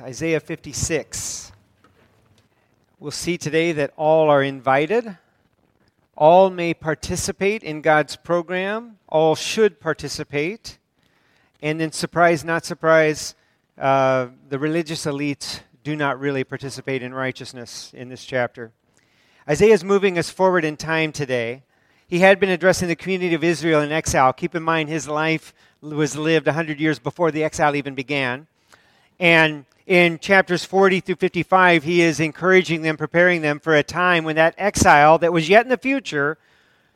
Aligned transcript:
Isaiah 0.00 0.40
56. 0.40 1.52
We'll 2.98 3.10
see 3.10 3.36
today 3.36 3.72
that 3.72 3.92
all 3.96 4.30
are 4.30 4.42
invited. 4.42 5.18
All 6.16 6.48
may 6.48 6.72
participate 6.72 7.62
in 7.62 7.82
God's 7.82 8.16
program. 8.16 8.96
All 9.10 9.34
should 9.34 9.78
participate. 9.78 10.78
And 11.60 11.78
then, 11.78 11.92
surprise, 11.92 12.44
not 12.44 12.64
surprise, 12.64 13.34
uh, 13.76 14.28
the 14.48 14.58
religious 14.58 15.04
elites 15.04 15.60
do 15.84 15.94
not 15.94 16.18
really 16.18 16.44
participate 16.44 17.02
in 17.02 17.12
righteousness 17.12 17.92
in 17.94 18.08
this 18.08 18.24
chapter. 18.24 18.72
Isaiah 19.46 19.74
is 19.74 19.84
moving 19.84 20.16
us 20.16 20.30
forward 20.30 20.64
in 20.64 20.78
time 20.78 21.12
today. 21.12 21.62
He 22.08 22.20
had 22.20 22.40
been 22.40 22.48
addressing 22.48 22.88
the 22.88 22.96
community 22.96 23.34
of 23.34 23.44
Israel 23.44 23.82
in 23.82 23.92
exile. 23.92 24.32
Keep 24.32 24.54
in 24.54 24.62
mind, 24.62 24.88
his 24.88 25.06
life 25.06 25.52
was 25.82 26.16
lived 26.16 26.46
100 26.46 26.80
years 26.80 26.98
before 26.98 27.30
the 27.30 27.44
exile 27.44 27.76
even 27.76 27.94
began. 27.94 28.46
And 29.18 29.66
in 29.90 30.20
chapters 30.20 30.64
40 30.64 31.00
through 31.00 31.16
55, 31.16 31.82
he 31.82 32.00
is 32.00 32.20
encouraging 32.20 32.82
them, 32.82 32.96
preparing 32.96 33.42
them 33.42 33.58
for 33.58 33.74
a 33.74 33.82
time 33.82 34.22
when 34.22 34.36
that 34.36 34.54
exile 34.56 35.18
that 35.18 35.32
was 35.32 35.48
yet 35.48 35.64
in 35.64 35.68
the 35.68 35.76
future, 35.76 36.38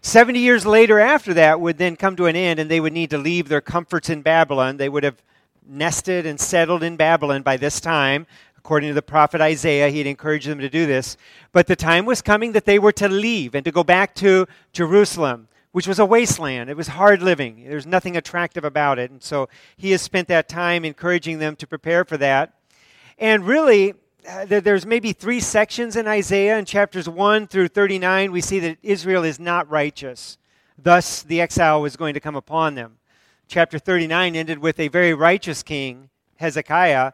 70 0.03 0.39
years 0.39 0.65
later 0.65 1.01
after 1.01 1.35
that, 1.35 1.61
would 1.61 1.77
then 1.77 1.97
come 1.97 2.15
to 2.15 2.27
an 2.27 2.37
end 2.37 2.61
and 2.61 2.71
they 2.71 2.79
would 2.79 2.93
need 2.93 3.11
to 3.11 3.19
leave 3.19 3.49
their 3.49 3.61
comforts 3.61 4.09
in 4.09 4.23
Babylon. 4.23 4.77
They 4.77 4.89
would 4.89 5.03
have 5.03 5.21
nested 5.67 6.25
and 6.25 6.39
settled 6.39 6.85
in 6.85 6.97
Babylon 6.97 7.43
by 7.43 7.57
this 7.57 7.81
time. 7.81 8.29
According 8.57 8.91
to 8.91 8.95
the 8.95 9.03
prophet 9.03 9.41
Isaiah, 9.41 9.91
he 9.91 9.99
had 9.99 10.07
encouraged 10.07 10.47
them 10.47 10.61
to 10.61 10.71
do 10.71 10.87
this. 10.87 11.17
But 11.51 11.67
the 11.67 11.75
time 11.75 12.05
was 12.05 12.23
coming 12.23 12.53
that 12.53 12.65
they 12.65 12.79
were 12.79 12.93
to 12.93 13.09
leave 13.09 13.57
and 13.57 13.65
to 13.65 13.73
go 13.73 13.83
back 13.83 14.15
to 14.17 14.47
Jerusalem 14.73 15.49
which 15.73 15.89
was 15.89 15.99
a 15.99 16.07
wasteland. 16.07 16.71
It 16.71 16.77
was 16.77 16.87
hard 16.87 17.21
living. 17.21 17.65
There's 17.69 17.85
nothing 17.85 18.17
attractive 18.17 18.63
about 18.63 19.01
it. 19.01 19.11
And 19.11 19.21
so 19.21 19.49
he 19.77 19.91
has 19.91 20.01
spent 20.01 20.29
that 20.29 20.49
time 20.49 20.85
encouraging 20.85 21.41
them 21.41 21.57
to 21.57 21.67
prepare 21.67 22.05
for 22.05 22.17
that. 22.19 22.54
And 23.19 23.47
really, 23.47 23.95
uh, 24.29 24.47
there's 24.47 24.87
maybe 24.87 25.13
three 25.13 25.41
sections 25.41 25.97
in 25.97 26.07
Isaiah. 26.07 26.59
In 26.59 26.65
chapters 26.65 27.09
1 27.09 27.47
through 27.47 27.69
39, 27.69 28.33
we 28.33 28.41
see 28.41 28.59
that 28.61 28.79
Israel 28.83 29.25
is 29.25 29.39
not 29.39 29.71
righteous. 29.71 30.39
Thus, 30.79 31.23
the 31.23 31.41
exile 31.41 31.81
was 31.81 31.97
going 31.97 32.15
to 32.15 32.21
come 32.21 32.37
upon 32.37 32.75
them. 32.75 32.99
Chapter 33.47 33.79
39 33.79 34.35
ended 34.35 34.59
with 34.59 34.81
a 34.81 34.89
very 34.89 35.15
righteous 35.15 35.63
king, 35.63 36.09
Hezekiah, 36.37 37.13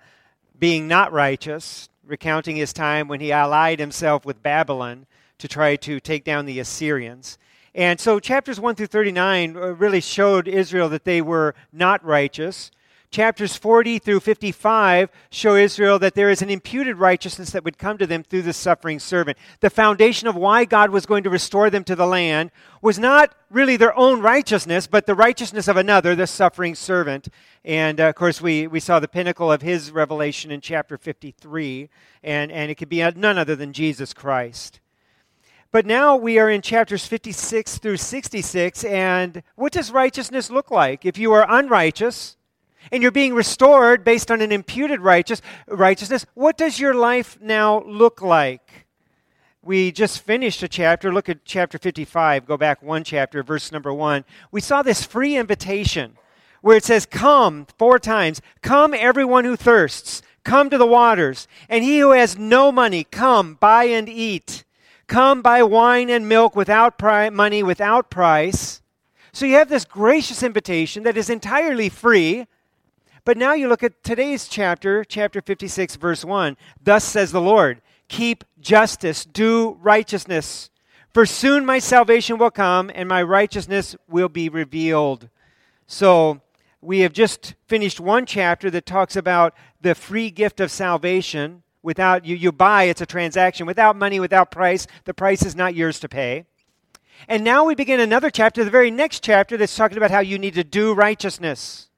being 0.58 0.86
not 0.86 1.12
righteous, 1.12 1.88
recounting 2.06 2.56
his 2.56 2.72
time 2.72 3.08
when 3.08 3.20
he 3.20 3.32
allied 3.32 3.80
himself 3.80 4.24
with 4.24 4.42
Babylon 4.42 5.06
to 5.38 5.48
try 5.48 5.76
to 5.76 6.00
take 6.00 6.24
down 6.24 6.46
the 6.46 6.60
Assyrians. 6.60 7.38
And 7.74 8.00
so, 8.00 8.18
chapters 8.18 8.58
1 8.58 8.74
through 8.74 8.86
39 8.86 9.56
uh, 9.56 9.60
really 9.74 10.00
showed 10.00 10.48
Israel 10.48 10.88
that 10.88 11.04
they 11.04 11.20
were 11.20 11.54
not 11.72 12.04
righteous. 12.04 12.70
Chapters 13.10 13.56
40 13.56 13.98
through 13.98 14.20
55 14.20 15.10
show 15.30 15.56
Israel 15.56 15.98
that 15.98 16.14
there 16.14 16.30
is 16.30 16.42
an 16.42 16.50
imputed 16.50 16.96
righteousness 16.96 17.50
that 17.50 17.64
would 17.64 17.76
come 17.76 17.98
to 17.98 18.06
them 18.06 18.22
through 18.22 18.42
the 18.42 18.52
suffering 18.52 19.00
servant. 19.00 19.36
The 19.58 19.68
foundation 19.68 20.28
of 20.28 20.36
why 20.36 20.64
God 20.64 20.90
was 20.90 21.06
going 21.06 21.24
to 21.24 21.30
restore 21.30 21.70
them 21.70 21.82
to 21.84 21.96
the 21.96 22.06
land 22.06 22.52
was 22.80 23.00
not 23.00 23.34
really 23.50 23.76
their 23.76 23.96
own 23.98 24.20
righteousness, 24.20 24.86
but 24.86 25.06
the 25.06 25.16
righteousness 25.16 25.66
of 25.66 25.76
another, 25.76 26.14
the 26.14 26.28
suffering 26.28 26.76
servant. 26.76 27.28
And 27.64 28.00
uh, 28.00 28.10
of 28.10 28.14
course, 28.14 28.40
we, 28.40 28.68
we 28.68 28.78
saw 28.78 29.00
the 29.00 29.08
pinnacle 29.08 29.50
of 29.50 29.62
his 29.62 29.90
revelation 29.90 30.52
in 30.52 30.60
chapter 30.60 30.96
53, 30.96 31.88
and, 32.22 32.52
and 32.52 32.70
it 32.70 32.76
could 32.76 32.88
be 32.88 33.02
none 33.16 33.38
other 33.38 33.56
than 33.56 33.72
Jesus 33.72 34.14
Christ. 34.14 34.78
But 35.72 35.84
now 35.84 36.14
we 36.14 36.38
are 36.38 36.48
in 36.48 36.62
chapters 36.62 37.06
56 37.06 37.78
through 37.78 37.96
66, 37.96 38.84
and 38.84 39.42
what 39.56 39.72
does 39.72 39.90
righteousness 39.90 40.48
look 40.48 40.70
like? 40.70 41.04
If 41.04 41.18
you 41.18 41.32
are 41.32 41.44
unrighteous, 41.48 42.36
and 42.92 43.02
you're 43.02 43.12
being 43.12 43.34
restored 43.34 44.04
based 44.04 44.30
on 44.30 44.40
an 44.40 44.52
imputed 44.52 45.00
righteous, 45.00 45.40
righteousness, 45.68 46.26
what 46.34 46.56
does 46.56 46.80
your 46.80 46.94
life 46.94 47.38
now 47.40 47.82
look 47.84 48.20
like? 48.20 48.86
We 49.62 49.92
just 49.92 50.22
finished 50.22 50.62
a 50.62 50.68
chapter. 50.68 51.12
Look 51.12 51.28
at 51.28 51.44
chapter 51.44 51.78
55. 51.78 52.46
Go 52.46 52.56
back 52.56 52.82
one 52.82 53.04
chapter, 53.04 53.42
verse 53.42 53.70
number 53.70 53.92
one. 53.92 54.24
We 54.50 54.60
saw 54.60 54.82
this 54.82 55.04
free 55.04 55.36
invitation 55.36 56.16
where 56.62 56.76
it 56.76 56.84
says, 56.84 57.04
Come, 57.04 57.66
four 57.78 57.98
times. 57.98 58.40
Come, 58.62 58.94
everyone 58.94 59.44
who 59.44 59.56
thirsts. 59.56 60.22
Come 60.44 60.70
to 60.70 60.78
the 60.78 60.86
waters. 60.86 61.46
And 61.68 61.84
he 61.84 61.98
who 61.98 62.12
has 62.12 62.38
no 62.38 62.72
money, 62.72 63.04
come, 63.04 63.54
buy 63.54 63.84
and 63.84 64.08
eat. 64.08 64.64
Come, 65.06 65.42
buy 65.42 65.62
wine 65.62 66.08
and 66.08 66.28
milk 66.28 66.56
without 66.56 66.96
pri- 66.96 67.30
money, 67.30 67.62
without 67.62 68.10
price. 68.10 68.80
So 69.32 69.44
you 69.44 69.54
have 69.56 69.68
this 69.68 69.84
gracious 69.84 70.42
invitation 70.42 71.02
that 71.02 71.16
is 71.16 71.28
entirely 71.28 71.88
free 71.88 72.46
but 73.24 73.36
now 73.36 73.54
you 73.54 73.68
look 73.68 73.82
at 73.82 74.02
today's 74.02 74.48
chapter, 74.48 75.04
chapter 75.04 75.40
56, 75.40 75.96
verse 75.96 76.24
1. 76.24 76.56
Thus 76.82 77.04
says 77.04 77.32
the 77.32 77.40
Lord 77.40 77.80
Keep 78.08 78.44
justice, 78.60 79.24
do 79.24 79.78
righteousness, 79.80 80.70
for 81.12 81.26
soon 81.26 81.64
my 81.64 81.78
salvation 81.78 82.38
will 82.38 82.50
come 82.50 82.90
and 82.94 83.08
my 83.08 83.22
righteousness 83.22 83.96
will 84.08 84.28
be 84.28 84.48
revealed. 84.48 85.28
So 85.86 86.40
we 86.80 87.00
have 87.00 87.12
just 87.12 87.54
finished 87.66 88.00
one 88.00 88.26
chapter 88.26 88.70
that 88.70 88.86
talks 88.86 89.16
about 89.16 89.54
the 89.80 89.94
free 89.94 90.30
gift 90.30 90.60
of 90.60 90.70
salvation. 90.70 91.62
Without 91.82 92.24
you, 92.24 92.36
you 92.36 92.52
buy, 92.52 92.84
it's 92.84 93.00
a 93.00 93.06
transaction. 93.06 93.66
Without 93.66 93.96
money, 93.96 94.20
without 94.20 94.50
price, 94.50 94.86
the 95.04 95.14
price 95.14 95.44
is 95.44 95.54
not 95.54 95.74
yours 95.74 96.00
to 96.00 96.08
pay. 96.08 96.46
And 97.28 97.44
now 97.44 97.64
we 97.64 97.74
begin 97.74 98.00
another 98.00 98.30
chapter, 98.30 98.64
the 98.64 98.70
very 98.70 98.90
next 98.90 99.22
chapter, 99.22 99.56
that's 99.56 99.76
talking 99.76 99.98
about 99.98 100.10
how 100.10 100.20
you 100.20 100.38
need 100.38 100.54
to 100.54 100.64
do 100.64 100.94
righteousness. 100.94 101.89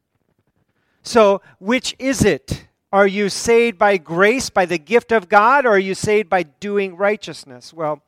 So, 1.03 1.43
which 1.59 1.97
is 1.99 2.25
it? 2.25 2.67
Are 2.93 3.07
you 3.07 3.29
saved 3.29 3.79
by 3.79 3.97
grace, 3.97 4.51
by 4.51 4.67
the 4.67 4.79
gift 4.79 5.13
of 5.13 5.29
God, 5.29 5.65
or 5.65 5.71
are 5.71 5.79
you 5.79 5.95
saved 5.95 6.29
by 6.29 6.43
doing 6.43 6.97
righteousness? 6.97 7.73
Well, 7.73 8.03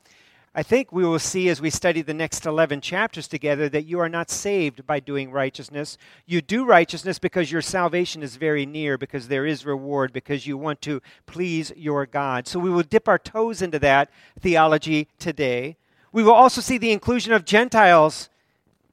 I 0.55 0.62
think 0.62 0.93
we 0.93 1.04
will 1.04 1.19
see 1.19 1.49
as 1.49 1.60
we 1.60 1.71
study 1.71 2.00
the 2.00 2.15
next 2.15 2.47
11 2.47 2.81
chapters 2.81 3.27
together 3.27 3.69
that 3.71 3.87
you 3.87 3.99
are 3.99 4.09
not 4.09 4.31
saved 4.31 4.87
by 4.87 5.00
doing 5.00 5.33
righteousness. 5.33 5.99
You 6.27 6.41
do 6.41 6.65
righteousness 6.65 7.19
because 7.19 7.50
your 7.50 7.62
salvation 7.62 8.22
is 8.22 8.37
very 8.37 8.65
near, 8.65 8.97
because 8.97 9.27
there 9.27 9.47
is 9.47 9.66
reward, 9.66 10.12
because 10.12 10.47
you 10.47 10.56
want 10.56 10.81
to 10.83 11.03
please 11.27 11.72
your 11.75 12.06
God. 12.06 12.47
So 12.47 12.60
we 12.60 12.71
will 12.71 12.84
dip 12.84 13.09
our 13.09 13.19
toes 13.19 13.62
into 13.62 13.81
that 13.81 14.10
theology 14.38 15.09
today. 15.19 15.77
We 16.12 16.22
will 16.22 16.33
also 16.33 16.60
see 16.60 16.78
the 16.78 16.93
inclusion 16.93 17.33
of 17.33 17.44
Gentiles 17.44 18.28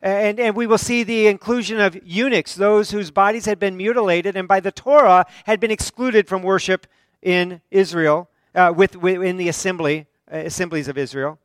and, 0.01 0.39
and 0.39 0.55
we 0.55 0.65
will 0.65 0.77
see 0.77 1.03
the 1.03 1.27
inclusion 1.27 1.79
of 1.79 1.99
eunuchs, 2.03 2.55
those 2.55 2.91
whose 2.91 3.11
bodies 3.11 3.45
had 3.45 3.59
been 3.59 3.77
mutilated 3.77 4.35
and 4.35 4.47
by 4.47 4.59
the 4.59 4.71
Torah 4.71 5.25
had 5.45 5.59
been 5.59 5.71
excluded 5.71 6.27
from 6.27 6.41
worship 6.41 6.87
in 7.21 7.61
Israel, 7.69 8.29
uh, 8.55 8.73
with, 8.75 8.95
in 9.03 9.37
the 9.37 9.47
assembly, 9.47 10.07
uh, 10.31 10.37
assemblies 10.37 10.87
of 10.87 10.97
Israel. 10.97 11.37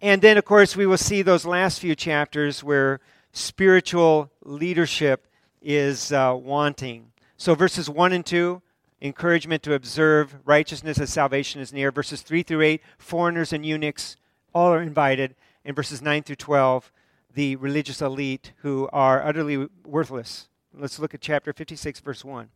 And 0.00 0.22
then, 0.22 0.38
of 0.38 0.44
course, 0.44 0.76
we 0.76 0.86
will 0.86 0.96
see 0.96 1.22
those 1.22 1.44
last 1.44 1.80
few 1.80 1.96
chapters 1.96 2.62
where 2.62 3.00
spiritual 3.32 4.30
leadership 4.44 5.26
is 5.60 6.12
uh, 6.12 6.36
wanting. 6.40 7.10
So, 7.36 7.56
verses 7.56 7.90
1 7.90 8.12
and 8.12 8.24
2, 8.24 8.62
encouragement 9.02 9.64
to 9.64 9.74
observe 9.74 10.36
righteousness 10.44 11.00
as 11.00 11.10
salvation 11.10 11.60
is 11.60 11.72
near. 11.72 11.90
Verses 11.90 12.22
3 12.22 12.44
through 12.44 12.62
8, 12.62 12.82
foreigners 12.98 13.52
and 13.52 13.66
eunuchs, 13.66 14.16
all 14.54 14.72
are 14.72 14.82
invited. 14.82 15.34
In 15.64 15.74
verses 15.74 16.00
9 16.00 16.22
through 16.22 16.36
12, 16.36 16.92
the 17.38 17.54
religious 17.54 18.02
elite 18.02 18.50
who 18.62 18.88
are 18.92 19.24
utterly 19.24 19.68
worthless. 19.84 20.48
Let's 20.74 20.98
look 20.98 21.14
at 21.14 21.20
chapter 21.20 21.52
56, 21.52 22.00
verse 22.00 22.24
1. 22.24 22.48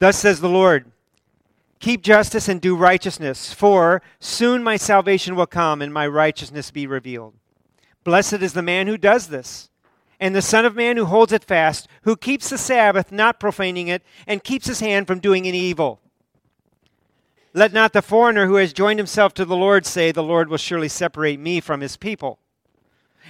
Thus 0.00 0.18
says 0.18 0.40
the 0.40 0.48
Lord 0.48 0.90
Keep 1.78 2.02
justice 2.02 2.48
and 2.48 2.60
do 2.60 2.74
righteousness, 2.74 3.54
for 3.54 4.02
soon 4.18 4.64
my 4.64 4.76
salvation 4.76 5.36
will 5.36 5.46
come 5.46 5.80
and 5.80 5.94
my 5.94 6.04
righteousness 6.04 6.72
be 6.72 6.84
revealed. 6.84 7.34
Blessed 8.02 8.42
is 8.42 8.54
the 8.54 8.60
man 8.60 8.88
who 8.88 8.98
does 8.98 9.28
this, 9.28 9.70
and 10.18 10.34
the 10.34 10.42
Son 10.42 10.64
of 10.64 10.74
Man 10.74 10.96
who 10.96 11.04
holds 11.04 11.32
it 11.32 11.44
fast, 11.44 11.86
who 12.02 12.16
keeps 12.16 12.50
the 12.50 12.58
Sabbath, 12.58 13.12
not 13.12 13.38
profaning 13.38 13.86
it, 13.86 14.02
and 14.26 14.42
keeps 14.42 14.66
his 14.66 14.80
hand 14.80 15.06
from 15.06 15.20
doing 15.20 15.46
any 15.46 15.60
evil. 15.60 16.00
Let 17.54 17.72
not 17.72 17.92
the 17.92 18.02
foreigner 18.02 18.48
who 18.48 18.56
has 18.56 18.72
joined 18.72 18.98
himself 18.98 19.32
to 19.34 19.44
the 19.44 19.54
Lord 19.54 19.86
say, 19.86 20.10
The 20.10 20.24
Lord 20.24 20.48
will 20.48 20.58
surely 20.58 20.88
separate 20.88 21.38
me 21.38 21.60
from 21.60 21.82
his 21.82 21.96
people. 21.96 22.40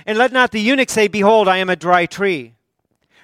And 0.07 0.19
let 0.19 0.33
not 0.33 0.53
the 0.53 0.61
eunuch 0.61 0.91
say, 0.91 1.09
Behold, 1.09 1.49
I 1.49 1.59
am 1.59 1.71
a 1.71 1.77
dry 1.77 2.07
tree. 2.07 2.55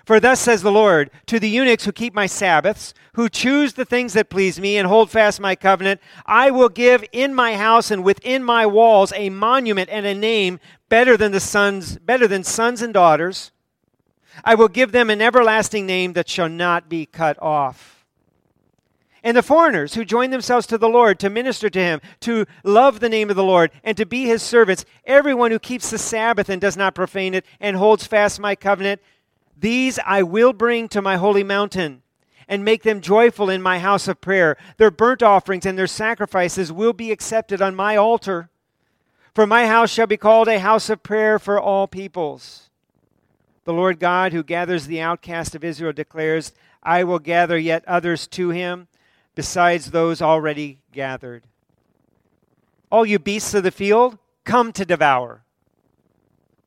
For 0.04 0.20
thus 0.20 0.40
says 0.40 0.62
the 0.62 0.72
Lord 0.72 1.10
to 1.26 1.40
the 1.40 1.48
eunuchs 1.48 1.84
who 1.84 1.92
keep 1.92 2.12
my 2.12 2.26
Sabbaths, 2.26 2.92
who 3.14 3.28
choose 3.28 3.72
the 3.72 3.86
things 3.86 4.12
that 4.12 4.28
please 4.28 4.60
me 4.60 4.76
and 4.76 4.86
hold 4.86 5.10
fast 5.10 5.40
my 5.40 5.56
covenant, 5.56 6.00
I 6.26 6.50
will 6.50 6.68
give 6.68 7.04
in 7.10 7.34
my 7.34 7.56
house 7.56 7.90
and 7.90 8.04
within 8.04 8.44
my 8.44 8.66
walls 8.66 9.12
a 9.16 9.30
monument 9.30 9.88
and 9.90 10.04
a 10.04 10.14
name 10.14 10.60
better 10.90 11.16
than 11.16 11.32
the 11.32 11.40
sons, 11.40 11.96
better 11.98 12.28
than 12.28 12.44
sons 12.44 12.82
and 12.82 12.92
daughters. 12.92 13.50
I 14.44 14.56
will 14.56 14.68
give 14.68 14.92
them 14.92 15.08
an 15.08 15.22
everlasting 15.22 15.86
name 15.86 16.12
that 16.14 16.28
shall 16.28 16.48
not 16.48 16.88
be 16.88 17.06
cut 17.06 17.40
off 17.40 17.93
and 19.24 19.36
the 19.36 19.42
foreigners 19.42 19.94
who 19.94 20.04
join 20.04 20.30
themselves 20.30 20.66
to 20.66 20.76
the 20.76 20.88
Lord 20.88 21.18
to 21.18 21.30
minister 21.30 21.70
to 21.70 21.78
him, 21.80 22.00
to 22.20 22.44
love 22.62 23.00
the 23.00 23.08
name 23.08 23.30
of 23.30 23.36
the 23.36 23.42
Lord, 23.42 23.72
and 23.82 23.96
to 23.96 24.04
be 24.04 24.26
his 24.26 24.42
servants, 24.42 24.84
everyone 25.06 25.50
who 25.50 25.58
keeps 25.58 25.90
the 25.90 25.98
Sabbath 25.98 26.50
and 26.50 26.60
does 26.60 26.76
not 26.76 26.94
profane 26.94 27.32
it, 27.32 27.46
and 27.58 27.76
holds 27.76 28.06
fast 28.06 28.38
my 28.38 28.54
covenant, 28.54 29.00
these 29.56 29.98
I 30.04 30.22
will 30.22 30.52
bring 30.52 30.88
to 30.88 31.00
my 31.00 31.16
holy 31.16 31.42
mountain, 31.42 32.02
and 32.46 32.62
make 32.62 32.82
them 32.82 33.00
joyful 33.00 33.48
in 33.48 33.62
my 33.62 33.78
house 33.78 34.06
of 34.08 34.20
prayer. 34.20 34.58
Their 34.76 34.90
burnt 34.90 35.22
offerings 35.22 35.64
and 35.64 35.78
their 35.78 35.86
sacrifices 35.86 36.70
will 36.70 36.92
be 36.92 37.10
accepted 37.10 37.62
on 37.62 37.74
my 37.74 37.96
altar. 37.96 38.50
For 39.34 39.46
my 39.46 39.66
house 39.66 39.90
shall 39.90 40.06
be 40.06 40.18
called 40.18 40.48
a 40.48 40.60
house 40.60 40.90
of 40.90 41.02
prayer 41.02 41.38
for 41.38 41.58
all 41.58 41.88
peoples. 41.88 42.68
The 43.64 43.72
Lord 43.72 43.98
God, 43.98 44.34
who 44.34 44.42
gathers 44.42 44.86
the 44.86 45.00
outcast 45.00 45.54
of 45.54 45.64
Israel, 45.64 45.94
declares, 45.94 46.52
I 46.82 47.04
will 47.04 47.18
gather 47.18 47.56
yet 47.56 47.82
others 47.88 48.26
to 48.28 48.50
him, 48.50 48.88
besides 49.34 49.90
those 49.90 50.22
already 50.22 50.78
gathered. 50.92 51.44
All 52.90 53.04
you 53.04 53.18
beasts 53.18 53.54
of 53.54 53.62
the 53.62 53.70
field, 53.70 54.18
come 54.44 54.72
to 54.72 54.84
devour. 54.84 55.44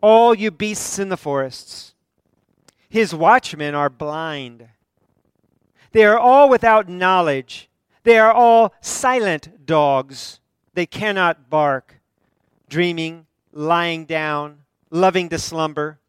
All 0.01 0.33
you 0.35 0.51
beasts 0.51 0.99
in 0.99 1.09
the 1.09 1.17
forests. 1.17 1.93
His 2.89 3.13
watchmen 3.13 3.75
are 3.75 3.89
blind. 3.89 4.67
They 5.91 6.05
are 6.05 6.19
all 6.19 6.49
without 6.49 6.89
knowledge. 6.89 7.69
They 8.03 8.17
are 8.17 8.31
all 8.31 8.73
silent 8.81 9.65
dogs. 9.65 10.39
They 10.73 10.85
cannot 10.85 11.49
bark 11.49 11.97
dreaming, 12.69 13.25
lying 13.51 14.05
down, 14.05 14.59
loving 14.89 15.29
to 15.29 15.39
slumber. 15.39 15.99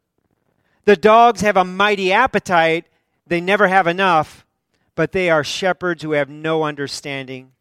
The 0.85 0.95
dogs 0.95 1.41
have 1.41 1.57
a 1.57 1.65
mighty 1.65 2.11
appetite, 2.11 2.85
they 3.27 3.41
never 3.41 3.67
have 3.67 3.87
enough, 3.87 4.45
but 4.99 5.13
they 5.13 5.29
are 5.29 5.45
shepherds 5.45 6.03
who 6.03 6.11
have 6.11 6.27
no 6.27 6.63
understanding. 6.63 7.53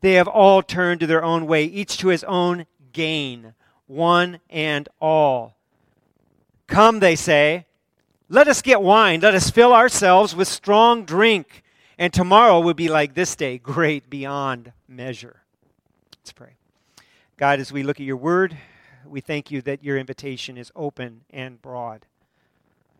They 0.00 0.14
have 0.14 0.26
all 0.26 0.62
turned 0.62 1.00
to 1.00 1.06
their 1.06 1.22
own 1.22 1.46
way, 1.46 1.64
each 1.64 1.98
to 1.98 2.08
his 2.08 2.24
own 2.24 2.64
gain, 2.94 3.52
one 3.86 4.40
and 4.48 4.88
all. 4.98 5.58
Come, 6.66 7.00
they 7.00 7.14
say, 7.14 7.66
let 8.30 8.48
us 8.48 8.62
get 8.62 8.80
wine, 8.80 9.20
let 9.20 9.34
us 9.34 9.50
fill 9.50 9.74
ourselves 9.74 10.34
with 10.34 10.48
strong 10.48 11.04
drink, 11.04 11.62
and 11.98 12.14
tomorrow 12.14 12.60
will 12.60 12.72
be 12.72 12.88
like 12.88 13.12
this 13.12 13.36
day, 13.36 13.58
great 13.58 14.08
beyond 14.08 14.72
measure. 14.88 15.42
Let's 16.20 16.32
pray. 16.32 16.54
God, 17.36 17.60
as 17.60 17.70
we 17.70 17.82
look 17.82 18.00
at 18.00 18.06
your 18.06 18.16
word, 18.16 18.56
we 19.04 19.20
thank 19.20 19.50
you 19.50 19.60
that 19.60 19.84
your 19.84 19.98
invitation 19.98 20.56
is 20.56 20.72
open 20.74 21.24
and 21.28 21.60
broad. 21.60 22.06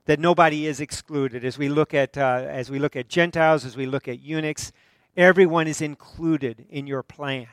That 0.07 0.19
nobody 0.19 0.67
is 0.67 0.81
excluded. 0.81 1.45
As 1.45 1.59
we 1.59 1.69
look 1.69 1.93
at, 1.95 2.17
uh, 2.17 2.45
as 2.49 2.71
we 2.71 2.79
look 2.79 2.97
at 2.97 3.09
Gentiles, 3.09 3.65
as 3.65 3.77
we 3.77 3.87
look 3.87 4.09
at 4.09 4.21
eunuchs, 4.21 4.73
everyone 5.17 5.69
is 5.69 5.81
included 5.81 6.65
in 6.71 6.87
your 6.87 7.03
plan. 7.03 7.49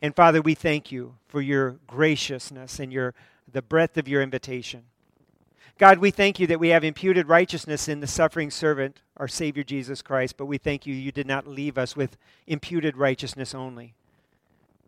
And 0.00 0.14
Father, 0.14 0.40
we 0.40 0.54
thank 0.54 0.92
you 0.92 1.16
for 1.26 1.40
your 1.40 1.78
graciousness 1.86 2.78
and 2.78 2.92
your, 2.92 3.14
the 3.50 3.62
breadth 3.62 3.96
of 3.96 4.06
your 4.06 4.22
invitation. 4.22 4.84
God, 5.78 5.98
we 5.98 6.10
thank 6.10 6.40
you 6.40 6.46
that 6.48 6.58
we 6.58 6.70
have 6.70 6.82
imputed 6.82 7.28
righteousness 7.28 7.88
in 7.88 8.00
the 8.00 8.08
suffering 8.08 8.50
servant, 8.50 9.00
our 9.16 9.28
Savior 9.28 9.62
Jesus 9.62 10.02
Christ, 10.02 10.36
but 10.36 10.46
we 10.46 10.58
thank 10.58 10.86
you 10.86 10.94
you 10.94 11.12
did 11.12 11.26
not 11.26 11.46
leave 11.46 11.78
us 11.78 11.94
with 11.94 12.16
imputed 12.48 12.96
righteousness 12.96 13.54
only. 13.54 13.94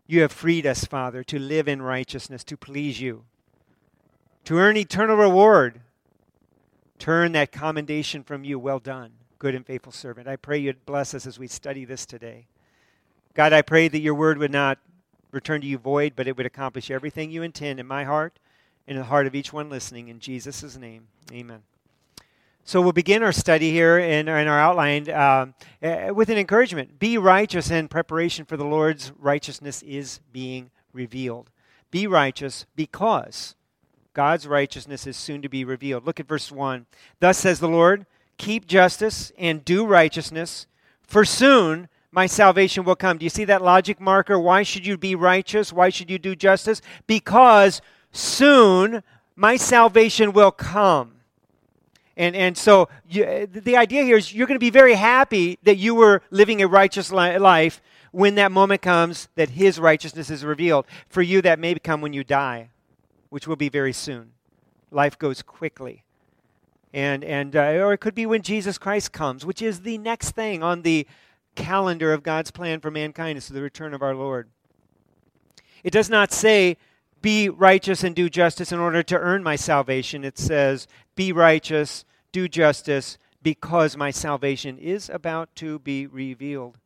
You 0.05 0.21
have 0.21 0.33
freed 0.33 0.65
us, 0.65 0.83
Father, 0.83 1.23
to 1.23 1.39
live 1.39 1.69
in 1.69 1.81
righteousness, 1.81 2.43
to 2.43 2.57
please 2.57 2.99
you, 2.99 3.23
to 4.43 4.57
earn 4.57 4.75
eternal 4.75 5.15
reward. 5.15 5.79
Turn 7.01 7.31
that 7.31 7.51
commendation 7.51 8.21
from 8.21 8.43
you. 8.43 8.59
Well 8.59 8.77
done, 8.77 9.13
good 9.39 9.55
and 9.55 9.65
faithful 9.65 9.91
servant. 9.91 10.27
I 10.27 10.35
pray 10.35 10.59
you'd 10.59 10.85
bless 10.85 11.15
us 11.15 11.25
as 11.25 11.39
we 11.39 11.47
study 11.47 11.83
this 11.83 12.05
today. 12.05 12.45
God, 13.33 13.53
I 13.53 13.63
pray 13.63 13.87
that 13.87 14.01
your 14.01 14.13
word 14.13 14.37
would 14.37 14.51
not 14.51 14.77
return 15.31 15.61
to 15.61 15.67
you 15.67 15.79
void, 15.79 16.13
but 16.15 16.27
it 16.27 16.37
would 16.37 16.45
accomplish 16.45 16.91
everything 16.91 17.31
you 17.31 17.41
intend 17.41 17.79
in 17.79 17.87
my 17.87 18.03
heart 18.03 18.37
and 18.87 18.97
in 18.97 19.01
the 19.01 19.07
heart 19.07 19.25
of 19.25 19.33
each 19.33 19.51
one 19.51 19.67
listening. 19.67 20.09
In 20.09 20.19
Jesus' 20.19 20.77
name, 20.77 21.07
amen. 21.31 21.63
So 22.65 22.83
we'll 22.83 22.91
begin 22.91 23.23
our 23.23 23.31
study 23.31 23.71
here 23.71 23.97
in, 23.97 24.27
in 24.27 24.47
our 24.47 24.59
outline 24.59 25.09
uh, 25.09 25.47
with 26.13 26.29
an 26.29 26.37
encouragement. 26.37 26.99
Be 26.99 27.17
righteous 27.17 27.71
in 27.71 27.87
preparation 27.87 28.45
for 28.45 28.57
the 28.57 28.63
Lord's 28.63 29.11
righteousness 29.17 29.81
is 29.81 30.19
being 30.31 30.69
revealed. 30.93 31.49
Be 31.89 32.05
righteous 32.05 32.67
because 32.75 33.55
God's 34.13 34.47
righteousness 34.47 35.07
is 35.07 35.15
soon 35.15 35.41
to 35.41 35.49
be 35.49 35.63
revealed. 35.63 36.05
Look 36.05 36.19
at 36.19 36.27
verse 36.27 36.51
1. 36.51 36.85
Thus 37.19 37.37
says 37.37 37.59
the 37.59 37.69
Lord, 37.69 38.05
keep 38.37 38.67
justice 38.67 39.31
and 39.37 39.63
do 39.63 39.85
righteousness, 39.85 40.67
for 41.03 41.23
soon 41.23 41.87
my 42.11 42.25
salvation 42.25 42.83
will 42.83 42.95
come. 42.95 43.17
Do 43.17 43.23
you 43.23 43.29
see 43.29 43.45
that 43.45 43.61
logic 43.61 44.01
marker? 44.01 44.37
Why 44.37 44.63
should 44.63 44.85
you 44.85 44.97
be 44.97 45.15
righteous? 45.15 45.71
Why 45.71 45.89
should 45.89 46.09
you 46.09 46.19
do 46.19 46.35
justice? 46.35 46.81
Because 47.07 47.81
soon 48.11 49.01
my 49.35 49.55
salvation 49.55 50.33
will 50.33 50.51
come. 50.51 51.13
And, 52.17 52.35
and 52.35 52.57
so 52.57 52.89
you, 53.09 53.47
the 53.47 53.77
idea 53.77 54.03
here 54.03 54.17
is 54.17 54.33
you're 54.33 54.47
going 54.47 54.59
to 54.59 54.59
be 54.59 54.69
very 54.69 54.95
happy 54.95 55.57
that 55.63 55.77
you 55.77 55.95
were 55.95 56.21
living 56.29 56.61
a 56.61 56.67
righteous 56.67 57.11
li- 57.11 57.37
life 57.37 57.81
when 58.11 58.35
that 58.35 58.51
moment 58.51 58.81
comes 58.81 59.29
that 59.35 59.51
his 59.51 59.79
righteousness 59.79 60.29
is 60.29 60.43
revealed. 60.43 60.85
For 61.07 61.21
you, 61.21 61.41
that 61.43 61.59
may 61.59 61.73
come 61.75 62.01
when 62.01 62.11
you 62.13 62.25
die, 62.25 62.69
which 63.31 63.47
will 63.47 63.55
be 63.55 63.69
very 63.69 63.93
soon. 63.93 64.33
Life 64.91 65.17
goes 65.17 65.41
quickly. 65.41 66.03
And, 66.93 67.23
and 67.23 67.55
uh, 67.55 67.79
or 67.79 67.93
it 67.93 67.99
could 67.99 68.13
be 68.13 68.25
when 68.25 68.41
Jesus 68.41 68.77
Christ 68.77 69.13
comes, 69.13 69.45
which 69.45 69.61
is 69.61 69.81
the 69.81 69.97
next 69.97 70.31
thing 70.31 70.61
on 70.61 70.81
the 70.81 71.07
calendar 71.55 72.11
of 72.13 72.23
God's 72.23 72.51
plan 72.51 72.81
for 72.81 72.91
mankind 72.91 73.37
is 73.37 73.47
the 73.47 73.61
return 73.61 73.93
of 73.93 74.01
our 74.01 74.13
Lord. 74.13 74.49
It 75.83 75.91
does 75.91 76.09
not 76.09 76.33
say, 76.33 76.77
be 77.21 77.47
righteous 77.47 78.03
and 78.03 78.13
do 78.15 78.29
justice 78.29 78.71
in 78.71 78.79
order 78.79 79.01
to 79.03 79.17
earn 79.17 79.43
my 79.43 79.55
salvation. 79.55 80.25
It 80.25 80.37
says, 80.37 80.87
be 81.15 81.31
righteous, 81.31 82.03
do 82.31 82.49
justice, 82.49 83.17
because 83.41 83.95
my 83.95 84.11
salvation 84.11 84.77
is 84.77 85.09
about 85.09 85.55
to 85.55 85.79
be 85.79 86.05
revealed. 86.05 86.77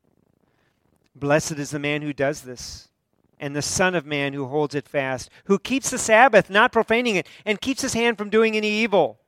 Blessed 1.16 1.54
is 1.54 1.72
the 1.72 1.80
man 1.80 2.04
who 2.04 2.14
does 2.14 2.42
this, 2.42 2.90
and 3.46 3.56
the 3.56 3.62
Son 3.62 3.94
of 3.94 4.08
Man 4.08 4.34
who 4.34 4.48
holds 4.48 4.74
it 4.74 4.88
fast, 4.88 5.30
who 5.44 5.60
keeps 5.60 5.92
the 5.92 6.00
Sabbath, 6.00 6.50
not 6.50 6.72
profaning 6.72 7.16
it, 7.16 7.28
and 7.46 7.62
keeps 7.62 7.84
his 7.84 7.94
hand 7.94 8.18
from 8.18 8.32
doing 8.32 8.58
any 8.58 8.72
evil. 8.72 9.20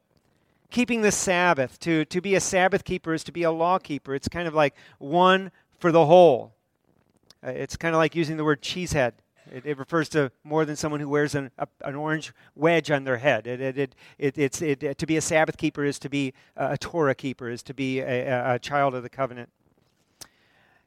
Keeping 0.71 1.03
the 1.03 1.11
Sabbath, 1.11 1.79
to, 1.81 2.03
to 2.05 2.19
be 2.19 2.33
a 2.33 2.39
Sabbath 2.39 2.83
keeper 2.83 3.13
is 3.13 3.23
to 3.25 3.31
be 3.31 3.43
a 3.43 3.51
law 3.51 3.77
keeper. 3.77 4.15
It's 4.15 4.27
kind 4.27 4.47
of 4.47 4.55
like 4.55 4.73
one 4.97 5.51
for 5.77 5.91
the 5.91 6.07
whole. 6.07 6.55
Uh, 7.45 7.51
it's 7.51 7.77
kind 7.77 7.93
of 7.93 7.99
like 7.99 8.15
using 8.15 8.37
the 8.37 8.43
word 8.43 8.63
cheesehead. 8.63 9.13
It, 9.51 9.67
it, 9.67 9.77
refers 9.77 10.09
to 10.09 10.31
more 10.43 10.65
than 10.65 10.75
someone 10.75 10.99
who 10.99 11.09
wears 11.09 11.35
an, 11.35 11.51
a, 11.59 11.67
an 11.85 11.93
orange 11.93 12.33
wedge 12.55 12.89
on 12.89 13.03
their 13.03 13.17
head. 13.17 13.45
It, 13.45 13.61
it, 13.61 13.95
it, 14.17 14.35
it's, 14.35 14.63
it, 14.63 14.97
to 14.97 15.05
be 15.05 15.17
a 15.17 15.21
Sabbath 15.21 15.57
keeper 15.57 15.85
is 15.85 15.99
to 15.99 16.09
be 16.09 16.33
a, 16.55 16.71
a 16.71 16.77
Torah 16.79 17.13
keeper, 17.13 17.49
is 17.49 17.61
to 17.61 17.75
be 17.75 17.99
a, 17.99 18.55
a 18.55 18.57
child 18.57 18.95
of 18.95 19.03
the 19.03 19.09
covenant. 19.09 19.49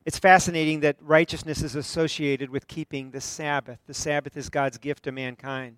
It's 0.06 0.18
fascinating 0.18 0.80
that 0.80 0.96
righteousness 1.00 1.62
is 1.62 1.74
associated 1.74 2.50
with 2.50 2.66
keeping 2.66 3.10
the 3.10 3.20
Sabbath. 3.20 3.78
The 3.86 3.94
Sabbath 3.94 4.36
is 4.36 4.48
God's 4.48 4.78
gift 4.78 5.04
to 5.04 5.12
mankind. 5.12 5.76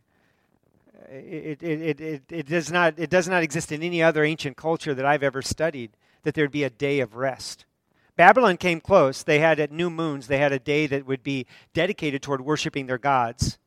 It, 1.11 1.63
it, 1.63 2.01
it, 2.01 2.23
it, 2.31 2.47
does 2.47 2.71
not, 2.71 2.95
it 2.97 3.11
does 3.11 3.29
not 3.29 3.43
exist 3.43 3.73
in 3.73 3.83
any 3.83 4.03
other 4.03 4.23
ancient 4.25 4.57
culture 4.57 4.95
that 4.95 5.05
I've 5.05 5.25
ever 5.25 5.43
studied 5.43 5.91
that 6.23 6.35
there'd 6.35 6.53
be 6.53 6.63
a 6.63 6.71
day 6.71 7.01
of 7.01 7.17
rest. 7.17 7.65
Babylon 8.17 8.57
came 8.57 8.81
close. 8.81 9.23
They 9.23 9.41
had 9.41 9.59
at 9.59 9.73
new 9.73 9.91
moons, 9.91 10.29
they 10.29 10.39
had 10.39 10.53
a 10.53 10.59
day 10.59 10.87
that 10.87 11.07
would 11.07 11.25
be 11.25 11.47
dedicated 11.75 12.23
toward 12.23 12.43
worshiping 12.43 12.87
their 12.87 12.99
gods. 12.99 13.59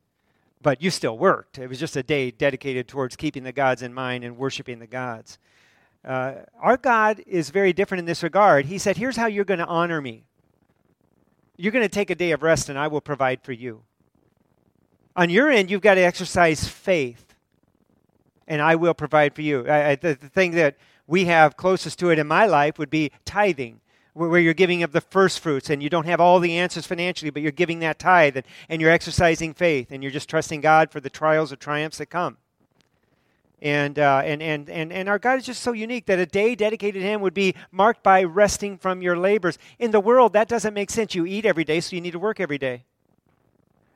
But 0.62 0.82
you 0.82 0.90
still 0.90 1.18
worked. 1.18 1.60
It 1.60 1.68
was 1.68 1.80
just 1.80 1.98
a 1.98 2.04
day 2.04 2.32
dedicated 2.32 2.88
towards 2.88 3.16
keeping 3.16 3.44
the 3.44 3.52
gods 3.52 3.82
in 3.82 3.94
mind 3.94 4.24
and 4.24 4.38
worshiping 4.38 4.80
the 4.80 4.88
gods. 4.88 5.38
Uh, 6.04 6.36
our 6.60 6.78
God 6.78 7.22
is 7.28 7.50
very 7.50 7.74
different 7.74 8.00
in 8.00 8.06
this 8.06 8.24
regard. 8.24 8.66
He 8.68 8.78
said, 8.78 8.98
Here's 8.98 9.18
how 9.18 9.28
you're 9.28 9.44
going 9.44 9.60
to 9.60 9.66
honor 9.66 10.02
me. 10.02 10.24
You're 11.58 11.72
going 11.72 11.86
to 11.86 11.90
take 11.90 12.10
a 12.10 12.16
day 12.16 12.32
of 12.32 12.44
rest, 12.44 12.70
and 12.70 12.78
I 12.78 12.88
will 12.88 13.02
provide 13.02 13.42
for 13.42 13.54
you. 13.54 13.84
On 15.16 15.30
your 15.30 15.50
end, 15.50 15.72
you've 15.72 15.82
got 15.82 15.96
to 15.96 16.02
exercise 16.02 16.68
faith, 16.68 17.36
and 18.48 18.62
I 18.62 18.76
will 18.76 18.94
provide 18.94 19.34
for 19.34 19.42
you. 19.42 19.68
I, 19.68 19.90
I, 19.90 19.96
the, 19.96 20.16
the 20.16 20.30
thing 20.30 20.52
that 20.52 20.78
we 21.08 21.26
have 21.26 21.56
closest 21.56 22.00
to 22.00 22.10
it 22.10 22.20
in 22.20 22.28
my 22.28 22.46
life 22.46 22.78
would 22.78 22.90
be 22.90 23.12
tithing 23.24 23.80
where 24.16 24.40
you're 24.40 24.54
giving 24.54 24.82
of 24.82 24.94
the 24.94 25.02
first 25.02 25.42
fruits 25.42 25.70
and 25.70 25.84
you 25.84 25.90
don't 25.90 26.06
have 26.06 26.22
all 26.22 26.40
the 26.40 26.58
answers 26.58 26.88
financially, 26.88 27.30
but 27.30 27.42
you're 27.42 27.52
giving 27.52 27.80
that 27.80 28.00
tithe 28.00 28.38
and, 28.38 28.46
and 28.70 28.82
you're 28.82 28.90
exercising 28.90 29.54
faith 29.54 29.92
and 29.92 30.02
you're 30.02 30.12
just 30.12 30.30
trusting 30.30 30.62
God 30.62 30.90
for 30.90 31.02
the 31.02 31.10
trials 31.10 31.52
or 31.52 31.58
triumphs 31.58 31.98
that 31.98 32.06
come. 32.06 32.38
And, 33.66 33.98
uh, 33.98 34.22
and, 34.24 34.42
and, 34.42 34.70
and, 34.70 34.94
and 34.94 35.10
our 35.10 35.20
God 35.20 35.40
is 35.40 35.46
just 35.46 35.64
so 35.64 35.74
unique 35.74 36.06
that 36.06 36.20
a 36.20 36.26
day 36.26 36.56
dedicated 36.56 37.02
to 37.02 37.08
Him 37.08 37.20
would 37.22 37.34
be 37.34 37.56
marked 37.72 38.04
by 38.04 38.24
resting 38.24 38.78
from 38.78 39.02
your 39.02 39.18
labors. 39.18 39.58
In 39.80 39.92
the 39.92 40.00
world, 40.00 40.34
that 40.34 40.48
doesn't 40.48 40.74
make 40.74 40.90
sense. 40.90 41.16
You 41.16 41.26
eat 41.26 41.46
every 41.46 41.64
day, 41.64 41.80
so 41.80 41.96
you 41.96 42.02
need 42.02 42.12
to 42.12 42.20
work 42.20 42.40
every 42.40 42.58
day. 42.58 42.84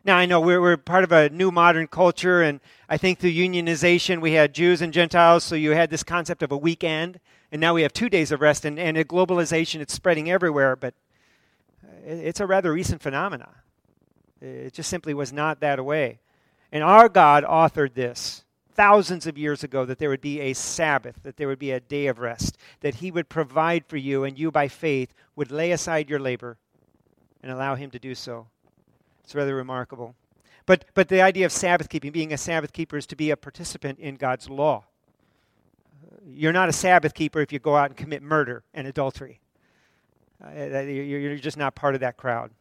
Now, 0.04 0.18
I 0.18 0.26
know 0.26 0.42
we're, 0.42 0.60
we're 0.60 0.78
part 0.78 1.04
of 1.04 1.12
a 1.12 1.30
new 1.30 1.52
modern 1.52 1.88
culture, 1.88 2.42
and 2.42 2.60
I 2.90 2.98
think 2.98 3.20
through 3.20 3.32
unionization, 3.32 4.22
we 4.22 4.34
had 4.34 4.54
Jews 4.54 4.82
and 4.82 4.92
Gentiles, 4.92 5.44
so 5.44 5.56
you 5.56 5.72
had 5.72 5.90
this 5.92 6.04
concept 6.04 6.42
of 6.42 6.52
a 6.52 6.58
weekend 6.58 7.20
and 7.52 7.60
now 7.60 7.74
we 7.74 7.82
have 7.82 7.94
two 7.94 8.10
days 8.10 8.32
of 8.32 8.42
rest, 8.42 8.66
and, 8.66 8.80
and 8.80 8.98
globalization, 9.08 9.82
it's 9.82 9.94
spreading 9.94 10.30
everywhere, 10.30 10.76
but 10.76 10.94
it's 12.06 12.40
a 12.40 12.46
rather 12.46 12.72
recent 12.72 13.02
phenomenon. 13.02 13.54
It 14.42 14.74
just 14.74 14.90
simply 14.90 15.14
was 15.14 15.34
not 15.34 15.60
that 15.62 15.84
way. 15.84 16.20
And 16.72 16.84
our 16.84 17.10
God 17.10 17.44
authored 17.44 17.96
this 17.96 18.44
thousands 18.80 19.28
of 19.28 19.38
years 19.38 19.62
ago 19.62 19.84
that 19.84 20.00
there 20.00 20.08
would 20.08 20.22
be 20.22 20.40
a 20.40 20.54
Sabbath, 20.54 21.22
that 21.24 21.36
there 21.36 21.50
would 21.50 21.60
be 21.60 21.72
a 21.72 21.82
day 21.82 22.08
of 22.08 22.18
rest, 22.18 22.58
that 22.80 22.96
He 22.96 23.12
would 23.12 23.28
provide 23.28 23.86
for 23.86 23.98
you, 23.98 24.24
and 24.24 24.40
you 24.40 24.52
by 24.52 24.70
faith 24.70 25.14
would 25.36 25.52
lay 25.52 25.74
aside 25.74 26.10
your 26.10 26.18
labor 26.18 26.58
and 27.44 27.52
allow 27.52 27.76
Him 27.76 27.92
to 27.92 28.00
do 28.00 28.16
so. 28.16 28.48
It's 29.22 29.36
rather 29.36 29.54
remarkable. 29.54 30.16
But, 30.66 30.86
but 30.94 31.10
the 31.10 31.22
idea 31.22 31.46
of 31.46 31.52
Sabbath 31.52 31.90
keeping, 31.90 32.14
being 32.14 32.32
a 32.32 32.38
Sabbath 32.38 32.72
keeper, 32.72 32.96
is 32.96 33.06
to 33.08 33.18
be 33.18 33.32
a 33.32 33.36
participant 33.36 34.00
in 34.00 34.16
God's 34.16 34.50
law. 34.50 34.86
You're 36.26 36.54
not 36.54 36.70
a 36.70 36.74
Sabbath 36.74 37.14
keeper 37.14 37.42
if 37.42 37.52
you 37.52 37.60
go 37.60 37.76
out 37.76 37.90
and 37.90 37.98
commit 37.98 38.24
murder 38.24 38.64
and 38.74 38.88
adultery. 38.88 39.42
Uh, 40.42 40.80
you're 40.84 41.36
just 41.36 41.58
not 41.58 41.76
part 41.76 41.96
of 41.96 42.00
that 42.00 42.16
crowd. 42.16 42.52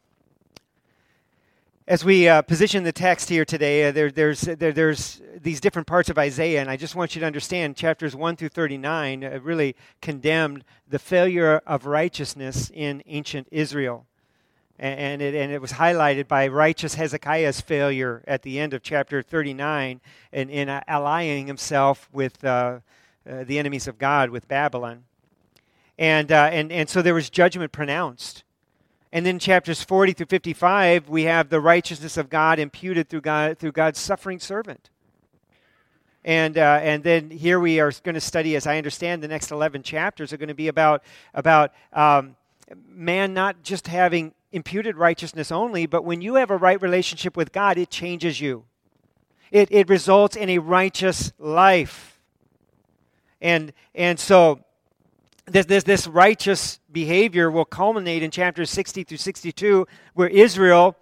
As 1.89 2.05
we 2.05 2.29
uh, 2.29 2.43
position 2.43 2.85
the 2.85 2.93
text 2.93 3.31
here 3.31 3.47
today, 3.47 3.89
uh, 3.89 3.93
there, 3.93 4.11
there's, 4.11 4.43
there, 4.43 4.73
there's 4.73 5.23
these 5.41 5.59
different 5.59 5.89
parts 5.89 6.11
of 6.11 6.19
Isaiah, 6.19 6.61
and 6.61 6.69
I 6.69 6.77
just 6.77 6.95
want 6.95 7.15
you 7.15 7.21
to 7.21 7.27
understand 7.27 7.77
chapters 7.77 8.15
1 8.15 8.37
through 8.37 8.51
39 8.51 9.25
uh, 9.25 9.41
really 9.43 9.75
condemned 10.03 10.65
the 10.87 10.99
failure 10.99 11.63
of 11.67 11.87
righteousness 11.87 12.71
in 12.75 13.03
ancient 13.07 13.49
Israel. 13.51 14.05
And, 14.79 15.01
and, 15.01 15.23
it, 15.23 15.35
and 15.35 15.51
it 15.51 15.63
was 15.63 15.73
highlighted 15.73 16.29
by 16.29 16.49
righteous 16.49 16.93
Hezekiah's 16.93 17.63
failure 17.63 18.23
at 18.29 18.43
the 18.43 18.61
end 18.61 18.75
of 18.75 18.83
chapter 18.83 19.23
39 19.23 20.03
in, 20.33 20.51
in 20.51 20.69
uh, 20.69 20.83
allying 20.89 21.47
himself 21.47 22.07
with 22.13 22.45
uh, 22.45 22.81
uh, 23.27 23.45
the 23.45 23.59
enemies 23.59 23.89
of 23.89 23.97
God, 23.97 24.29
with 24.29 24.47
Babylon. 24.47 25.05
And, 25.99 26.31
and, 26.31 26.71
and 26.71 26.87
so 26.87 27.01
there 27.01 27.15
was 27.15 27.31
judgment 27.31 27.73
pronounced. 27.73 28.45
And 29.13 29.25
then 29.25 29.39
chapters 29.39 29.83
40 29.83 30.13
through 30.13 30.27
55, 30.27 31.09
we 31.09 31.23
have 31.25 31.49
the 31.49 31.61
righteousness 31.61 32.17
of 32.17 32.29
God 32.29 32.59
imputed 32.59 33.09
through, 33.09 33.23
God, 33.23 33.59
through 33.59 33.73
God's 33.73 33.99
suffering 33.99 34.39
servant. 34.39 34.91
And, 36.25 36.59
uh, 36.59 36.81
and 36.83 37.03
then 37.03 37.31
here 37.31 37.59
we 37.59 37.81
are 37.81 37.91
going 38.03 38.15
to 38.15 38.21
study, 38.21 38.55
as 38.55 38.67
I 38.67 38.77
understand, 38.77 39.23
the 39.23 39.29
next 39.29 39.51
11 39.51 39.83
chapters 39.83 40.33
are 40.33 40.37
going 40.37 40.49
to 40.49 40.55
be 40.55 40.69
about, 40.69 41.03
about 41.33 41.73
um, 41.95 42.37
man 42.87 43.33
not 43.33 43.63
just 43.63 43.87
having 43.87 44.35
imputed 44.53 44.97
righteousness 44.97 45.51
only, 45.51 45.87
but 45.87 46.05
when 46.05 46.21
you 46.21 46.35
have 46.35 46.51
a 46.51 46.57
right 46.57 46.81
relationship 46.83 47.35
with 47.35 47.51
God, 47.51 47.79
it 47.79 47.89
changes 47.89 48.43
you. 48.43 48.65
It, 49.51 49.69
it 49.71 49.89
results 49.89 50.37
in 50.37 50.51
a 50.51 50.59
righteous 50.59 51.33
life. 51.39 52.19
And, 53.41 53.73
and 53.95 54.21
so 54.21 54.61
this, 55.51 55.67
this, 55.67 55.85
this 55.85 56.07
righteous 56.07 56.81
behavior 56.91 57.51
will 57.51 57.65
culminate 57.65 58.23
in 58.23 58.31
chapters 58.31 58.71
60 58.71 59.05
through 59.05 59.17
62, 59.17 59.87
where 60.15 60.29
Israel 60.29 60.97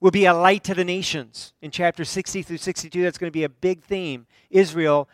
will 0.00 0.10
be 0.10 0.24
a 0.24 0.34
light 0.34 0.64
to 0.64 0.74
the 0.74 0.84
nations. 0.84 1.52
In 1.60 1.70
chapter 1.70 2.04
60 2.04 2.42
through 2.42 2.56
62, 2.56 3.02
that's 3.02 3.18
going 3.18 3.30
to 3.30 3.36
be 3.36 3.44
a 3.44 3.48
big 3.48 3.82
theme. 3.82 4.26
Israel, 4.48 5.08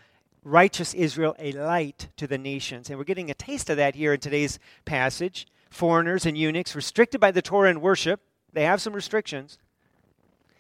righteous 0.45 0.95
Israel, 0.95 1.35
a 1.39 1.53
light 1.53 2.09
to 2.17 2.27
the 2.27 2.39
nations. 2.39 2.89
And 2.89 2.99
we're 2.99 3.05
getting 3.05 3.31
a 3.31 3.35
taste 3.35 3.69
of 3.69 3.77
that 3.77 3.97
here 3.97 4.13
in 4.13 4.21
today's 4.21 4.59
passage. 4.85 5.47
Foreigners 5.71 6.25
and 6.25 6.39
eunuchs, 6.39 6.75
restricted 6.75 7.21
by 7.21 7.33
the 7.33 7.43
Torah 7.43 7.71
and 7.71 7.83
worship, 7.83 8.21
they 8.53 8.65
have 8.65 8.81
some 8.81 8.95
restrictions, 8.95 9.59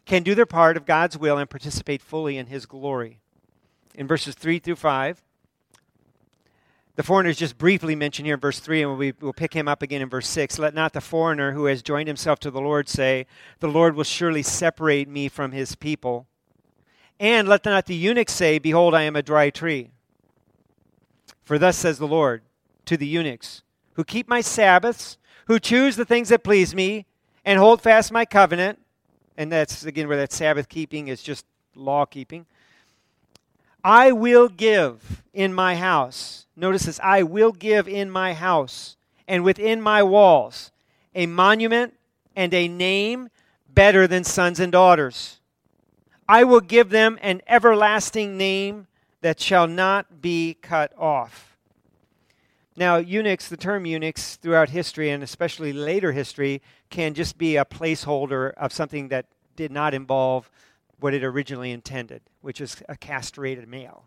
can 0.04 0.22
do 0.22 0.34
their 0.34 0.46
part 0.46 0.76
of 0.76 0.84
God's 0.84 1.16
will 1.16 1.38
and 1.38 1.48
participate 1.48 2.02
fully 2.02 2.36
in 2.36 2.46
his 2.46 2.66
glory. 2.66 3.20
In 3.94 4.06
verses 4.06 4.34
3 4.34 4.58
through 4.58 4.76
5, 4.76 5.22
the 6.96 7.02
foreigner 7.02 7.28
is 7.28 7.36
just 7.36 7.58
briefly 7.58 7.94
mentioned 7.94 8.26
here 8.26 8.34
in 8.34 8.40
verse 8.40 8.58
3, 8.58 8.82
and 8.82 8.98
we 8.98 9.12
will 9.20 9.34
pick 9.34 9.52
him 9.52 9.68
up 9.68 9.82
again 9.82 10.00
in 10.00 10.08
verse 10.08 10.26
6. 10.28 10.58
Let 10.58 10.74
not 10.74 10.94
the 10.94 11.02
foreigner 11.02 11.52
who 11.52 11.66
has 11.66 11.82
joined 11.82 12.08
himself 12.08 12.40
to 12.40 12.50
the 12.50 12.60
Lord 12.60 12.88
say, 12.88 13.26
The 13.60 13.68
Lord 13.68 13.94
will 13.94 14.04
surely 14.04 14.42
separate 14.42 15.06
me 15.06 15.28
from 15.28 15.52
his 15.52 15.76
people. 15.76 16.26
And 17.20 17.46
let 17.46 17.66
not 17.66 17.84
the 17.84 17.94
eunuch 17.94 18.30
say, 18.30 18.58
Behold, 18.58 18.94
I 18.94 19.02
am 19.02 19.14
a 19.14 19.22
dry 19.22 19.50
tree. 19.50 19.90
For 21.44 21.58
thus 21.58 21.76
says 21.76 21.98
the 21.98 22.08
Lord 22.08 22.42
to 22.86 22.96
the 22.96 23.06
eunuchs, 23.06 23.62
who 23.94 24.04
keep 24.04 24.26
my 24.26 24.40
Sabbaths, 24.40 25.18
who 25.48 25.58
choose 25.58 25.96
the 25.96 26.04
things 26.06 26.30
that 26.30 26.44
please 26.44 26.74
me, 26.74 27.04
and 27.44 27.58
hold 27.58 27.82
fast 27.82 28.10
my 28.10 28.24
covenant. 28.24 28.78
And 29.36 29.52
that's, 29.52 29.84
again, 29.84 30.08
where 30.08 30.16
that 30.16 30.32
Sabbath 30.32 30.70
keeping 30.70 31.08
is 31.08 31.22
just 31.22 31.44
law 31.74 32.06
keeping. 32.06 32.46
I 33.86 34.10
will 34.10 34.48
give 34.48 35.22
in 35.32 35.54
my 35.54 35.76
house. 35.76 36.46
Notice 36.56 36.86
this 36.86 36.98
I 37.04 37.22
will 37.22 37.52
give 37.52 37.86
in 37.86 38.10
my 38.10 38.34
house 38.34 38.96
and 39.28 39.44
within 39.44 39.80
my 39.80 40.02
walls 40.02 40.72
a 41.14 41.26
monument 41.26 41.94
and 42.34 42.52
a 42.52 42.66
name 42.66 43.28
better 43.72 44.08
than 44.08 44.24
sons 44.24 44.58
and 44.58 44.72
daughters. 44.72 45.38
I 46.28 46.42
will 46.42 46.60
give 46.60 46.90
them 46.90 47.16
an 47.22 47.42
everlasting 47.46 48.36
name 48.36 48.88
that 49.20 49.38
shall 49.38 49.68
not 49.68 50.20
be 50.20 50.54
cut 50.60 50.92
off. 50.98 51.56
Now, 52.76 52.96
eunuchs, 52.96 53.48
the 53.48 53.56
term 53.56 53.86
eunuchs 53.86 54.34
throughout 54.34 54.70
history 54.70 55.10
and 55.10 55.22
especially 55.22 55.72
later 55.72 56.10
history, 56.10 56.60
can 56.90 57.14
just 57.14 57.38
be 57.38 57.54
a 57.54 57.64
placeholder 57.64 58.52
of 58.54 58.72
something 58.72 59.10
that 59.10 59.26
did 59.54 59.70
not 59.70 59.94
involve 59.94 60.50
what 61.00 61.14
it 61.14 61.22
originally 61.22 61.72
intended, 61.72 62.22
which 62.40 62.60
is 62.60 62.82
a 62.88 62.96
castrated 62.96 63.68
male. 63.68 64.04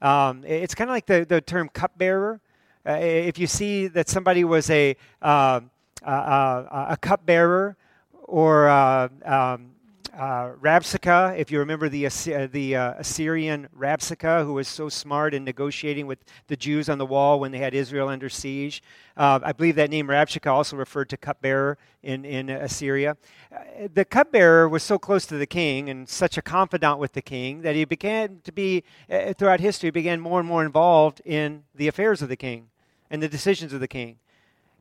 Um, 0.00 0.44
it's 0.46 0.74
kind 0.74 0.90
of 0.90 0.94
like 0.94 1.06
the, 1.06 1.24
the 1.28 1.40
term 1.40 1.68
cupbearer. 1.68 2.40
Uh, 2.86 2.92
if 2.92 3.38
you 3.38 3.46
see 3.46 3.88
that 3.88 4.08
somebody 4.08 4.44
was 4.44 4.70
a, 4.70 4.96
uh, 5.20 5.60
uh, 6.02 6.86
a 6.90 6.96
cupbearer 7.00 7.76
or 8.24 8.68
uh, 8.68 9.08
um, 9.24 9.72
uh, 10.16 11.34
if 11.36 11.50
you 11.50 11.58
remember 11.58 11.88
the, 11.88 12.06
uh, 12.06 12.48
the 12.50 12.76
uh, 12.76 12.94
Assyrian 12.98 13.68
Rabshakeh, 13.76 14.44
who 14.44 14.54
was 14.54 14.68
so 14.68 14.88
smart 14.88 15.34
in 15.34 15.44
negotiating 15.44 16.06
with 16.06 16.18
the 16.46 16.56
Jews 16.56 16.88
on 16.88 16.98
the 16.98 17.06
wall 17.06 17.40
when 17.40 17.52
they 17.52 17.58
had 17.58 17.74
Israel 17.74 18.08
under 18.08 18.28
siege. 18.28 18.82
Uh, 19.16 19.40
I 19.42 19.52
believe 19.52 19.76
that 19.76 19.90
name 19.90 20.06
Rabshakeh 20.08 20.50
also 20.50 20.76
referred 20.76 21.08
to 21.10 21.16
cupbearer 21.16 21.78
in, 22.02 22.24
in 22.24 22.50
Assyria. 22.50 23.16
Uh, 23.52 23.88
the 23.92 24.04
cupbearer 24.04 24.68
was 24.68 24.82
so 24.82 24.98
close 24.98 25.26
to 25.26 25.36
the 25.36 25.46
king 25.46 25.88
and 25.88 26.08
such 26.08 26.38
a 26.38 26.42
confidant 26.42 26.98
with 26.98 27.12
the 27.12 27.22
king 27.22 27.62
that 27.62 27.74
he 27.74 27.84
began 27.84 28.40
to 28.44 28.52
be, 28.52 28.84
uh, 29.10 29.32
throughout 29.32 29.60
history, 29.60 29.90
began 29.90 30.20
more 30.20 30.40
and 30.40 30.48
more 30.48 30.64
involved 30.64 31.20
in 31.24 31.64
the 31.74 31.88
affairs 31.88 32.22
of 32.22 32.28
the 32.28 32.36
king 32.36 32.68
and 33.10 33.22
the 33.22 33.28
decisions 33.28 33.72
of 33.72 33.80
the 33.80 33.88
king. 33.88 34.18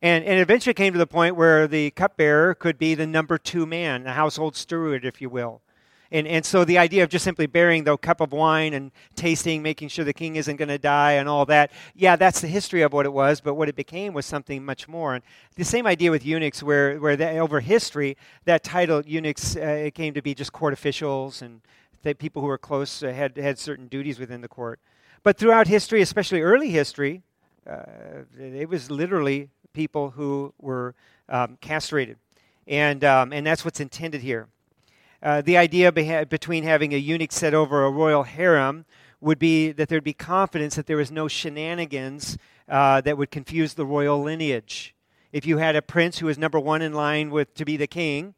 And, 0.01 0.23
and 0.25 0.39
eventually 0.39 0.73
came 0.73 0.93
to 0.93 0.99
the 0.99 1.07
point 1.07 1.35
where 1.35 1.67
the 1.67 1.91
cupbearer 1.91 2.53
could 2.53 2.77
be 2.77 2.93
the 2.93 3.07
number 3.07 3.37
two 3.37 3.65
man, 3.65 4.03
the 4.03 4.13
household 4.13 4.55
steward, 4.55 5.05
if 5.05 5.21
you 5.21 5.29
will. 5.29 5.61
And, 6.11 6.27
and 6.27 6.45
so 6.45 6.63
the 6.63 6.77
idea 6.77 7.03
of 7.03 7.09
just 7.09 7.25
simply 7.25 7.47
bearing 7.47 7.83
the 7.83 7.97
cup 7.97 8.21
of 8.21 8.31
wine 8.31 8.73
and 8.73 8.91
tasting, 9.15 9.61
making 9.61 9.89
sure 9.89 10.05
the 10.05 10.13
king 10.13 10.37
isn't 10.37 10.55
going 10.55 10.69
to 10.69 10.77
die 10.77 11.13
and 11.13 11.27
all 11.27 11.45
that, 11.47 11.71
yeah, 11.95 12.15
that's 12.15 12.39
the 12.39 12.47
history 12.47 12.81
of 12.81 12.93
what 12.93 13.05
it 13.05 13.11
was, 13.11 13.41
but 13.41 13.55
what 13.55 13.67
it 13.67 13.75
became 13.75 14.13
was 14.13 14.25
something 14.25 14.63
much 14.63 14.87
more. 14.87 15.15
And 15.15 15.23
the 15.55 15.65
same 15.65 15.85
idea 15.85 16.11
with 16.11 16.25
eunuchs, 16.25 16.63
where, 16.63 16.97
where 16.97 17.17
the, 17.17 17.37
over 17.39 17.59
history, 17.59 18.15
that 18.45 18.63
title, 18.63 19.03
eunuchs, 19.05 19.57
uh, 19.57 19.59
it 19.59 19.95
came 19.95 20.13
to 20.13 20.21
be 20.21 20.33
just 20.33 20.53
court 20.53 20.73
officials 20.73 21.41
and 21.41 21.61
people 22.19 22.41
who 22.41 22.47
were 22.47 22.57
close 22.57 23.03
uh, 23.03 23.11
had, 23.11 23.35
had 23.35 23.59
certain 23.59 23.87
duties 23.87 24.17
within 24.17 24.39
the 24.39 24.47
court. 24.47 24.79
But 25.23 25.37
throughout 25.37 25.67
history, 25.67 26.01
especially 26.01 26.41
early 26.41 26.69
history, 26.69 27.23
uh, 27.69 28.23
it 28.39 28.69
was 28.69 28.89
literally 28.89 29.49
people 29.73 30.11
who 30.11 30.53
were 30.59 30.95
um, 31.29 31.57
castrated. 31.61 32.17
And, 32.67 33.03
um, 33.03 33.31
and 33.33 33.45
that's 33.45 33.63
what's 33.63 33.79
intended 33.79 34.21
here. 34.21 34.47
Uh, 35.21 35.41
the 35.41 35.57
idea 35.57 35.91
beha- 35.91 36.25
between 36.25 36.63
having 36.63 36.93
a 36.93 36.97
eunuch 36.97 37.31
set 37.31 37.53
over 37.53 37.83
a 37.83 37.91
royal 37.91 38.23
harem 38.23 38.85
would 39.19 39.39
be 39.39 39.71
that 39.71 39.89
there'd 39.89 40.03
be 40.03 40.13
confidence 40.13 40.75
that 40.75 40.85
there 40.85 40.97
was 40.97 41.11
no 41.11 41.27
shenanigans 41.27 42.37
uh, 42.69 43.01
that 43.01 43.17
would 43.17 43.31
confuse 43.31 43.73
the 43.73 43.85
royal 43.85 44.21
lineage. 44.21 44.93
If 45.31 45.45
you 45.45 45.57
had 45.57 45.75
a 45.75 45.81
prince 45.81 46.19
who 46.19 46.27
was 46.27 46.37
number 46.37 46.59
one 46.59 46.81
in 46.81 46.93
line 46.93 47.31
with 47.31 47.53
to 47.55 47.65
be 47.65 47.77
the 47.77 47.87
king, 47.87 48.35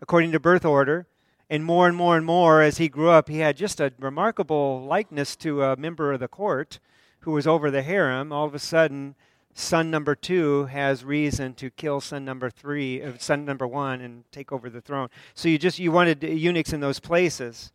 according 0.00 0.32
to 0.32 0.40
birth 0.40 0.64
order, 0.64 1.06
and 1.50 1.64
more 1.64 1.88
and 1.88 1.96
more 1.96 2.16
and 2.16 2.26
more 2.26 2.60
as 2.60 2.76
he 2.76 2.88
grew 2.88 3.08
up, 3.08 3.28
he 3.28 3.38
had 3.38 3.56
just 3.56 3.80
a 3.80 3.92
remarkable 3.98 4.82
likeness 4.82 5.34
to 5.36 5.62
a 5.62 5.76
member 5.76 6.12
of 6.12 6.20
the 6.20 6.28
court 6.28 6.78
who 7.20 7.32
was 7.32 7.46
over 7.46 7.70
the 7.70 7.82
harem. 7.82 8.32
All 8.32 8.46
of 8.46 8.54
a 8.54 8.58
sudden, 8.58 9.14
son 9.58 9.90
number 9.90 10.14
two 10.14 10.66
has 10.66 11.04
reason 11.04 11.52
to 11.54 11.68
kill 11.70 12.00
son 12.00 12.24
number 12.24 12.48
three, 12.48 13.02
uh, 13.02 13.12
son 13.18 13.44
number 13.44 13.66
one, 13.66 14.00
and 14.00 14.24
take 14.30 14.52
over 14.52 14.70
the 14.70 14.80
throne. 14.80 15.08
So 15.34 15.48
you 15.48 15.58
just 15.58 15.78
you 15.78 15.90
wanted 15.90 16.22
eunuchs 16.22 16.72
in 16.72 16.80
those 16.80 17.00
places. 17.00 17.72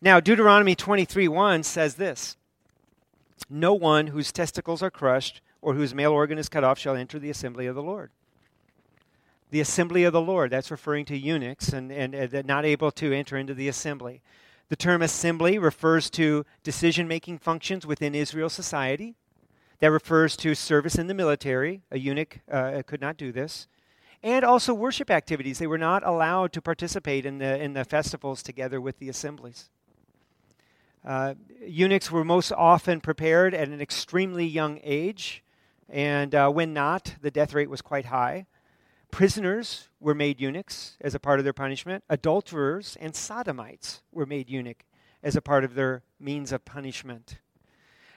Now 0.00 0.18
Deuteronomy 0.18 0.74
23 0.74 1.28
1 1.28 1.62
says 1.62 1.94
this 1.94 2.36
No 3.48 3.72
one 3.72 4.08
whose 4.08 4.32
testicles 4.32 4.82
are 4.82 4.90
crushed 4.90 5.40
or 5.62 5.74
whose 5.74 5.94
male 5.94 6.12
organ 6.12 6.38
is 6.38 6.48
cut 6.48 6.64
off 6.64 6.78
shall 6.78 6.96
enter 6.96 7.18
the 7.18 7.30
assembly 7.30 7.66
of 7.66 7.74
the 7.74 7.82
Lord. 7.82 8.10
The 9.50 9.60
assembly 9.60 10.04
of 10.04 10.12
the 10.12 10.20
Lord, 10.20 10.50
that's 10.50 10.70
referring 10.70 11.04
to 11.06 11.16
eunuchs 11.16 11.72
and, 11.72 11.90
and, 11.90 12.14
and 12.14 12.46
not 12.46 12.64
able 12.64 12.90
to 12.92 13.12
enter 13.12 13.36
into 13.36 13.52
the 13.52 13.68
assembly. 13.68 14.22
The 14.68 14.76
term 14.76 15.02
assembly 15.02 15.58
refers 15.58 16.08
to 16.10 16.46
decision 16.62 17.08
making 17.08 17.38
functions 17.38 17.84
within 17.84 18.14
Israel 18.14 18.48
society. 18.48 19.16
That 19.80 19.90
refers 19.90 20.36
to 20.38 20.54
service 20.54 20.96
in 20.96 21.06
the 21.06 21.14
military. 21.14 21.82
A 21.90 21.98
eunuch 21.98 22.40
uh, 22.50 22.82
could 22.86 23.00
not 23.00 23.16
do 23.16 23.32
this. 23.32 23.66
And 24.22 24.44
also 24.44 24.74
worship 24.74 25.10
activities. 25.10 25.58
They 25.58 25.66
were 25.66 25.78
not 25.78 26.06
allowed 26.06 26.52
to 26.52 26.62
participate 26.62 27.24
in 27.24 27.38
the, 27.38 27.62
in 27.62 27.72
the 27.72 27.84
festivals 27.84 28.42
together 28.42 28.80
with 28.80 28.98
the 28.98 29.08
assemblies. 29.08 29.70
Uh, 31.02 31.34
eunuchs 31.66 32.10
were 32.10 32.24
most 32.24 32.52
often 32.52 33.00
prepared 33.00 33.54
at 33.54 33.68
an 33.68 33.80
extremely 33.80 34.46
young 34.46 34.78
age, 34.82 35.42
and 35.88 36.34
uh, 36.34 36.50
when 36.50 36.74
not, 36.74 37.14
the 37.22 37.30
death 37.30 37.54
rate 37.54 37.70
was 37.70 37.80
quite 37.80 38.06
high. 38.06 38.44
Prisoners 39.10 39.88
were 39.98 40.14
made 40.14 40.40
eunuchs 40.40 40.96
as 41.00 41.14
a 41.14 41.18
part 41.18 41.40
of 41.40 41.44
their 41.44 41.54
punishment. 41.54 42.04
Adulterers 42.10 42.96
and 43.00 43.16
sodomites 43.16 44.02
were 44.12 44.26
made 44.26 44.50
eunuch 44.50 44.84
as 45.22 45.36
a 45.36 45.42
part 45.42 45.64
of 45.64 45.74
their 45.74 46.02
means 46.18 46.52
of 46.52 46.64
punishment. 46.66 47.38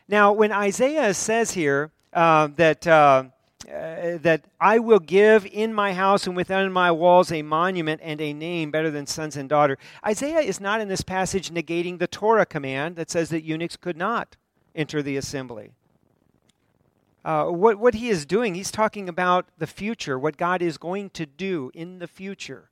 Now, 0.08 0.34
when 0.34 0.52
Isaiah 0.52 1.14
says 1.14 1.52
here 1.52 1.92
uh, 2.12 2.50
that, 2.56 2.86
uh, 2.86 3.26
uh, 3.66 4.18
that 4.18 4.44
I 4.60 4.80
will 4.80 5.00
give 5.00 5.46
in 5.46 5.74
my 5.74 5.94
house 5.94 6.28
and 6.28 6.36
within 6.36 6.72
my 6.72 6.92
walls 6.92 7.32
a 7.32 7.42
monument 7.42 8.02
and 8.04 8.20
a 8.20 8.34
name 8.34 8.70
better 8.70 8.92
than 8.92 9.08
sons 9.08 9.38
and 9.38 9.48
daughter, 9.48 9.78
Isaiah 10.06 10.42
is 10.42 10.60
not 10.60 10.82
in 10.82 10.90
this 10.90 11.02
passage 11.02 11.52
negating 11.52 12.00
the 12.00 12.08
Torah 12.08 12.46
command 12.46 12.98
that 12.98 13.10
says 13.10 13.30
that 13.30 13.44
eunuchs 13.44 13.78
could 13.78 13.98
not 13.98 14.36
enter 14.76 15.02
the 15.02 15.16
assembly. 15.16 15.72
Uh, 17.24 17.46
what, 17.46 17.80
what 17.80 17.94
he 17.94 18.10
is 18.10 18.26
doing, 18.26 18.54
he's 18.54 18.72
talking 18.72 19.08
about 19.08 19.46
the 19.58 19.68
future, 19.68 20.20
what 20.20 20.36
God 20.36 20.62
is 20.62 20.78
going 20.78 21.10
to 21.12 21.26
do 21.26 21.72
in 21.74 22.00
the 22.00 22.08
future. 22.08 22.70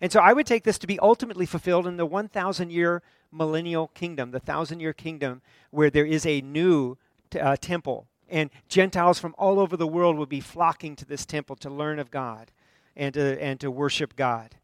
And 0.00 0.10
so 0.10 0.20
I 0.20 0.32
would 0.32 0.46
take 0.46 0.64
this 0.64 0.78
to 0.78 0.88
be 0.88 0.98
ultimately 0.98 1.46
fulfilled 1.46 1.86
in 1.86 1.96
the 1.96 2.04
1,000 2.04 2.70
year 2.70 3.02
millennial 3.34 3.88
kingdom, 3.88 4.30
the 4.30 4.40
thousand 4.40 4.80
year 4.80 4.92
kingdom, 4.92 5.42
where 5.70 5.90
there 5.90 6.06
is 6.06 6.24
a 6.24 6.40
new 6.40 6.96
t- 7.30 7.40
uh, 7.40 7.56
temple. 7.56 8.06
And 8.28 8.50
Gentiles 8.68 9.18
from 9.18 9.34
all 9.36 9.60
over 9.60 9.76
the 9.76 9.86
world 9.86 10.16
will 10.16 10.26
be 10.26 10.40
flocking 10.40 10.96
to 10.96 11.04
this 11.04 11.26
temple 11.26 11.56
to 11.56 11.70
learn 11.70 11.98
of 11.98 12.10
God 12.10 12.50
and 12.96 13.12
to, 13.14 13.42
and 13.42 13.60
to 13.60 13.70
worship 13.70 14.16
God. 14.16 14.56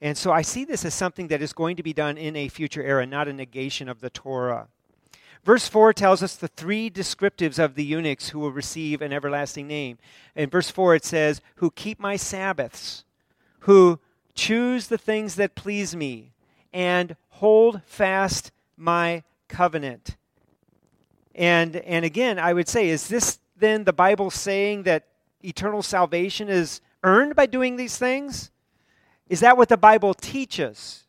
And 0.00 0.16
so 0.16 0.32
I 0.32 0.42
see 0.42 0.64
this 0.64 0.84
as 0.84 0.94
something 0.94 1.28
that 1.28 1.42
is 1.42 1.52
going 1.52 1.76
to 1.76 1.82
be 1.82 1.92
done 1.92 2.16
in 2.16 2.36
a 2.36 2.48
future 2.48 2.82
era, 2.82 3.04
not 3.04 3.28
a 3.28 3.32
negation 3.32 3.88
of 3.88 4.00
the 4.00 4.10
Torah. 4.10 4.68
Verse 5.44 5.68
4 5.68 5.92
tells 5.92 6.22
us 6.22 6.36
the 6.36 6.48
three 6.48 6.90
descriptives 6.90 7.58
of 7.58 7.74
the 7.74 7.84
eunuchs 7.84 8.28
who 8.28 8.38
will 8.38 8.52
receive 8.52 9.00
an 9.00 9.12
everlasting 9.12 9.66
name. 9.66 9.98
In 10.36 10.50
verse 10.50 10.70
4, 10.70 10.96
it 10.96 11.04
says, 11.04 11.40
Who 11.56 11.70
keep 11.70 11.98
my 11.98 12.16
Sabbaths, 12.16 13.04
who 13.60 13.98
choose 14.34 14.88
the 14.88 14.98
things 14.98 15.34
that 15.36 15.54
please 15.54 15.96
me, 15.96 16.32
and 16.72 17.16
hold 17.38 17.80
fast 17.84 18.50
my 18.76 19.22
covenant. 19.48 20.16
And, 21.34 21.76
and 21.76 22.04
again, 22.04 22.38
I 22.38 22.52
would 22.52 22.68
say, 22.68 22.88
is 22.88 23.08
this 23.08 23.38
then 23.56 23.84
the 23.84 23.92
Bible 23.92 24.30
saying 24.30 24.82
that 24.84 25.06
eternal 25.42 25.82
salvation 25.82 26.48
is 26.48 26.80
earned 27.04 27.36
by 27.36 27.46
doing 27.46 27.76
these 27.76 27.96
things? 27.96 28.50
Is 29.28 29.40
that 29.40 29.56
what 29.56 29.68
the 29.68 29.76
Bible 29.76 30.14
teaches? 30.14 31.04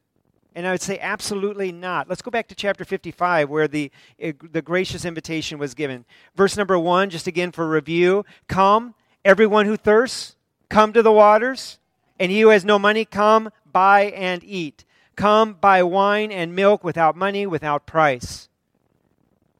And 0.53 0.67
I 0.67 0.71
would 0.71 0.81
say 0.81 0.99
absolutely 0.99 1.71
not. 1.71 2.07
Let's 2.07 2.21
go 2.21 2.29
back 2.29 2.47
to 2.49 2.55
chapter 2.55 2.85
55 2.85 3.49
where 3.49 3.67
the, 3.67 3.91
uh, 4.23 4.33
the 4.51 4.61
gracious 4.61 5.05
invitation 5.05 5.57
was 5.57 5.73
given. 5.73 6.05
Verse 6.35 6.57
number 6.57 6.77
1, 6.77 7.09
just 7.09 7.25
again 7.25 7.51
for 7.51 7.67
review 7.67 8.23
Come, 8.47 8.93
everyone 9.25 9.65
who 9.65 9.77
thirsts, 9.77 10.35
come 10.69 10.93
to 10.93 11.01
the 11.01 11.11
waters, 11.11 11.79
and 12.19 12.31
he 12.31 12.41
who 12.41 12.49
has 12.49 12.65
no 12.65 12.77
money, 12.77 13.03
come, 13.03 13.49
buy 13.71 14.11
and 14.15 14.43
eat. 14.43 14.85
Come, 15.19 15.51
buy 15.59 15.83
wine 15.83 16.31
and 16.31 16.55
milk 16.55 16.81
without 16.81 17.13
money, 17.17 17.45
without 17.45 17.85
price. 17.85 18.47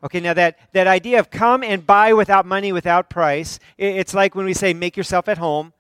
Okay, 0.02 0.22
now 0.22 0.34
that, 0.34 0.58
that 0.72 0.88
idea 0.88 1.20
of 1.20 1.30
come 1.30 1.64
and 1.64 1.86
buy 1.86 2.14
without 2.14 2.46
money, 2.46 2.72
without 2.72 3.10
price, 3.10 3.60
it's 3.78 4.14
like 4.14 4.36
when 4.36 4.46
we 4.46 4.54
say 4.54 4.74
make 4.74 4.96
yourself 4.96 5.28
at 5.28 5.38
home. 5.38 5.74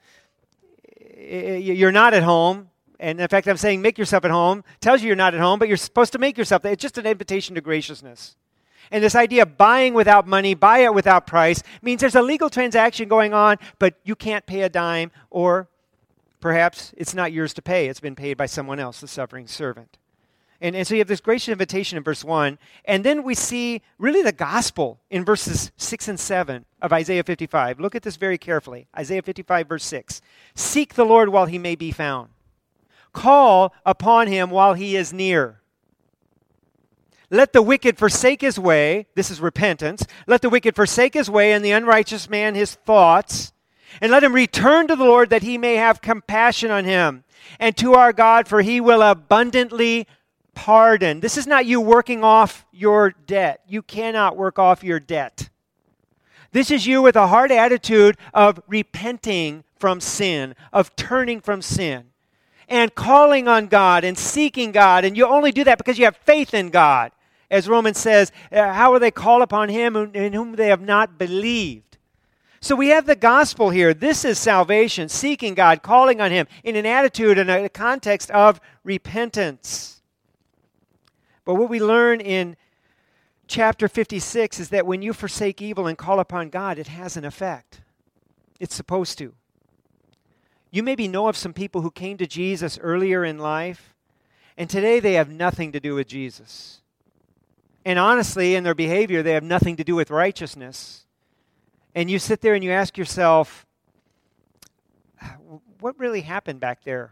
You're 1.17 1.93
not 1.93 2.13
at 2.13 2.23
home, 2.23 2.67
and 2.99 3.21
in 3.21 3.27
fact, 3.29 3.47
I'm 3.47 3.55
saying 3.55 3.81
make 3.81 3.97
yourself 3.97 4.25
at 4.25 4.31
home, 4.31 4.65
tells 4.81 5.01
you 5.01 5.07
you're 5.07 5.15
not 5.15 5.33
at 5.33 5.39
home, 5.39 5.59
but 5.59 5.69
you're 5.69 5.77
supposed 5.77 6.11
to 6.11 6.19
make 6.19 6.37
yourself. 6.37 6.65
It's 6.65 6.81
just 6.81 6.97
an 6.97 7.05
invitation 7.05 7.55
to 7.55 7.61
graciousness. 7.61 8.35
And 8.91 9.01
this 9.01 9.15
idea 9.15 9.43
of 9.43 9.57
buying 9.57 9.93
without 9.93 10.27
money, 10.27 10.55
buy 10.55 10.79
it 10.79 10.93
without 10.93 11.25
price, 11.25 11.63
means 11.81 12.01
there's 12.01 12.15
a 12.15 12.21
legal 12.21 12.49
transaction 12.49 13.07
going 13.07 13.33
on, 13.33 13.55
but 13.77 13.93
you 14.03 14.17
can't 14.17 14.45
pay 14.45 14.63
a 14.63 14.69
dime, 14.69 15.11
or 15.29 15.69
perhaps 16.39 16.93
it's 16.97 17.13
not 17.13 17.31
yours 17.31 17.53
to 17.55 17.61
pay. 17.61 17.87
It's 17.87 17.99
been 17.99 18.15
paid 18.15 18.37
by 18.37 18.45
someone 18.45 18.79
else, 18.79 19.01
the 19.01 19.07
suffering 19.07 19.47
servant. 19.47 19.97
And, 20.61 20.75
and 20.75 20.85
so 20.85 20.93
you 20.93 20.99
have 20.99 21.07
this 21.07 21.21
gracious 21.21 21.49
invitation 21.49 21.97
in 21.97 22.03
verse 22.03 22.23
1. 22.23 22.59
And 22.85 23.03
then 23.03 23.23
we 23.23 23.33
see 23.33 23.81
really 23.97 24.21
the 24.21 24.33
gospel 24.33 24.99
in 25.09 25.23
verses 25.23 25.71
6 25.77 26.07
and 26.09 26.19
7 26.19 26.65
of 26.81 26.91
Isaiah 26.91 27.23
55. 27.23 27.79
Look 27.79 27.95
at 27.95 28.03
this 28.03 28.17
very 28.17 28.37
carefully. 28.37 28.87
Isaiah 28.97 29.21
55, 29.21 29.67
verse 29.67 29.85
6. 29.85 30.21
Seek 30.55 30.95
the 30.95 31.05
Lord 31.05 31.29
while 31.29 31.45
he 31.45 31.57
may 31.57 31.75
be 31.75 31.91
found 31.91 32.29
Call 33.13 33.73
upon 33.85 34.27
him 34.27 34.49
while 34.49 34.75
he 34.75 34.95
is 34.95 35.11
near. 35.11 35.61
Let 37.31 37.53
the 37.53 37.61
wicked 37.61 37.97
forsake 37.97 38.41
his 38.41 38.59
way. 38.59 39.07
This 39.15 39.29
is 39.29 39.39
repentance. 39.39 40.05
Let 40.25 40.41
the 40.41 40.49
wicked 40.49 40.75
forsake 40.75 41.13
his 41.13 41.29
way, 41.29 41.53
and 41.53 41.63
the 41.63 41.71
unrighteous 41.71 42.29
man 42.29 42.55
his 42.55 42.75
thoughts. 42.75 43.53
And 44.01 44.11
let 44.11 44.23
him 44.23 44.33
return 44.33 44.87
to 44.87 44.95
the 44.95 45.03
Lord 45.03 45.29
that 45.29 45.43
he 45.43 45.57
may 45.57 45.75
have 45.75 46.01
compassion 46.01 46.71
on 46.71 46.85
him, 46.85 47.23
and 47.59 47.75
to 47.77 47.93
our 47.93 48.13
God, 48.13 48.47
for 48.47 48.61
he 48.61 48.79
will 48.79 49.01
abundantly 49.01 50.07
pardon. 50.53 51.19
This 51.19 51.37
is 51.37 51.47
not 51.47 51.65
you 51.65 51.81
working 51.81 52.23
off 52.23 52.65
your 52.71 53.11
debt. 53.11 53.61
You 53.67 53.81
cannot 53.81 54.37
work 54.37 54.59
off 54.59 54.83
your 54.83 54.99
debt. 54.99 55.49
This 56.51 56.71
is 56.71 56.87
you 56.87 57.01
with 57.01 57.15
a 57.15 57.27
hard 57.27 57.51
attitude 57.51 58.17
of 58.33 58.61
repenting 58.67 59.63
from 59.77 60.01
sin, 60.01 60.55
of 60.73 60.95
turning 60.95 61.41
from 61.41 61.61
sin 61.61 62.09
and 62.69 62.93
calling 62.93 63.47
on 63.47 63.67
God 63.67 64.03
and 64.03 64.17
seeking 64.17 64.71
God. 64.71 65.03
And 65.03 65.17
you 65.17 65.25
only 65.25 65.51
do 65.51 65.63
that 65.63 65.77
because 65.77 65.97
you 65.97 66.05
have 66.05 66.17
faith 66.17 66.53
in 66.53 66.69
God. 66.69 67.11
As 67.49 67.67
Romans 67.67 67.97
says, 67.97 68.31
uh, 68.51 68.71
how 68.73 68.91
will 68.91 68.99
they 68.99 69.11
call 69.11 69.41
upon 69.41 69.69
him 69.69 69.95
in 69.95 70.33
whom 70.33 70.55
they 70.55 70.67
have 70.67 70.81
not 70.81 71.17
believed? 71.17 71.88
So 72.61 72.75
we 72.75 72.89
have 72.89 73.05
the 73.05 73.15
gospel 73.15 73.69
here. 73.69 73.93
This 73.93 74.25
is 74.25 74.37
salvation, 74.37 75.07
seeking 75.07 75.53
God, 75.53 75.81
calling 75.81 76.19
on 76.19 76.31
him 76.31 76.47
in 76.63 76.75
an 76.75 76.85
attitude 76.85 77.37
and 77.37 77.49
a 77.49 77.69
context 77.69 78.29
of 78.31 78.59
repentance. 78.83 80.01
But 81.45 81.55
what 81.55 81.69
we 81.69 81.79
learn 81.79 82.19
in 82.19 82.57
chapter 83.47 83.87
56 83.87 84.59
is 84.59 84.69
that 84.69 84.85
when 84.85 85.01
you 85.01 85.13
forsake 85.13 85.61
evil 85.61 85.87
and 85.87 85.97
call 85.97 86.19
upon 86.19 86.49
God, 86.49 86.77
it 86.77 86.87
has 86.87 87.15
an 87.15 87.25
effect. 87.25 87.81
It's 88.59 88.75
supposed 88.75 89.17
to. 89.19 89.33
You 90.69 90.83
maybe 90.83 91.07
know 91.07 91.27
of 91.27 91.37
some 91.37 91.53
people 91.53 91.81
who 91.81 91.91
came 91.91 92.17
to 92.17 92.27
Jesus 92.27 92.77
earlier 92.79 93.23
in 93.25 93.39
life, 93.39 93.95
and 94.57 94.69
today 94.69 94.99
they 94.99 95.13
have 95.13 95.29
nothing 95.29 95.71
to 95.71 95.79
do 95.79 95.95
with 95.95 96.07
Jesus. 96.07 96.81
And 97.85 97.97
honestly, 97.97 98.53
in 98.53 98.63
their 98.63 98.75
behavior, 98.75 99.23
they 99.23 99.31
have 99.31 99.43
nothing 99.43 99.77
to 99.77 99.83
do 99.83 99.95
with 99.95 100.11
righteousness. 100.11 101.05
And 101.99 102.09
you 102.09 102.17
sit 102.17 102.39
there 102.39 102.53
and 102.53 102.63
you 102.63 102.71
ask 102.71 102.97
yourself, 102.97 103.65
what 105.81 105.99
really 105.99 106.21
happened 106.21 106.61
back 106.61 106.85
there? 106.85 107.11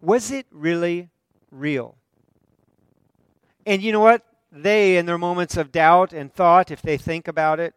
Was 0.00 0.30
it 0.30 0.46
really 0.50 1.10
real? 1.50 1.98
And 3.66 3.82
you 3.82 3.92
know 3.92 4.00
what? 4.00 4.24
They, 4.50 4.96
in 4.96 5.04
their 5.04 5.18
moments 5.18 5.58
of 5.58 5.70
doubt 5.70 6.14
and 6.14 6.32
thought, 6.32 6.70
if 6.70 6.80
they 6.80 6.96
think 6.96 7.28
about 7.28 7.60
it, 7.60 7.74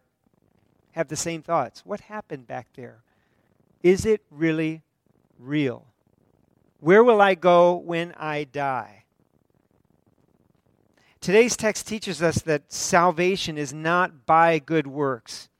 have 0.92 1.08
the 1.08 1.14
same 1.14 1.42
thoughts. 1.42 1.84
What 1.84 2.00
happened 2.00 2.46
back 2.46 2.68
there? 2.74 3.02
Is 3.82 4.06
it 4.06 4.22
really 4.30 4.84
real? 5.38 5.88
Where 6.80 7.04
will 7.04 7.20
I 7.20 7.34
go 7.34 7.76
when 7.76 8.14
I 8.16 8.44
die? 8.44 9.04
Today's 11.20 11.54
text 11.54 11.86
teaches 11.86 12.22
us 12.22 12.36
that 12.36 12.72
salvation 12.72 13.58
is 13.58 13.74
not 13.74 14.24
by 14.24 14.58
good 14.58 14.86
works. 14.86 15.50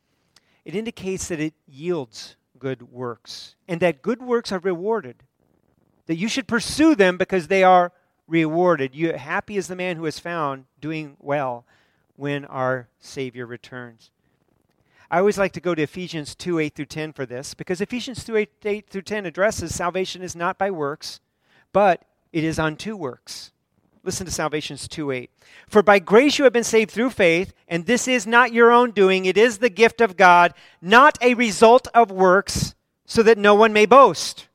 It 0.64 0.74
indicates 0.74 1.28
that 1.28 1.40
it 1.40 1.54
yields 1.66 2.36
good 2.58 2.92
works 2.92 3.56
and 3.66 3.80
that 3.80 4.02
good 4.02 4.22
works 4.22 4.52
are 4.52 4.60
rewarded. 4.60 5.16
That 6.06 6.16
you 6.16 6.28
should 6.28 6.46
pursue 6.46 6.94
them 6.94 7.16
because 7.16 7.48
they 7.48 7.64
are 7.64 7.92
rewarded. 8.26 8.94
You, 8.94 9.12
happy 9.12 9.56
is 9.56 9.68
the 9.68 9.76
man 9.76 9.96
who 9.96 10.06
is 10.06 10.18
found 10.18 10.66
doing 10.80 11.16
well 11.18 11.64
when 12.16 12.44
our 12.44 12.88
Savior 12.98 13.46
returns. 13.46 14.10
I 15.10 15.18
always 15.18 15.38
like 15.38 15.52
to 15.52 15.60
go 15.60 15.74
to 15.74 15.82
Ephesians 15.82 16.34
2 16.34 16.58
8 16.58 16.74
through 16.74 16.86
10 16.86 17.12
for 17.12 17.26
this 17.26 17.52
because 17.52 17.80
Ephesians 17.80 18.24
2 18.24 18.36
8, 18.36 18.50
8 18.64 18.88
through 18.88 19.02
10 19.02 19.26
addresses 19.26 19.74
salvation 19.74 20.22
is 20.22 20.34
not 20.34 20.56
by 20.56 20.70
works, 20.70 21.20
but 21.72 22.04
it 22.32 22.44
is 22.44 22.58
on 22.58 22.68
unto 22.68 22.96
works. 22.96 23.52
Listen 24.04 24.26
to 24.26 24.46
Ephesians 24.46 24.88
2 24.88 25.12
8. 25.12 25.30
For 25.68 25.82
by 25.82 26.00
grace 26.00 26.38
you 26.38 26.44
have 26.44 26.52
been 26.52 26.64
saved 26.64 26.90
through 26.90 27.10
faith, 27.10 27.52
and 27.68 27.86
this 27.86 28.08
is 28.08 28.26
not 28.26 28.52
your 28.52 28.72
own 28.72 28.90
doing, 28.90 29.26
it 29.26 29.36
is 29.36 29.58
the 29.58 29.70
gift 29.70 30.00
of 30.00 30.16
God, 30.16 30.54
not 30.80 31.16
a 31.22 31.34
result 31.34 31.86
of 31.94 32.10
works, 32.10 32.74
so 33.06 33.22
that 33.22 33.38
no 33.38 33.54
one 33.54 33.72
may 33.72 33.86
boast. 33.86 34.48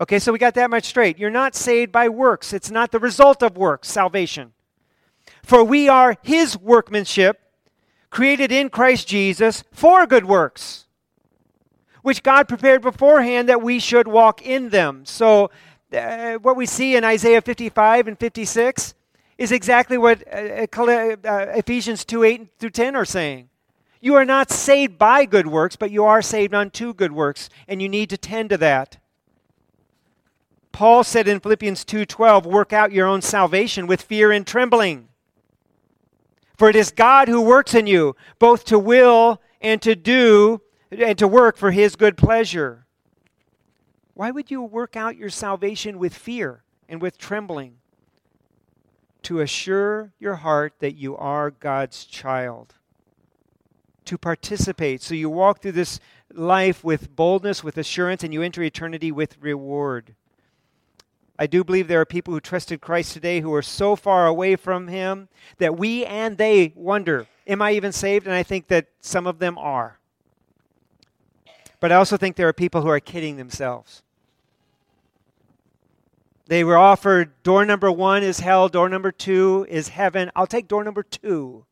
Okay, 0.00 0.18
so 0.18 0.32
we 0.32 0.38
got 0.38 0.54
that 0.54 0.70
much 0.70 0.84
straight. 0.84 1.18
You're 1.18 1.30
not 1.30 1.54
saved 1.54 1.90
by 1.90 2.08
works, 2.08 2.52
it's 2.52 2.70
not 2.70 2.92
the 2.92 3.00
result 3.00 3.42
of 3.42 3.56
works, 3.56 3.88
salvation. 3.88 4.52
For 5.42 5.64
we 5.64 5.88
are 5.88 6.16
his 6.22 6.56
workmanship 6.56 7.40
created 8.08 8.52
in 8.52 8.70
Christ 8.70 9.08
Jesus 9.08 9.64
for 9.72 10.06
good 10.06 10.26
works, 10.26 10.86
which 12.02 12.22
God 12.22 12.48
prepared 12.48 12.82
beforehand 12.82 13.48
that 13.48 13.62
we 13.62 13.80
should 13.80 14.06
walk 14.06 14.42
in 14.42 14.68
them. 14.68 15.04
So, 15.04 15.50
uh, 15.92 16.34
what 16.34 16.56
we 16.56 16.66
see 16.66 16.96
in 16.96 17.04
Isaiah 17.04 17.40
55 17.40 18.08
and 18.08 18.18
56 18.18 18.94
is 19.38 19.52
exactly 19.52 19.98
what 19.98 20.22
uh, 20.32 20.66
uh, 20.76 21.16
uh, 21.24 21.46
Ephesians 21.56 22.04
2 22.04 22.24
8 22.24 22.48
through 22.58 22.70
10 22.70 22.96
are 22.96 23.04
saying. 23.04 23.48
You 24.00 24.14
are 24.14 24.24
not 24.24 24.50
saved 24.50 24.98
by 24.98 25.26
good 25.26 25.46
works, 25.46 25.76
but 25.76 25.90
you 25.90 26.04
are 26.04 26.22
saved 26.22 26.54
unto 26.54 26.94
good 26.94 27.12
works, 27.12 27.50
and 27.68 27.82
you 27.82 27.88
need 27.88 28.08
to 28.10 28.16
tend 28.16 28.50
to 28.50 28.58
that. 28.58 28.98
Paul 30.72 31.04
said 31.04 31.28
in 31.28 31.40
Philippians 31.40 31.84
2:12, 31.84 32.46
"Work 32.46 32.72
out 32.72 32.92
your 32.92 33.06
own 33.06 33.20
salvation 33.20 33.86
with 33.86 34.00
fear 34.00 34.32
and 34.32 34.46
trembling." 34.46 35.08
For 36.56 36.70
it 36.70 36.76
is 36.76 36.90
God 36.90 37.28
who 37.28 37.40
works 37.40 37.74
in 37.74 37.86
you, 37.86 38.16
both 38.38 38.64
to 38.66 38.78
will 38.78 39.40
and 39.60 39.82
to 39.82 39.94
do 39.94 40.62
and 40.90 41.18
to 41.18 41.28
work 41.28 41.56
for 41.56 41.70
his 41.70 41.96
good 41.96 42.16
pleasure. 42.16 42.86
Why 44.20 44.30
would 44.30 44.50
you 44.50 44.60
work 44.60 44.96
out 44.96 45.16
your 45.16 45.30
salvation 45.30 45.98
with 45.98 46.12
fear 46.12 46.62
and 46.90 47.00
with 47.00 47.16
trembling? 47.16 47.76
To 49.22 49.40
assure 49.40 50.12
your 50.18 50.34
heart 50.34 50.74
that 50.80 50.94
you 50.94 51.16
are 51.16 51.50
God's 51.50 52.04
child. 52.04 52.74
To 54.04 54.18
participate. 54.18 55.00
So 55.00 55.14
you 55.14 55.30
walk 55.30 55.62
through 55.62 55.72
this 55.72 56.00
life 56.30 56.84
with 56.84 57.16
boldness, 57.16 57.64
with 57.64 57.78
assurance, 57.78 58.22
and 58.22 58.34
you 58.34 58.42
enter 58.42 58.62
eternity 58.62 59.10
with 59.10 59.38
reward. 59.40 60.14
I 61.38 61.46
do 61.46 61.64
believe 61.64 61.88
there 61.88 62.02
are 62.02 62.04
people 62.04 62.34
who 62.34 62.40
trusted 62.40 62.82
Christ 62.82 63.14
today 63.14 63.40
who 63.40 63.54
are 63.54 63.62
so 63.62 63.96
far 63.96 64.26
away 64.26 64.54
from 64.54 64.88
Him 64.88 65.28
that 65.56 65.78
we 65.78 66.04
and 66.04 66.36
they 66.36 66.74
wonder, 66.76 67.26
Am 67.46 67.62
I 67.62 67.72
even 67.72 67.90
saved? 67.90 68.26
And 68.26 68.34
I 68.34 68.42
think 68.42 68.68
that 68.68 68.88
some 69.00 69.26
of 69.26 69.38
them 69.38 69.56
are. 69.56 69.98
But 71.80 71.90
I 71.90 71.94
also 71.94 72.18
think 72.18 72.36
there 72.36 72.48
are 72.48 72.52
people 72.52 72.82
who 72.82 72.88
are 72.88 73.00
kidding 73.00 73.38
themselves. 73.38 74.02
They 76.50 76.64
were 76.64 76.76
offered 76.76 77.40
door 77.44 77.64
number 77.64 77.92
one 77.92 78.24
is 78.24 78.40
hell, 78.40 78.68
door 78.68 78.88
number 78.88 79.12
two 79.12 79.68
is 79.68 79.90
heaven. 79.90 80.32
I'll 80.34 80.48
take 80.48 80.66
door 80.66 80.82
number 80.82 81.04
two. 81.04 81.64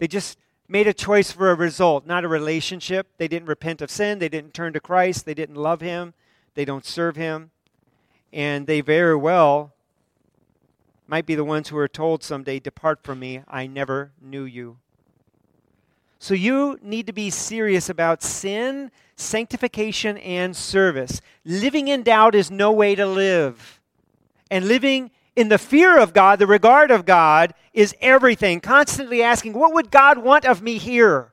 They 0.00 0.08
just 0.08 0.38
made 0.66 0.88
a 0.88 0.92
choice 0.92 1.30
for 1.30 1.52
a 1.52 1.54
result, 1.54 2.04
not 2.04 2.24
a 2.24 2.28
relationship. 2.28 3.06
They 3.16 3.28
didn't 3.28 3.46
repent 3.46 3.80
of 3.80 3.92
sin. 3.92 4.18
They 4.18 4.28
didn't 4.28 4.54
turn 4.54 4.72
to 4.72 4.80
Christ. 4.80 5.24
They 5.24 5.34
didn't 5.34 5.54
love 5.54 5.80
Him. 5.80 6.14
They 6.54 6.64
don't 6.64 6.84
serve 6.84 7.14
Him. 7.14 7.52
And 8.32 8.66
they 8.66 8.80
very 8.80 9.14
well 9.14 9.72
might 11.06 11.24
be 11.24 11.36
the 11.36 11.44
ones 11.44 11.68
who 11.68 11.78
are 11.78 11.86
told 11.86 12.24
someday, 12.24 12.58
Depart 12.58 13.04
from 13.04 13.20
me, 13.20 13.42
I 13.46 13.68
never 13.68 14.10
knew 14.20 14.46
you. 14.46 14.78
So 16.18 16.34
you 16.34 16.78
need 16.82 17.06
to 17.06 17.12
be 17.12 17.30
serious 17.30 17.88
about 17.88 18.22
sin, 18.22 18.90
sanctification, 19.16 20.18
and 20.18 20.56
service. 20.56 21.20
Living 21.44 21.88
in 21.88 22.02
doubt 22.02 22.34
is 22.34 22.50
no 22.50 22.72
way 22.72 22.94
to 22.94 23.06
live. 23.06 23.80
And 24.50 24.66
living 24.66 25.10
in 25.36 25.48
the 25.48 25.58
fear 25.58 25.98
of 25.98 26.12
God, 26.12 26.40
the 26.40 26.46
regard 26.46 26.90
of 26.90 27.06
God, 27.06 27.54
is 27.72 27.94
everything. 28.00 28.60
Constantly 28.60 29.22
asking, 29.22 29.52
What 29.52 29.72
would 29.72 29.90
God 29.92 30.18
want 30.18 30.44
of 30.44 30.60
me 30.62 30.78
here? 30.78 31.32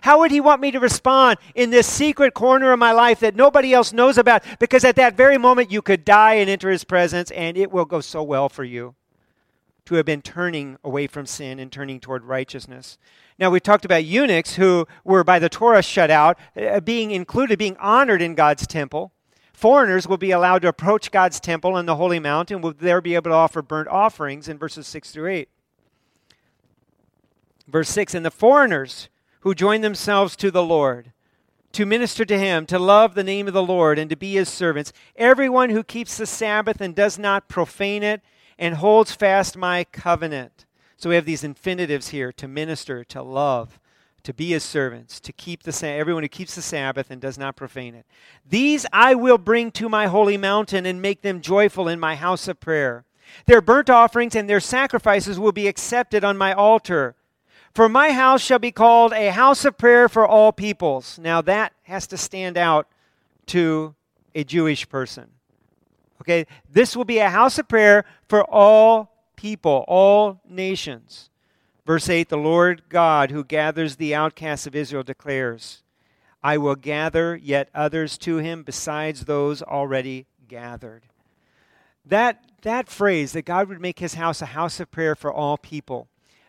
How 0.00 0.20
would 0.20 0.30
He 0.30 0.40
want 0.40 0.62
me 0.62 0.70
to 0.70 0.80
respond 0.80 1.38
in 1.54 1.70
this 1.70 1.86
secret 1.86 2.32
corner 2.32 2.72
of 2.72 2.78
my 2.78 2.92
life 2.92 3.20
that 3.20 3.36
nobody 3.36 3.74
else 3.74 3.92
knows 3.92 4.16
about? 4.16 4.42
Because 4.58 4.84
at 4.84 4.96
that 4.96 5.16
very 5.16 5.36
moment, 5.36 5.70
you 5.70 5.82
could 5.82 6.04
die 6.04 6.34
and 6.34 6.48
enter 6.48 6.70
His 6.70 6.84
presence, 6.84 7.30
and 7.32 7.58
it 7.58 7.70
will 7.70 7.84
go 7.84 8.00
so 8.00 8.22
well 8.22 8.48
for 8.48 8.64
you 8.64 8.94
to 9.84 9.96
have 9.96 10.06
been 10.06 10.22
turning 10.22 10.78
away 10.82 11.06
from 11.06 11.26
sin 11.26 11.58
and 11.58 11.70
turning 11.70 12.00
toward 12.00 12.24
righteousness. 12.24 12.98
Now, 13.42 13.50
we 13.50 13.58
talked 13.58 13.84
about 13.84 14.04
eunuchs 14.04 14.54
who 14.54 14.86
were 15.02 15.24
by 15.24 15.40
the 15.40 15.48
Torah 15.48 15.82
shut 15.82 16.12
out, 16.12 16.38
uh, 16.56 16.78
being 16.78 17.10
included, 17.10 17.58
being 17.58 17.76
honored 17.78 18.22
in 18.22 18.36
God's 18.36 18.68
temple. 18.68 19.10
Foreigners 19.52 20.06
will 20.06 20.16
be 20.16 20.30
allowed 20.30 20.62
to 20.62 20.68
approach 20.68 21.10
God's 21.10 21.40
temple 21.40 21.76
and 21.76 21.88
the 21.88 21.96
holy 21.96 22.20
mountain, 22.20 22.60
will 22.60 22.72
there 22.72 23.00
be 23.00 23.16
able 23.16 23.32
to 23.32 23.34
offer 23.34 23.60
burnt 23.60 23.88
offerings 23.88 24.46
in 24.46 24.58
verses 24.58 24.86
6 24.86 25.10
through 25.10 25.28
8. 25.28 25.48
Verse 27.66 27.88
6 27.88 28.14
And 28.14 28.24
the 28.24 28.30
foreigners 28.30 29.08
who 29.40 29.56
join 29.56 29.80
themselves 29.80 30.36
to 30.36 30.52
the 30.52 30.62
Lord, 30.62 31.10
to 31.72 31.84
minister 31.84 32.24
to 32.24 32.38
him, 32.38 32.64
to 32.66 32.78
love 32.78 33.16
the 33.16 33.24
name 33.24 33.48
of 33.48 33.54
the 33.54 33.60
Lord, 33.60 33.98
and 33.98 34.08
to 34.08 34.14
be 34.14 34.34
his 34.34 34.48
servants. 34.48 34.92
Everyone 35.16 35.70
who 35.70 35.82
keeps 35.82 36.16
the 36.16 36.26
Sabbath 36.26 36.80
and 36.80 36.94
does 36.94 37.18
not 37.18 37.48
profane 37.48 38.04
it, 38.04 38.20
and 38.56 38.76
holds 38.76 39.10
fast 39.16 39.56
my 39.56 39.82
covenant. 39.82 40.64
So 41.02 41.08
we 41.08 41.16
have 41.16 41.24
these 41.24 41.42
infinitives 41.42 42.10
here 42.10 42.30
to 42.34 42.46
minister, 42.46 43.02
to 43.02 43.24
love, 43.24 43.80
to 44.22 44.32
be 44.32 44.50
his 44.50 44.62
servants, 44.62 45.18
to 45.18 45.32
keep 45.32 45.64
the 45.64 45.84
everyone 45.84 46.22
who 46.22 46.28
keeps 46.28 46.54
the 46.54 46.62
Sabbath 46.62 47.10
and 47.10 47.20
does 47.20 47.36
not 47.36 47.56
profane 47.56 47.96
it. 47.96 48.06
These 48.48 48.86
I 48.92 49.16
will 49.16 49.36
bring 49.36 49.72
to 49.72 49.88
my 49.88 50.06
holy 50.06 50.36
mountain 50.36 50.86
and 50.86 51.02
make 51.02 51.22
them 51.22 51.40
joyful 51.40 51.88
in 51.88 51.98
my 51.98 52.14
house 52.14 52.46
of 52.46 52.60
prayer. 52.60 53.04
Their 53.46 53.60
burnt 53.60 53.90
offerings 53.90 54.36
and 54.36 54.48
their 54.48 54.60
sacrifices 54.60 55.40
will 55.40 55.50
be 55.50 55.66
accepted 55.66 56.22
on 56.22 56.38
my 56.38 56.52
altar. 56.52 57.16
For 57.74 57.88
my 57.88 58.12
house 58.12 58.40
shall 58.40 58.60
be 58.60 58.70
called 58.70 59.12
a 59.12 59.32
house 59.32 59.64
of 59.64 59.76
prayer 59.76 60.08
for 60.08 60.24
all 60.24 60.52
peoples. 60.52 61.18
Now 61.18 61.42
that 61.42 61.72
has 61.82 62.06
to 62.06 62.16
stand 62.16 62.56
out 62.56 62.86
to 63.46 63.96
a 64.36 64.44
Jewish 64.44 64.88
person. 64.88 65.30
Okay, 66.20 66.46
this 66.70 66.94
will 66.94 67.04
be 67.04 67.18
a 67.18 67.28
house 67.28 67.58
of 67.58 67.66
prayer 67.66 68.04
for 68.28 68.44
all 68.44 69.11
people, 69.42 69.84
all 69.88 70.40
nations. 70.48 71.28
Verse 71.84 72.08
8 72.08 72.28
The 72.28 72.36
Lord 72.36 72.82
God, 72.88 73.32
who 73.32 73.42
gathers 73.42 73.96
the 73.96 74.14
outcasts 74.14 74.68
of 74.68 74.76
Israel, 74.76 75.02
declares, 75.02 75.82
I 76.44 76.58
will 76.58 76.76
gather 76.76 77.34
yet 77.34 77.68
others 77.74 78.16
to 78.18 78.36
him 78.36 78.62
besides 78.62 79.24
those 79.24 79.60
already 79.60 80.26
gathered. 80.46 81.02
That, 82.06 82.44
that 82.62 82.88
phrase, 82.88 83.32
that 83.32 83.44
God 83.44 83.68
would 83.68 83.80
make 83.80 83.98
his 83.98 84.14
house 84.14 84.42
a 84.42 84.46
house 84.46 84.78
of 84.78 84.92
prayer 84.92 85.16
for 85.16 85.32
all 85.32 85.58
people, 85.58 86.06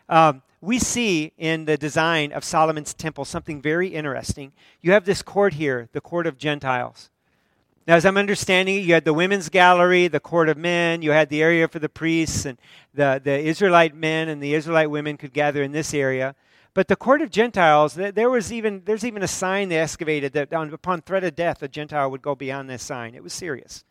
um, 0.08 0.42
we 0.60 0.78
see 0.78 1.32
in 1.36 1.64
the 1.64 1.76
design 1.76 2.32
of 2.32 2.44
Solomon's 2.44 2.94
temple 2.94 3.24
something 3.24 3.60
very 3.60 3.88
interesting. 3.88 4.52
You 4.80 4.92
have 4.92 5.04
this 5.04 5.20
court 5.20 5.54
here, 5.54 5.88
the 5.92 6.00
court 6.00 6.28
of 6.28 6.38
Gentiles. 6.38 7.10
Now, 7.86 7.96
as 7.96 8.06
I'm 8.06 8.16
understanding 8.16 8.76
it, 8.76 8.84
you 8.84 8.94
had 8.94 9.04
the 9.04 9.12
women's 9.12 9.50
gallery, 9.50 10.08
the 10.08 10.20
court 10.20 10.48
of 10.48 10.56
men, 10.56 11.02
you 11.02 11.10
had 11.10 11.28
the 11.28 11.42
area 11.42 11.68
for 11.68 11.78
the 11.78 11.88
priests, 11.88 12.46
and 12.46 12.56
the, 12.94 13.20
the 13.22 13.38
Israelite 13.38 13.94
men 13.94 14.30
and 14.30 14.42
the 14.42 14.54
Israelite 14.54 14.90
women 14.90 15.18
could 15.18 15.34
gather 15.34 15.62
in 15.62 15.72
this 15.72 15.92
area. 15.92 16.34
But 16.72 16.88
the 16.88 16.96
court 16.96 17.20
of 17.20 17.30
Gentiles, 17.30 17.94
there 17.94 18.30
was 18.30 18.52
even, 18.52 18.82
there's 18.84 19.04
even 19.04 19.22
a 19.22 19.28
sign 19.28 19.68
they 19.68 19.78
excavated 19.78 20.32
that 20.32 20.52
upon 20.52 21.02
threat 21.02 21.24
of 21.24 21.36
death, 21.36 21.62
a 21.62 21.68
Gentile 21.68 22.10
would 22.10 22.22
go 22.22 22.34
beyond 22.34 22.68
this 22.68 22.82
sign. 22.82 23.14
It 23.14 23.22
was 23.22 23.32
serious. 23.32 23.84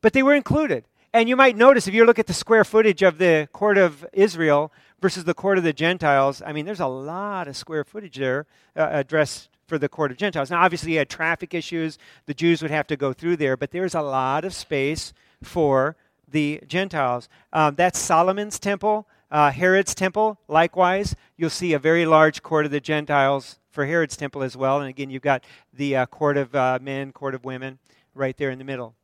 But 0.00 0.12
they 0.12 0.22
were 0.22 0.34
included. 0.34 0.84
And 1.14 1.28
you 1.28 1.36
might 1.36 1.56
notice 1.56 1.86
if 1.86 1.94
you 1.94 2.04
look 2.04 2.18
at 2.18 2.26
the 2.26 2.34
square 2.34 2.64
footage 2.64 3.02
of 3.02 3.16
the 3.18 3.48
court 3.52 3.78
of 3.78 4.04
Israel 4.12 4.72
versus 5.00 5.24
the 5.24 5.32
court 5.32 5.56
of 5.56 5.64
the 5.64 5.72
Gentiles, 5.72 6.42
I 6.44 6.52
mean, 6.52 6.66
there's 6.66 6.80
a 6.80 6.86
lot 6.86 7.48
of 7.48 7.56
square 7.56 7.84
footage 7.84 8.18
there 8.18 8.46
uh, 8.76 8.88
addressed 8.90 9.48
for 9.68 9.78
the 9.78 9.88
court 9.88 10.10
of 10.10 10.16
Gentiles. 10.16 10.50
Now, 10.50 10.62
obviously, 10.62 10.92
you 10.92 10.98
had 10.98 11.10
traffic 11.10 11.54
issues. 11.54 11.98
The 12.26 12.34
Jews 12.34 12.62
would 12.62 12.70
have 12.70 12.86
to 12.88 12.96
go 12.96 13.12
through 13.12 13.36
there, 13.36 13.56
but 13.56 13.70
there's 13.70 13.94
a 13.94 14.02
lot 14.02 14.44
of 14.44 14.54
space 14.54 15.12
for 15.42 15.94
the 16.26 16.60
Gentiles. 16.66 17.28
Um, 17.52 17.74
that's 17.76 17.98
Solomon's 17.98 18.58
temple. 18.58 19.06
Uh, 19.30 19.50
Herod's 19.50 19.94
temple, 19.94 20.38
likewise, 20.48 21.14
you'll 21.36 21.50
see 21.50 21.74
a 21.74 21.78
very 21.78 22.06
large 22.06 22.42
court 22.42 22.64
of 22.64 22.70
the 22.70 22.80
Gentiles 22.80 23.58
for 23.70 23.84
Herod's 23.84 24.16
temple 24.16 24.42
as 24.42 24.56
well. 24.56 24.80
And 24.80 24.88
again, 24.88 25.10
you've 25.10 25.22
got 25.22 25.44
the 25.72 25.96
uh, 25.96 26.06
court 26.06 26.38
of 26.38 26.54
uh, 26.54 26.78
men, 26.80 27.12
court 27.12 27.34
of 27.34 27.44
women 27.44 27.78
right 28.14 28.36
there 28.38 28.50
in 28.50 28.58
the 28.58 28.64
middle. 28.64 28.94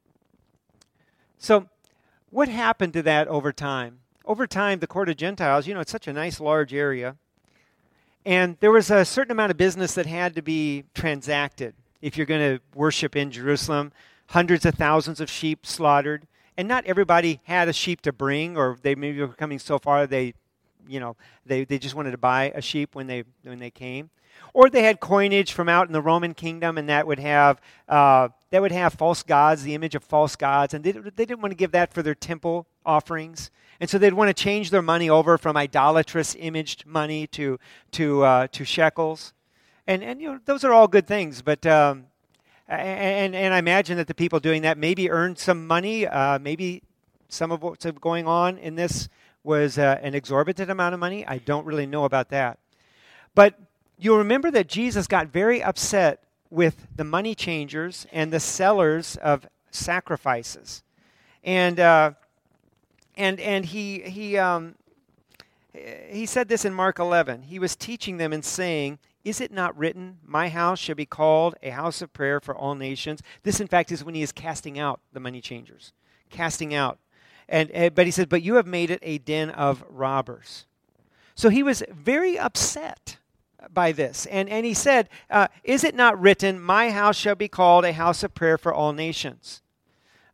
So, 1.37 1.68
what 2.31 2.48
happened 2.48 2.94
to 2.94 3.03
that 3.03 3.29
over 3.29 3.53
time? 3.53 4.00
Over 4.24 4.46
time, 4.46 4.79
the 4.79 4.87
court 4.87 5.11
of 5.11 5.18
Gentiles, 5.18 5.66
you 5.66 5.74
know, 5.74 5.81
it's 5.81 5.92
such 5.92 6.09
a 6.09 6.12
nice 6.12 6.40
large 6.40 6.72
area. 6.72 7.16
And 8.27 8.57
there 8.61 8.71
was 8.71 8.91
a 8.91 9.05
certain 9.05 9.33
amount 9.33 9.51
of 9.51 9.57
business 9.57 9.95
that 9.95 10.07
had 10.07 10.35
to 10.37 10.43
be 10.43 10.85
transacted 10.95 11.75
if 12.01 12.17
you're 12.17 12.27
going 12.27 12.57
to 12.57 12.63
worship 12.75 13.17
in 13.17 13.31
Jerusalem. 13.31 13.93
Hundreds 14.29 14.65
of 14.65 14.75
thousands 14.75 15.21
of 15.21 15.29
sheep 15.29 15.67
slaughtered. 15.67 16.27
And 16.57 16.67
not 16.67 16.87
everybody 16.87 17.41
had 17.45 17.69
a 17.69 17.73
sheep 17.73 18.01
to 18.03 18.13
bring, 18.13 18.57
or 18.57 18.79
they 18.81 18.95
maybe 18.95 19.21
were 19.21 19.29
coming 19.29 19.59
so 19.59 19.79
far 19.79 20.07
they, 20.07 20.35
you 20.89 21.01
know, 21.01 21.17
they, 21.45 21.65
they 21.65 21.79
just 21.79 21.95
wanted 21.95 22.13
to 22.13 22.19
buy 22.19 22.53
a 22.55 22.63
sheep 22.63 22.95
when 22.95 23.07
they 23.07 23.25
when 23.43 23.59
they 23.59 23.71
came. 23.71 24.11
Or 24.53 24.71
they 24.71 24.83
had 24.83 25.01
coinage 25.01 25.53
from 25.53 25.69
out 25.69 25.87
in 25.87 25.93
the 25.93 26.03
Roman 26.03 26.33
kingdom, 26.33 26.79
and 26.79 26.89
that 26.89 27.07
would 27.07 27.19
have 27.19 27.61
uh, 27.89 28.29
that 28.55 28.62
would 28.62 28.71
have 28.71 28.95
false 28.95 29.25
gods, 29.25 29.64
the 29.64 29.75
image 29.75 29.97
of 29.97 30.05
false 30.05 30.37
gods, 30.37 30.75
and 30.75 30.85
they, 30.85 30.93
they 30.93 31.27
didn't 31.27 31.40
want 31.40 31.51
to 31.51 31.57
give 31.57 31.73
that 31.73 31.93
for 31.93 32.05
their 32.05 32.14
temple 32.14 32.69
offerings. 32.87 33.51
And 33.81 33.90
so 33.90 33.99
they'd 33.99 34.12
want 34.12 34.29
to 34.29 34.43
change 34.43 34.71
their 34.71 34.81
money 34.81 35.11
over 35.11 35.38
from 35.38 35.57
idolatrous 35.57 36.37
imaged 36.38 36.87
money 36.87 37.27
to, 37.29 37.59
to, 37.90 38.23
uh, 38.23 38.47
to 38.53 38.64
shekels. 38.64 39.33
And, 39.88 40.05
and 40.05 40.21
you 40.21 40.31
know, 40.33 40.38
those 40.45 40.62
are 40.62 40.73
all 40.73 40.87
good 40.87 41.09
things, 41.09 41.43
but 41.43 41.67
um, 41.67 42.07
and, 42.69 43.35
and 43.35 43.53
I 43.53 43.59
imagine 43.59 43.97
that 43.97 44.07
the 44.07 44.14
people 44.14 44.38
doing 44.38 44.62
that 44.62 44.79
maybe 44.79 45.11
earned 45.11 45.37
some 45.37 45.67
money. 45.67 46.07
Uh, 46.07 46.38
maybe 46.38 46.85
some 47.29 47.51
of 47.51 47.61
what's 47.61 47.85
going 47.85 48.29
on 48.29 48.57
in 48.59 48.77
this 48.77 49.09
was 49.43 49.79
uh, 49.79 49.99
an 50.01 50.14
exorbitant 50.14 50.71
amount 50.71 50.95
of 50.95 51.01
money. 51.01 51.27
I 51.27 51.38
don't 51.38 51.67
really 51.67 51.87
know 51.87 52.05
about 52.05 52.29
that. 52.29 52.61
But 53.35 53.59
you'll 53.99 54.19
remember 54.19 54.53
that 54.53 54.69
Jesus 54.69 55.09
got 55.09 55.27
very 55.27 55.61
upset 55.61 56.24
with 56.55 56.87
the 56.95 57.05
money 57.05 57.35
changers 57.35 58.07
and 58.12 58.33
the 58.33 58.40
sellers 58.40 59.17
of 59.17 59.47
sacrifices. 59.71 60.83
And 61.43 61.81
uh, 61.81 62.12
and 63.17 63.40
and 63.40 63.64
he 63.64 64.01
he 64.01 64.38
um, 64.38 64.77
he 66.09 66.25
said 66.25 66.49
this 66.49 66.64
in 66.64 66.73
Mark 66.73 66.99
11. 66.99 67.43
He 67.43 67.59
was 67.59 67.75
teaching 67.75 68.17
them 68.17 68.33
and 68.33 68.45
saying, 68.45 68.99
Is 69.25 69.40
it 69.40 69.51
not 69.51 69.77
written, 69.77 70.19
My 70.25 70.49
house 70.49 70.79
shall 70.79 70.95
be 70.95 71.07
called 71.07 71.57
a 71.62 71.71
house 71.71 72.01
of 72.01 72.12
prayer 72.12 72.40
for 72.40 72.55
all 72.55 72.77
nations? 72.77 73.21
This, 73.43 73.61
in 73.61 73.67
fact, 73.67 73.90
is 73.90 74.05
when 74.05 74.14
he 74.14 74.23
is 74.23 74.31
casting 74.33 74.79
out 74.79 75.01
the 75.12 75.21
money 75.21 75.40
changers. 75.40 75.93
Casting 76.31 76.73
out. 76.73 76.99
And, 77.49 77.71
and, 77.73 77.95
but 77.95 78.07
he 78.07 78.12
said, 78.12 78.29
But 78.29 78.43
you 78.43 78.55
have 78.55 78.67
made 78.67 78.90
it 78.90 79.01
a 79.03 79.19
den 79.19 79.51
of 79.51 79.85
robbers. 79.88 80.67
So 81.35 81.49
he 81.49 81.64
was 81.64 81.83
very 81.90 82.38
upset 82.38 83.19
by 83.72 83.92
this. 83.92 84.27
And, 84.27 84.48
and 84.48 84.66
he 84.66 84.74
said, 84.74 85.09
uh, 85.31 85.48
Is 85.62 85.85
it 85.85 85.94
not 85.94 86.20
written, 86.20 86.61
My 86.61 86.90
house 86.90 87.16
shall 87.16 87.35
be 87.35 87.48
called 87.48 87.85
a 87.85 87.92
house 87.92 88.22
of 88.22 88.35
prayer 88.35 88.59
for 88.59 88.72
all 88.72 88.92
nations? 88.92 89.62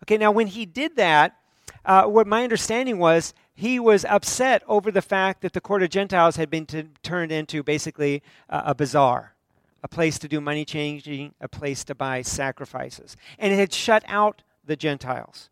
Okay, 0.04 0.16
now 0.16 0.30
when 0.30 0.48
he 0.48 0.66
did 0.66 0.96
that, 0.96 1.36
uh, 1.84 2.04
what 2.04 2.26
my 2.26 2.42
understanding 2.42 2.98
was 2.98 3.34
he 3.54 3.78
was 3.78 4.06
upset 4.06 4.62
over 4.66 4.90
the 4.90 5.02
fact 5.02 5.42
that 5.42 5.52
the 5.52 5.60
court 5.60 5.82
of 5.82 5.90
Gentiles 5.90 6.36
had 6.36 6.48
been 6.48 6.64
t- 6.64 6.88
turned 7.02 7.30
into 7.30 7.62
basically 7.62 8.22
uh, 8.48 8.62
a 8.64 8.74
bazaar, 8.74 9.34
a 9.82 9.88
place 9.88 10.18
to 10.20 10.28
do 10.28 10.40
money 10.40 10.64
changing, 10.64 11.34
a 11.42 11.48
place 11.48 11.84
to 11.84 11.94
buy 11.94 12.22
sacrifices. 12.22 13.18
And 13.38 13.52
it 13.52 13.56
had 13.56 13.72
shut 13.72 14.02
out 14.06 14.42
the 14.64 14.76
Gentiles. 14.76 15.50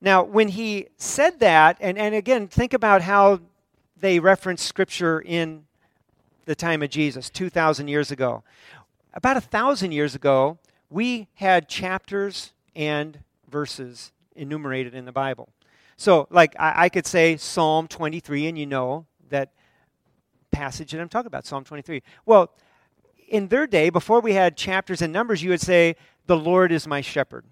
Now, 0.00 0.24
when 0.24 0.48
he 0.48 0.88
said 0.96 1.38
that, 1.38 1.76
and, 1.80 1.96
and 1.96 2.12
again, 2.12 2.48
think 2.48 2.74
about 2.74 3.02
how 3.02 3.40
they 3.96 4.18
reference 4.18 4.62
scripture 4.62 5.20
in 5.20 5.64
the 6.44 6.54
time 6.54 6.82
of 6.82 6.90
Jesus, 6.90 7.30
2,000 7.30 7.88
years 7.88 8.10
ago. 8.10 8.42
About 9.14 9.36
a 9.36 9.40
thousand 9.40 9.92
years 9.92 10.14
ago, 10.14 10.58
we 10.90 11.28
had 11.34 11.68
chapters 11.68 12.52
and 12.74 13.18
verses 13.50 14.12
enumerated 14.34 14.94
in 14.94 15.04
the 15.04 15.12
Bible. 15.12 15.48
So, 15.96 16.26
like, 16.30 16.54
I, 16.58 16.84
I 16.84 16.88
could 16.88 17.06
say 17.06 17.36
Psalm 17.36 17.86
23, 17.86 18.46
and 18.46 18.58
you 18.58 18.66
know 18.66 19.06
that 19.28 19.52
passage 20.50 20.92
that 20.92 21.00
I'm 21.00 21.08
talking 21.08 21.26
about, 21.26 21.46
Psalm 21.46 21.64
23. 21.64 22.02
Well, 22.26 22.50
in 23.28 23.48
their 23.48 23.66
day, 23.66 23.90
before 23.90 24.20
we 24.20 24.34
had 24.34 24.56
chapters 24.56 25.00
and 25.02 25.12
numbers, 25.12 25.42
you 25.42 25.50
would 25.50 25.60
say, 25.60 25.96
The 26.26 26.36
Lord 26.36 26.72
is 26.72 26.86
my 26.86 27.00
shepherd. 27.00 27.44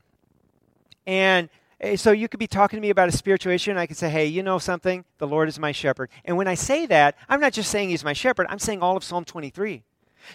And 1.07 1.49
Eh, 1.81 1.97
so 1.97 2.13
you 2.13 2.29
could 2.29 2.41
be 2.41 2.47
talking 2.47 2.77
to 2.77 2.81
me 2.81 2.91
about 2.91 3.09
a 3.09 3.13
spiritual 3.13 3.53
issue, 3.53 3.71
and 3.71 3.81
I 3.81 3.87
could 3.87 3.97
say, 3.97 4.11
Hey, 4.11 4.27
you 4.27 4.43
know 4.43 4.59
something? 4.59 5.05
The 5.19 5.27
Lord 5.27 5.49
is 5.49 5.59
my 5.59 5.73
shepherd. 5.73 6.11
And 6.25 6.37
when 6.37 6.49
I 6.49 6.55
say 6.55 6.87
that, 6.87 7.17
I'm 7.29 7.41
not 7.41 7.53
just 7.53 7.71
saying 7.71 7.91
He's 7.91 8.05
my 8.05 8.13
shepherd, 8.13 8.47
I'm 8.51 8.59
saying 8.59 8.83
all 8.83 8.97
of 8.97 9.05
Psalm 9.05 9.25
23 9.25 9.83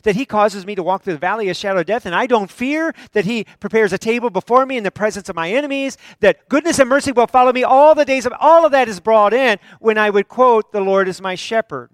that 0.03 0.15
he 0.15 0.25
causes 0.25 0.65
me 0.65 0.75
to 0.75 0.83
walk 0.83 1.03
through 1.03 1.13
the 1.13 1.19
valley 1.19 1.49
of 1.49 1.55
shadow 1.55 1.79
of 1.79 1.85
death, 1.85 2.05
and 2.05 2.15
I 2.15 2.27
don't 2.27 2.49
fear, 2.49 2.93
that 3.13 3.25
he 3.25 3.45
prepares 3.59 3.93
a 3.93 3.97
table 3.97 4.29
before 4.29 4.65
me 4.65 4.77
in 4.77 4.83
the 4.83 4.91
presence 4.91 5.29
of 5.29 5.35
my 5.35 5.51
enemies, 5.51 5.97
that 6.19 6.47
goodness 6.49 6.79
and 6.79 6.89
mercy 6.89 7.11
will 7.11 7.27
follow 7.27 7.53
me 7.53 7.63
all 7.63 7.95
the 7.95 8.05
days 8.05 8.25
of 8.25 8.33
all 8.39 8.65
of 8.65 8.71
that 8.71 8.87
is 8.87 8.99
brought 8.99 9.33
in 9.33 9.59
when 9.79 9.97
I 9.97 10.09
would 10.09 10.27
quote, 10.27 10.71
The 10.71 10.81
Lord 10.81 11.07
is 11.07 11.21
my 11.21 11.35
shepherd. 11.35 11.91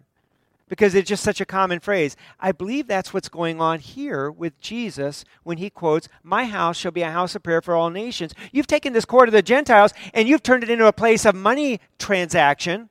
Because 0.72 0.96
it's 0.96 1.10
just 1.10 1.22
such 1.22 1.42
a 1.42 1.46
common 1.46 1.82
phrase. 1.82 2.16
I 2.40 2.54
believe 2.54 2.88
that's 2.88 3.14
what's 3.14 3.28
going 3.28 3.60
on 3.60 3.80
here 3.80 4.32
with 4.32 4.58
Jesus 4.62 5.26
when 5.44 5.58
he 5.58 5.70
quotes, 5.70 6.08
My 6.24 6.46
house 6.46 6.78
shall 6.78 6.94
be 6.94 7.02
a 7.02 7.12
house 7.12 7.36
of 7.36 7.44
prayer 7.44 7.62
for 7.62 7.76
all 7.76 7.90
nations. 7.90 8.34
You've 8.54 8.68
taken 8.68 8.94
this 8.94 9.04
court 9.04 9.28
of 9.28 9.34
the 9.34 9.42
Gentiles 9.42 9.94
and 10.14 10.30
you've 10.30 10.44
turned 10.44 10.64
it 10.64 10.70
into 10.70 10.88
a 10.88 10.94
place 10.94 11.26
of 11.26 11.36
money 11.36 11.82
transaction, 12.00 12.88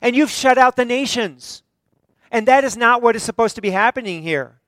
and 0.00 0.16
you've 0.16 0.30
shut 0.30 0.56
out 0.56 0.76
the 0.76 0.86
nations. 0.86 1.62
And 2.30 2.48
that 2.48 2.64
is 2.64 2.74
not 2.74 3.02
what 3.02 3.16
is 3.16 3.22
supposed 3.22 3.54
to 3.56 3.60
be 3.60 3.70
happening 3.70 4.22
here. 4.22 4.58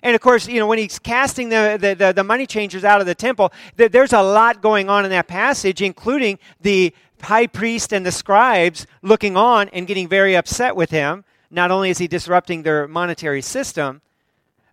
And 0.00 0.14
of 0.14 0.20
course, 0.20 0.46
you 0.46 0.60
know, 0.60 0.68
when 0.68 0.78
he's 0.78 1.00
casting 1.00 1.48
the, 1.48 1.76
the, 1.80 1.94
the, 1.96 2.12
the 2.12 2.24
money 2.24 2.46
changers 2.46 2.84
out 2.84 3.00
of 3.00 3.08
the 3.08 3.16
temple, 3.16 3.52
th- 3.76 3.90
there's 3.90 4.12
a 4.12 4.22
lot 4.22 4.62
going 4.62 4.88
on 4.88 5.04
in 5.04 5.10
that 5.10 5.26
passage, 5.26 5.82
including 5.82 6.38
the 6.60 6.94
high 7.22 7.48
priest 7.48 7.92
and 7.92 8.06
the 8.06 8.12
scribes 8.12 8.86
looking 9.02 9.36
on 9.36 9.68
and 9.70 9.88
getting 9.88 10.06
very 10.06 10.36
upset 10.36 10.76
with 10.76 10.90
him. 10.90 11.24
Not 11.50 11.70
only 11.70 11.90
is 11.90 11.98
he 11.98 12.08
disrupting 12.08 12.62
their 12.62 12.88
monetary 12.88 13.42
system, 13.42 14.02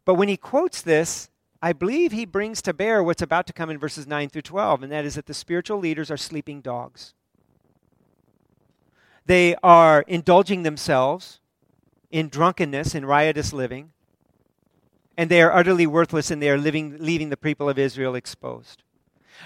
but 0.05 0.15
when 0.15 0.27
he 0.27 0.37
quotes 0.37 0.81
this, 0.81 1.29
I 1.61 1.71
believe 1.71 2.11
he 2.11 2.25
brings 2.25 2.61
to 2.63 2.73
bear 2.73 3.01
what's 3.01 3.21
about 3.21 3.47
to 3.47 3.53
come 3.53 3.69
in 3.69 3.77
verses 3.77 4.05
9 4.05 4.29
through 4.29 4.41
12, 4.41 4.83
and 4.83 4.91
that 4.91 5.05
is 5.05 5.15
that 5.15 5.27
the 5.27 5.33
spiritual 5.33 5.79
leaders 5.79 6.11
are 6.11 6.17
sleeping 6.17 6.59
dogs. 6.59 7.13
They 9.25 9.55
are 9.63 10.01
indulging 10.07 10.63
themselves 10.63 11.39
in 12.11 12.27
drunkenness 12.27 12.93
and 12.95 13.07
riotous 13.07 13.53
living, 13.53 13.91
and 15.17 15.29
they 15.29 15.41
are 15.41 15.53
utterly 15.53 15.87
worthless 15.87 16.31
and 16.31 16.41
they 16.41 16.49
are 16.49 16.57
living, 16.57 16.97
leaving 16.99 17.29
the 17.29 17.37
people 17.37 17.69
of 17.69 17.79
Israel 17.79 18.15
exposed. 18.15 18.83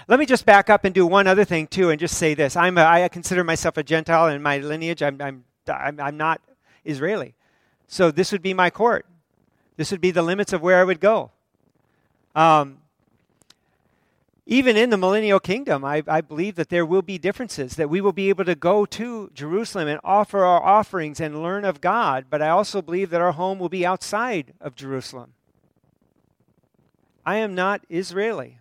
Let 0.06 0.18
me 0.18 0.26
just 0.26 0.44
back 0.44 0.68
up 0.68 0.84
and 0.84 0.94
do 0.94 1.06
one 1.06 1.26
other 1.26 1.44
thing, 1.44 1.66
too, 1.66 1.90
and 1.90 2.00
just 2.00 2.18
say 2.18 2.34
this. 2.34 2.56
I'm 2.56 2.78
a, 2.78 2.84
I 2.84 3.08
consider 3.08 3.44
myself 3.44 3.76
a 3.76 3.82
Gentile 3.82 4.28
in 4.28 4.42
my 4.42 4.58
lineage. 4.58 5.02
I'm, 5.02 5.20
I'm, 5.20 5.44
I'm, 5.68 6.00
I'm 6.00 6.16
not 6.16 6.40
Israeli. 6.84 7.34
So 7.86 8.10
this 8.10 8.32
would 8.32 8.42
be 8.42 8.54
my 8.54 8.70
court. 8.70 9.06
This 9.76 9.90
would 9.90 10.00
be 10.00 10.10
the 10.10 10.22
limits 10.22 10.52
of 10.52 10.60
where 10.60 10.80
I 10.80 10.84
would 10.84 11.00
go. 11.00 11.30
Um, 12.34 12.78
even 14.50 14.76
in 14.78 14.88
the 14.88 14.96
millennial 14.96 15.40
kingdom, 15.40 15.84
I, 15.84 16.02
I, 16.06 16.22
believe 16.22 16.54
that 16.54 16.70
there 16.70 16.86
will 16.86 17.02
be 17.02 17.18
differences, 17.18 17.76
that 17.76 17.90
we 17.90 18.00
will 18.00 18.14
be 18.14 18.30
able 18.30 18.46
to 18.46 18.54
go 18.54 18.86
to 18.86 19.30
Jerusalem 19.34 19.88
and 19.88 20.00
offer 20.02 20.42
our 20.42 20.62
offerings 20.62 21.20
and 21.20 21.42
learn 21.42 21.66
of 21.66 21.82
God, 21.82 22.26
but 22.30 22.40
I 22.40 22.48
also 22.48 22.80
believe 22.80 23.10
that 23.10 23.20
our 23.20 23.32
home 23.32 23.58
will 23.58 23.68
be 23.68 23.84
outside 23.84 24.54
of 24.58 24.74
Jerusalem. 24.74 25.34
I 27.26 27.36
am 27.36 27.54
not 27.54 27.82
Israeli. 27.90 28.58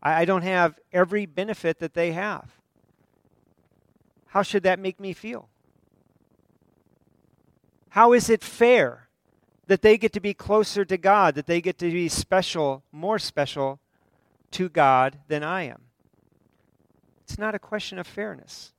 I, 0.00 0.22
I 0.22 0.24
don't 0.24 0.42
have 0.42 0.78
every 0.92 1.26
benefit 1.26 1.80
that 1.80 1.94
they 1.94 2.12
have. 2.12 2.52
How 4.28 4.42
should 4.42 4.62
that 4.62 4.78
make 4.78 5.00
me 5.00 5.12
feel? 5.12 5.48
How 7.92 8.14
is 8.14 8.30
it 8.30 8.42
fair 8.42 9.08
that 9.66 9.82
they 9.82 9.98
get 9.98 10.12
to 10.14 10.20
be 10.20 10.34
closer 10.34 10.84
to 10.84 10.96
God, 10.96 11.34
that 11.34 11.46
they 11.46 11.60
get 11.60 11.78
to 11.78 11.90
be 11.90 12.08
special, 12.08 12.82
more 12.90 13.18
special 13.18 13.80
to 14.52 14.68
God 14.68 15.18
than 15.28 15.42
I 15.42 15.64
am. 15.64 15.82
It's 17.24 17.38
not 17.38 17.54
a 17.54 17.58
question 17.58 17.98
of 17.98 18.06
fairness, 18.06 18.72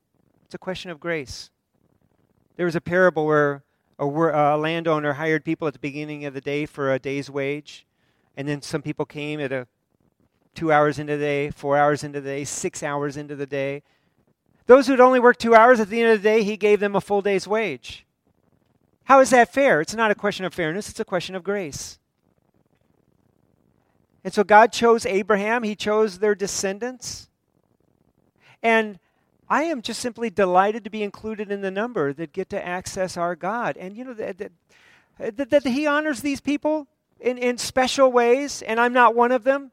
it's 0.46 0.56
a 0.56 0.60
question 0.60 0.90
of 0.90 1.00
grace. 1.00 1.50
There 2.56 2.66
was 2.66 2.76
a 2.76 2.82
parable 2.82 3.26
where 3.26 3.64
a, 3.98 4.06
a 4.06 4.58
landowner 4.58 5.14
hired 5.14 5.46
people 5.46 5.68
at 5.68 5.74
the 5.74 5.80
beginning 5.80 6.26
of 6.26 6.34
the 6.34 6.42
day 6.42 6.66
for 6.66 6.92
a 6.92 7.00
day's 7.00 7.30
wage, 7.30 7.86
and 8.36 8.48
then 8.48 8.62
some 8.62 8.82
people 8.82 9.06
came 9.06 9.40
at 9.40 9.52
a 9.52 9.68
two 10.54 10.72
hours 10.72 11.00
into 11.00 11.18
the 11.18 11.24
day, 11.24 11.50
four 11.50 11.78
hours 11.78 12.04
into 12.04 12.20
the 12.20 12.30
day, 12.30 12.44
six 12.44 12.84
hours 12.84 13.18
into 13.18 13.36
the 13.36 13.48
day. 13.48 13.84
Those 14.66 14.88
who'd 14.88 15.00
only 15.00 15.20
worked 15.20 15.40
two 15.40 15.56
hours 15.56 15.80
at 15.80 15.90
the 15.90 16.02
end 16.02 16.12
of 16.12 16.22
the 16.22 16.30
day, 16.30 16.44
he 16.44 16.58
gave 16.58 16.80
them 16.80 16.96
a 16.96 17.02
full 17.02 17.22
day's 17.22 17.48
wage. 17.48 18.06
How 19.06 19.20
is 19.20 19.32
that 19.32 19.54
fair? 19.54 19.82
It's 19.82 19.96
not 19.96 20.12
a 20.12 20.16
question 20.16 20.46
of 20.46 20.54
fairness, 20.54 20.90
it's 20.90 21.00
a 21.00 21.06
question 21.06 21.36
of 21.36 21.44
grace. 21.44 22.00
And 24.24 24.34
so 24.34 24.44
God 24.44 24.72
chose 24.72 25.06
Abraham, 25.06 25.64
He 25.64 25.76
chose 25.76 26.20
their 26.20 26.36
descendants. 26.36 27.30
And 28.62 29.00
I 29.50 29.64
am 29.64 29.82
just 29.82 30.00
simply 30.00 30.30
delighted 30.30 30.86
to 30.86 30.90
be 30.90 31.04
included 31.04 31.52
in 31.52 31.62
the 31.62 31.72
number 31.72 32.14
that 32.14 32.32
get 32.32 32.50
to 32.52 32.66
access 32.66 33.18
our 33.18 33.36
God. 33.36 33.76
And 33.76 33.98
you 33.98 34.06
know, 34.06 34.14
that, 34.14 34.38
that, 35.18 35.50
that 35.50 35.64
He 35.66 35.86
honors 35.86 36.22
these 36.22 36.40
people 36.40 36.88
in, 37.20 37.38
in 37.38 37.58
special 37.58 38.12
ways, 38.12 38.62
and 38.62 38.80
I'm 38.80 38.94
not 38.94 39.16
one 39.16 39.32
of 39.32 39.44
them. 39.44 39.72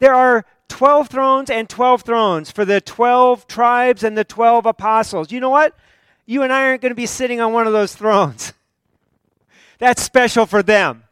There 0.00 0.14
are 0.14 0.44
12 0.68 1.08
thrones 1.08 1.50
and 1.50 1.68
12 1.68 2.02
thrones 2.02 2.50
for 2.50 2.64
the 2.64 2.80
12 2.80 3.46
tribes 3.46 4.02
and 4.02 4.16
the 4.16 4.24
12 4.24 4.66
apostles. 4.66 5.30
You 5.30 5.40
know 5.40 5.50
what? 5.50 5.76
You 6.30 6.44
and 6.44 6.52
I 6.52 6.66
aren't 6.66 6.80
going 6.80 6.92
to 6.92 6.94
be 6.94 7.06
sitting 7.06 7.40
on 7.40 7.52
one 7.52 7.66
of 7.66 7.72
those 7.72 7.92
thrones. 7.92 8.52
That's 9.80 10.00
special 10.00 10.46
for 10.46 10.62
them. 10.62 11.02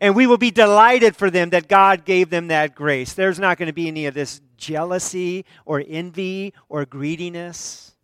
And 0.00 0.16
we 0.16 0.26
will 0.26 0.38
be 0.38 0.50
delighted 0.50 1.14
for 1.14 1.30
them 1.30 1.50
that 1.50 1.68
God 1.68 2.04
gave 2.04 2.30
them 2.30 2.48
that 2.48 2.74
grace. 2.74 3.12
There's 3.12 3.38
not 3.38 3.58
going 3.58 3.68
to 3.68 3.72
be 3.72 3.86
any 3.86 4.06
of 4.06 4.14
this 4.14 4.40
jealousy 4.56 5.44
or 5.64 5.84
envy 5.86 6.52
or 6.68 6.84
greediness. 6.84 7.94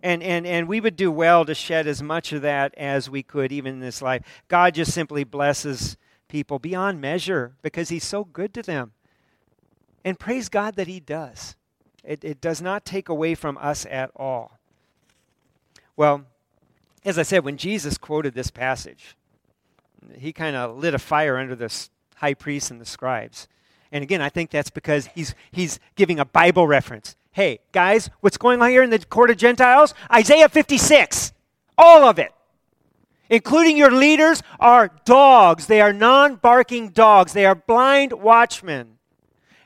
And, 0.00 0.22
and, 0.22 0.46
and 0.46 0.68
we 0.68 0.80
would 0.80 0.94
do 0.94 1.10
well 1.10 1.44
to 1.44 1.52
shed 1.52 1.88
as 1.88 2.00
much 2.00 2.32
of 2.32 2.42
that 2.42 2.72
as 2.76 3.10
we 3.10 3.24
could, 3.24 3.50
even 3.50 3.72
in 3.74 3.80
this 3.80 4.00
life. 4.00 4.22
God 4.46 4.74
just 4.74 4.92
simply 4.92 5.24
blesses 5.24 5.96
people 6.28 6.60
beyond 6.60 7.00
measure 7.00 7.56
because 7.62 7.88
He's 7.88 8.04
so 8.04 8.22
good 8.22 8.54
to 8.54 8.62
them. 8.62 8.92
And 10.04 10.16
praise 10.16 10.48
God 10.48 10.76
that 10.76 10.86
He 10.86 11.00
does. 11.00 11.56
It, 12.06 12.24
it 12.24 12.40
does 12.40 12.62
not 12.62 12.84
take 12.84 13.08
away 13.08 13.34
from 13.34 13.58
us 13.58 13.84
at 13.90 14.10
all. 14.14 14.58
Well, 15.96 16.24
as 17.04 17.18
I 17.18 17.22
said, 17.22 17.44
when 17.44 17.56
Jesus 17.56 17.98
quoted 17.98 18.34
this 18.34 18.50
passage, 18.50 19.16
he 20.16 20.32
kind 20.32 20.54
of 20.54 20.76
lit 20.78 20.94
a 20.94 20.98
fire 20.98 21.36
under 21.36 21.54
the 21.54 21.72
high 22.16 22.34
priests 22.34 22.70
and 22.70 22.80
the 22.80 22.86
scribes. 22.86 23.48
And 23.92 24.02
again, 24.02 24.20
I 24.20 24.28
think 24.28 24.50
that's 24.50 24.70
because 24.70 25.06
he's, 25.14 25.34
he's 25.50 25.78
giving 25.94 26.18
a 26.18 26.24
Bible 26.24 26.66
reference. 26.66 27.16
Hey, 27.32 27.60
guys, 27.72 28.10
what's 28.20 28.36
going 28.36 28.62
on 28.62 28.70
here 28.70 28.82
in 28.82 28.90
the 28.90 28.98
court 28.98 29.30
of 29.30 29.36
Gentiles? 29.36 29.94
Isaiah 30.12 30.48
56. 30.48 31.32
All 31.76 32.04
of 32.04 32.18
it. 32.18 32.32
Including 33.28 33.76
your 33.76 33.90
leaders 33.90 34.42
are 34.60 34.90
dogs. 35.04 35.66
They 35.66 35.80
are 35.80 35.92
non 35.92 36.36
barking 36.36 36.90
dogs. 36.90 37.32
They 37.32 37.44
are 37.44 37.54
blind 37.54 38.12
watchmen. 38.12 38.95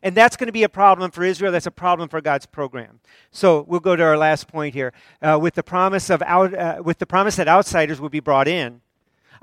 And 0.03 0.17
that's 0.17 0.37
going 0.37 0.47
to 0.47 0.53
be 0.53 0.63
a 0.63 0.69
problem 0.69 1.11
for 1.11 1.25
Israel. 1.25 1.53
That's 1.53 1.67
a 1.67 1.71
problem 1.71 2.09
for 2.09 2.21
God's 2.21 2.47
program. 2.47 3.01
So 3.31 3.65
we'll 3.69 3.81
go 3.81 3.97
to 3.97 4.03
our 4.03 4.17
last 4.17 4.49
point 4.49 4.75
here. 4.75 4.93
Uh, 5.21 5.39
with, 5.41 5.55
the 5.55 5.63
promise 5.63 6.09
of 6.09 6.23
out, 6.23 6.55
uh, 6.55 6.83
with 6.83 6.99
the 6.99 7.07
promise 7.07 7.37
that 7.37 7.49
outsiders 7.49 8.01
will 8.01 8.09
be 8.09 8.21
brought 8.21 8.49
in, 8.49 8.81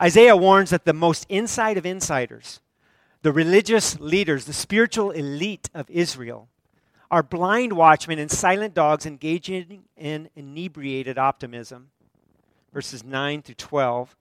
Isaiah 0.02 0.36
warns 0.36 0.72
that 0.72 0.86
the 0.86 0.93
most 0.93 1.26
inside 1.30 1.78
of 1.78 1.86
insiders, 1.86 2.60
the 3.22 3.32
religious 3.32 4.00
leaders, 4.00 4.46
the 4.46 4.54
spiritual 4.54 5.12
elite 5.12 5.70
of 5.74 5.89
Israel, 5.89 6.50
are 7.10 7.24
blind 7.24 7.74
watchmen 7.74 8.20
and 8.20 8.30
silent 8.30 8.74
dogs 8.74 9.06
engaging 9.06 9.84
in 9.96 10.30
inebriated 10.36 11.17
optimism. 11.17 11.89
Verses 12.74 13.04
9 13.04 13.43
through 13.43 13.56
12. 13.56 14.15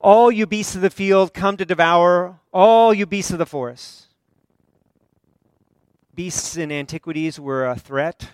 All 0.00 0.30
you 0.30 0.46
beasts 0.46 0.74
of 0.74 0.82
the 0.82 0.90
field 0.90 1.32
come 1.32 1.56
to 1.56 1.64
devour, 1.64 2.38
all 2.52 2.92
you 2.92 3.06
beasts 3.06 3.30
of 3.30 3.38
the 3.38 3.46
forest. 3.46 4.08
Beasts 6.14 6.56
in 6.56 6.70
antiquities 6.70 7.40
were 7.40 7.66
a 7.66 7.76
threat 7.76 8.30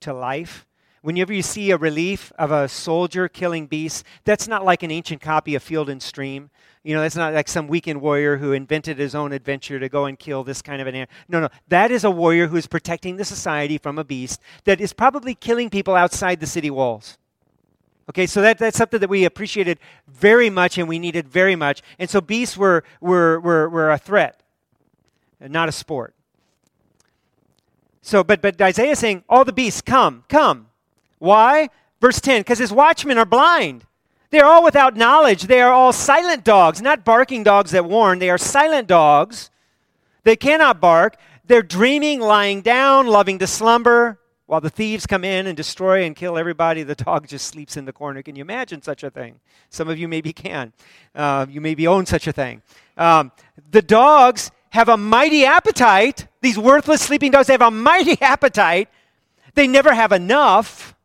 to 0.00 0.12
life. 0.12 0.66
Whenever 1.02 1.32
you 1.32 1.42
see 1.42 1.70
a 1.70 1.76
relief 1.76 2.32
of 2.38 2.50
a 2.50 2.68
soldier 2.68 3.28
killing 3.28 3.66
beasts, 3.66 4.04
that's 4.24 4.46
not 4.46 4.64
like 4.64 4.82
an 4.82 4.90
ancient 4.90 5.20
copy 5.20 5.54
of 5.54 5.62
Field 5.62 5.90
and 5.90 6.02
Stream. 6.02 6.50
You 6.82 6.94
know, 6.94 7.02
that's 7.02 7.16
not 7.16 7.34
like 7.34 7.48
some 7.48 7.66
weekend 7.66 8.00
warrior 8.00 8.36
who 8.36 8.52
invented 8.52 8.98
his 8.98 9.14
own 9.14 9.32
adventure 9.32 9.80
to 9.80 9.88
go 9.88 10.04
and 10.04 10.18
kill 10.18 10.44
this 10.44 10.62
kind 10.62 10.80
of 10.80 10.86
an 10.86 10.94
animal. 10.94 11.14
No, 11.28 11.40
no. 11.40 11.48
That 11.68 11.90
is 11.90 12.04
a 12.04 12.10
warrior 12.10 12.46
who 12.46 12.56
is 12.56 12.66
protecting 12.66 13.16
the 13.16 13.24
society 13.24 13.78
from 13.78 13.98
a 13.98 14.04
beast 14.04 14.40
that 14.64 14.80
is 14.80 14.92
probably 14.92 15.34
killing 15.34 15.70
people 15.70 15.94
outside 15.94 16.40
the 16.40 16.46
city 16.46 16.70
walls. 16.70 17.18
Okay, 18.08 18.26
so 18.26 18.42
that, 18.42 18.58
that's 18.58 18.76
something 18.76 19.00
that 19.00 19.08
we 19.08 19.24
appreciated 19.24 19.78
very 20.06 20.50
much 20.50 20.78
and 20.78 20.88
we 20.88 20.98
needed 20.98 21.26
very 21.26 21.56
much. 21.56 21.82
And 21.98 22.08
so 22.08 22.20
beasts 22.20 22.56
were, 22.56 22.84
were, 23.00 23.40
were, 23.40 23.68
were 23.68 23.90
a 23.90 23.98
threat, 23.98 24.42
not 25.40 25.68
a 25.68 25.72
sport. 25.72 26.14
So, 28.04 28.22
but, 28.22 28.42
but 28.42 28.60
Isaiah 28.60 28.90
is 28.90 28.98
saying, 28.98 29.24
all 29.30 29.46
the 29.46 29.52
beasts, 29.52 29.80
come, 29.80 30.24
come. 30.28 30.68
Why? 31.18 31.70
Verse 32.02 32.20
10, 32.20 32.40
because 32.40 32.58
his 32.58 32.70
watchmen 32.70 33.16
are 33.16 33.24
blind. 33.24 33.86
They 34.28 34.40
are 34.40 34.44
all 34.44 34.62
without 34.62 34.94
knowledge. 34.94 35.44
They 35.44 35.62
are 35.62 35.72
all 35.72 35.90
silent 35.90 36.44
dogs, 36.44 36.82
not 36.82 37.02
barking 37.02 37.44
dogs 37.44 37.70
that 37.70 37.86
warn. 37.86 38.18
They 38.18 38.28
are 38.28 38.36
silent 38.36 38.88
dogs. 38.88 39.50
They 40.22 40.36
cannot 40.36 40.82
bark. 40.82 41.16
They're 41.46 41.62
dreaming, 41.62 42.20
lying 42.20 42.60
down, 42.60 43.06
loving 43.06 43.38
to 43.38 43.46
slumber. 43.46 44.18
While 44.44 44.60
the 44.60 44.68
thieves 44.68 45.06
come 45.06 45.24
in 45.24 45.46
and 45.46 45.56
destroy 45.56 46.04
and 46.04 46.14
kill 46.14 46.36
everybody, 46.36 46.82
the 46.82 46.94
dog 46.94 47.26
just 47.28 47.46
sleeps 47.46 47.78
in 47.78 47.86
the 47.86 47.92
corner. 47.92 48.22
Can 48.22 48.36
you 48.36 48.42
imagine 48.42 48.82
such 48.82 49.02
a 49.02 49.10
thing? 49.10 49.40
Some 49.70 49.88
of 49.88 49.98
you 49.98 50.08
maybe 50.08 50.34
can. 50.34 50.74
Uh, 51.14 51.46
you 51.48 51.62
maybe 51.62 51.86
own 51.86 52.04
such 52.04 52.26
a 52.26 52.32
thing. 52.32 52.60
Um, 52.98 53.32
the 53.70 53.80
dogs 53.80 54.50
have 54.74 54.88
a 54.88 54.96
mighty 54.96 55.44
appetite. 55.44 56.26
These 56.40 56.58
worthless 56.58 57.00
sleeping 57.00 57.30
dogs 57.30 57.46
have 57.46 57.62
a 57.62 57.70
mighty 57.70 58.20
appetite. 58.20 58.88
They 59.54 59.68
never 59.68 59.94
have 59.94 60.10
enough, 60.10 60.96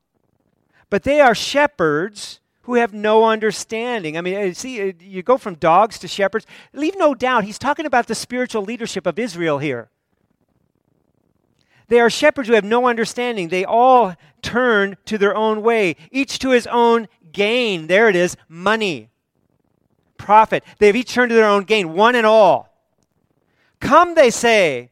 but 0.89 1.03
they 1.03 1.21
are 1.21 1.36
shepherds 1.36 2.39
who 2.63 2.73
have 2.75 2.95
no 2.95 3.25
understanding. 3.25 4.17
I 4.17 4.21
mean, 4.21 4.49
uh, 4.49 4.53
see, 4.55 4.89
uh, 4.89 4.93
you 4.99 5.21
go 5.21 5.38
from 5.38 5.53
dogs 5.53 5.99
to 5.99 6.08
shepherds. 6.08 6.47
Leave 6.73 6.95
no 6.97 7.13
doubt, 7.13 7.43
he's 7.43 7.60
talking 7.60 7.86
about 7.86 8.08
the 8.08 8.15
spiritual 8.15 8.63
leadership 8.63 9.05
of 9.05 9.19
Israel 9.19 9.60
here. 9.60 9.89
They 11.89 11.99
are 11.99 12.10
shepherds 12.10 12.49
who 12.49 12.55
have 12.55 12.63
no 12.63 12.88
understanding. 12.88 13.49
They 13.49 13.65
all 13.65 14.15
turn 14.41 14.97
to 15.05 15.19
their 15.19 15.36
own 15.36 15.62
way, 15.62 15.95
each 16.12 16.39
to 16.39 16.49
his 16.49 16.65
own 16.67 17.08
gain. 17.32 17.86
There 17.86 18.10
it 18.10 18.15
is 18.15 18.36
money, 18.47 19.10
profit. 20.17 20.63
They 20.79 20.88
have 20.88 20.95
each 20.95 21.13
turned 21.13 21.29
to 21.29 21.36
their 21.36 21.45
own 21.45 21.65
gain, 21.65 21.93
one 21.93 22.15
and 22.15 22.25
all. 22.25 22.68
Come, 23.80 24.15
they 24.15 24.30
say. 24.30 24.92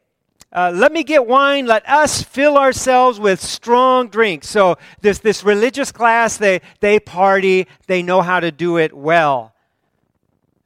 Uh, 0.52 0.72
let 0.74 0.92
me 0.92 1.04
get 1.04 1.28
wine. 1.28 1.66
Let 1.66 1.88
us 1.88 2.24
fill 2.24 2.58
ourselves 2.58 3.20
with 3.20 3.42
strong 3.42 4.08
drink. 4.08 4.44
So 4.44 4.78
this 5.02 5.20
this 5.20 5.44
religious 5.44 5.92
class, 5.92 6.38
they 6.38 6.62
they 6.80 7.00
party. 7.00 7.68
They 7.88 8.02
know 8.02 8.22
how 8.22 8.40
to 8.40 8.52
do 8.52 8.78
it 8.78 8.94
well. 8.94 9.54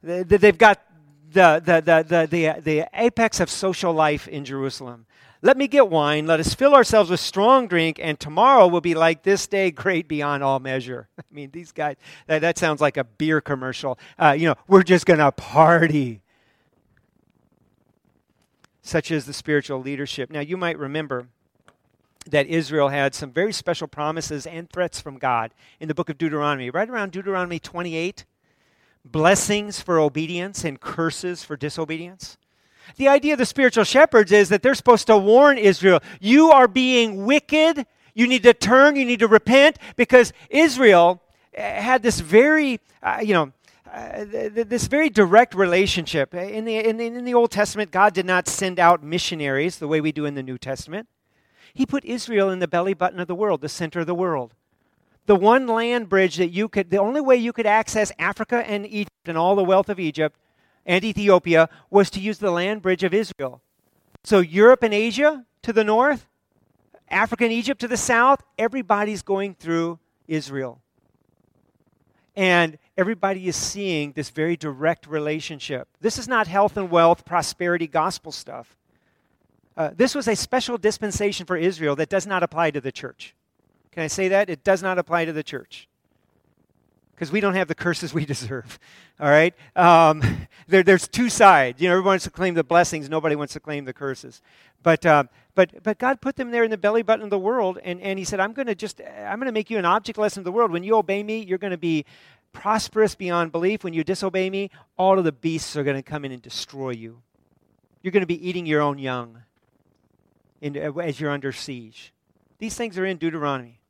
They, 0.02 0.22
they've 0.22 0.56
got 0.56 0.80
the 1.32 1.60
the, 1.64 1.80
the 1.80 2.04
the 2.08 2.26
the 2.26 2.60
the 2.60 2.88
apex 2.94 3.40
of 3.40 3.50
social 3.50 3.92
life 3.92 4.28
in 4.28 4.44
Jerusalem. 4.44 5.06
Let 5.44 5.56
me 5.56 5.66
get 5.66 5.88
wine. 5.88 6.28
Let 6.28 6.38
us 6.38 6.54
fill 6.54 6.72
ourselves 6.72 7.10
with 7.10 7.18
strong 7.18 7.66
drink, 7.66 7.98
and 8.00 8.18
tomorrow 8.18 8.68
will 8.68 8.80
be 8.80 8.94
like 8.94 9.24
this 9.24 9.48
day, 9.48 9.72
great 9.72 10.06
beyond 10.06 10.44
all 10.44 10.60
measure. 10.60 11.08
I 11.18 11.22
mean, 11.32 11.50
these 11.50 11.72
guys, 11.72 11.96
that, 12.28 12.42
that 12.42 12.58
sounds 12.58 12.80
like 12.80 12.96
a 12.96 13.02
beer 13.02 13.40
commercial. 13.40 13.98
Uh, 14.16 14.36
you 14.38 14.46
know, 14.46 14.54
we're 14.68 14.84
just 14.84 15.04
going 15.04 15.18
to 15.18 15.32
party. 15.32 16.21
Such 18.82 19.10
as 19.10 19.26
the 19.26 19.32
spiritual 19.32 19.80
leadership. 19.80 20.30
Now, 20.30 20.40
you 20.40 20.56
might 20.56 20.78
remember 20.78 21.28
that 22.26 22.46
Israel 22.46 22.88
had 22.88 23.14
some 23.14 23.30
very 23.30 23.52
special 23.52 23.86
promises 23.86 24.46
and 24.46 24.70
threats 24.70 25.00
from 25.00 25.18
God 25.18 25.52
in 25.80 25.88
the 25.88 25.94
book 25.94 26.08
of 26.08 26.18
Deuteronomy. 26.18 26.70
Right 26.70 26.88
around 26.88 27.12
Deuteronomy 27.12 27.58
28, 27.58 28.24
blessings 29.04 29.80
for 29.80 29.98
obedience 29.98 30.64
and 30.64 30.80
curses 30.80 31.42
for 31.42 31.56
disobedience. 31.56 32.36
The 32.96 33.08
idea 33.08 33.34
of 33.34 33.38
the 33.38 33.46
spiritual 33.46 33.84
shepherds 33.84 34.32
is 34.32 34.48
that 34.48 34.62
they're 34.62 34.74
supposed 34.74 35.06
to 35.06 35.16
warn 35.16 35.58
Israel 35.58 36.00
you 36.20 36.50
are 36.50 36.68
being 36.68 37.24
wicked. 37.24 37.86
You 38.14 38.26
need 38.26 38.42
to 38.42 38.52
turn, 38.52 38.96
you 38.96 39.06
need 39.06 39.20
to 39.20 39.28
repent, 39.28 39.78
because 39.96 40.34
Israel 40.50 41.22
eh, 41.54 41.80
had 41.80 42.02
this 42.02 42.20
very, 42.20 42.78
uh, 43.02 43.20
you 43.22 43.32
know, 43.32 43.52
uh, 43.92 44.24
this 44.24 44.86
very 44.86 45.10
direct 45.10 45.54
relationship. 45.54 46.34
In 46.34 46.64
the, 46.64 46.76
in, 46.78 46.96
the, 46.96 47.06
in 47.06 47.24
the 47.24 47.34
Old 47.34 47.50
Testament, 47.50 47.90
God 47.90 48.14
did 48.14 48.24
not 48.24 48.48
send 48.48 48.80
out 48.80 49.02
missionaries 49.02 49.78
the 49.78 49.88
way 49.88 50.00
we 50.00 50.12
do 50.12 50.24
in 50.24 50.34
the 50.34 50.42
New 50.42 50.56
Testament. 50.56 51.08
He 51.74 51.84
put 51.84 52.04
Israel 52.04 52.48
in 52.48 52.58
the 52.58 52.68
belly 52.68 52.94
button 52.94 53.20
of 53.20 53.28
the 53.28 53.34
world, 53.34 53.60
the 53.60 53.68
center 53.68 54.00
of 54.00 54.06
the 54.06 54.14
world. 54.14 54.54
The 55.26 55.36
one 55.36 55.66
land 55.66 56.08
bridge 56.08 56.36
that 56.36 56.48
you 56.48 56.68
could, 56.68 56.90
the 56.90 56.98
only 56.98 57.20
way 57.20 57.36
you 57.36 57.52
could 57.52 57.66
access 57.66 58.10
Africa 58.18 58.66
and 58.66 58.86
Egypt 58.86 59.26
and 59.26 59.36
all 59.36 59.54
the 59.54 59.62
wealth 59.62 59.88
of 59.88 60.00
Egypt 60.00 60.36
and 60.86 61.04
Ethiopia 61.04 61.68
was 61.90 62.10
to 62.10 62.20
use 62.20 62.38
the 62.38 62.50
land 62.50 62.82
bridge 62.82 63.04
of 63.04 63.12
Israel. 63.14 63.60
So, 64.24 64.40
Europe 64.40 64.82
and 64.82 64.94
Asia 64.94 65.44
to 65.62 65.72
the 65.72 65.84
north, 65.84 66.26
Africa 67.08 67.44
and 67.44 67.52
Egypt 67.52 67.80
to 67.82 67.88
the 67.88 67.96
south, 67.96 68.42
everybody's 68.58 69.22
going 69.22 69.54
through 69.54 69.98
Israel. 70.26 70.80
And 72.34 72.78
everybody 73.02 73.48
is 73.48 73.56
seeing 73.56 74.12
this 74.12 74.30
very 74.30 74.56
direct 74.56 75.08
relationship. 75.08 75.88
This 76.00 76.18
is 76.18 76.28
not 76.28 76.46
health 76.46 76.76
and 76.76 76.88
wealth, 76.88 77.24
prosperity, 77.24 77.88
gospel 77.88 78.30
stuff. 78.30 78.76
Uh, 79.76 79.90
this 79.96 80.14
was 80.14 80.28
a 80.28 80.36
special 80.36 80.78
dispensation 80.78 81.44
for 81.44 81.56
Israel 81.56 81.96
that 81.96 82.08
does 82.08 82.28
not 82.28 82.44
apply 82.44 82.70
to 82.70 82.80
the 82.80 82.92
church. 82.92 83.34
Can 83.90 84.04
I 84.04 84.06
say 84.06 84.28
that? 84.28 84.48
It 84.48 84.62
does 84.62 84.84
not 84.84 85.00
apply 85.00 85.24
to 85.24 85.32
the 85.32 85.42
church 85.42 85.88
because 87.10 87.32
we 87.32 87.40
don't 87.40 87.54
have 87.54 87.66
the 87.66 87.74
curses 87.74 88.14
we 88.20 88.24
deserve. 88.24 88.78
All 89.18 89.28
right? 89.28 89.52
Um, 89.74 90.22
there, 90.68 90.84
there's 90.84 91.08
two 91.08 91.28
sides. 91.28 91.82
You 91.82 91.88
know, 91.88 91.94
everyone 91.94 92.12
wants 92.12 92.24
to 92.24 92.30
claim 92.30 92.54
the 92.54 92.62
blessings, 92.62 93.10
nobody 93.10 93.34
wants 93.34 93.54
to 93.54 93.60
claim 93.60 93.84
the 93.84 93.92
curses. 93.92 94.42
But, 94.84 95.04
uh, 95.04 95.24
but, 95.56 95.82
but 95.82 95.98
God 95.98 96.20
put 96.20 96.36
them 96.36 96.52
there 96.52 96.62
in 96.62 96.70
the 96.70 96.78
belly 96.78 97.02
button 97.02 97.24
of 97.24 97.30
the 97.30 97.38
world, 97.38 97.80
and, 97.82 98.00
and 98.00 98.16
He 98.16 98.24
said, 98.24 98.38
I'm 98.38 98.52
going 98.52 98.68
to 98.68 98.76
just, 98.76 99.00
I'm 99.00 99.40
going 99.40 99.46
to 99.46 99.52
make 99.52 99.70
you 99.70 99.78
an 99.78 99.86
object 99.86 100.20
lesson 100.20 100.42
of 100.42 100.44
the 100.44 100.52
world. 100.52 100.70
When 100.70 100.84
you 100.84 100.94
obey 100.94 101.24
me, 101.24 101.38
you're 101.38 101.58
going 101.58 101.72
to 101.72 101.76
be 101.76 102.04
prosperous 102.52 103.14
beyond 103.14 103.52
belief. 103.52 103.84
When 103.84 103.94
you 103.94 104.04
disobey 104.04 104.50
me, 104.50 104.70
all 104.96 105.18
of 105.18 105.24
the 105.24 105.32
beasts 105.32 105.76
are 105.76 105.82
going 105.82 105.96
to 105.96 106.02
come 106.02 106.24
in 106.24 106.32
and 106.32 106.42
destroy 106.42 106.90
you. 106.90 107.22
You're 108.02 108.12
going 108.12 108.22
to 108.22 108.26
be 108.26 108.48
eating 108.48 108.66
your 108.66 108.80
own 108.80 108.98
young 108.98 109.42
in, 110.60 110.76
uh, 110.76 110.92
as 110.98 111.20
you're 111.20 111.30
under 111.30 111.52
siege. 111.52 112.12
These 112.58 112.76
things 112.76 112.98
are 112.98 113.06
in 113.06 113.16
Deuteronomy. 113.16 113.80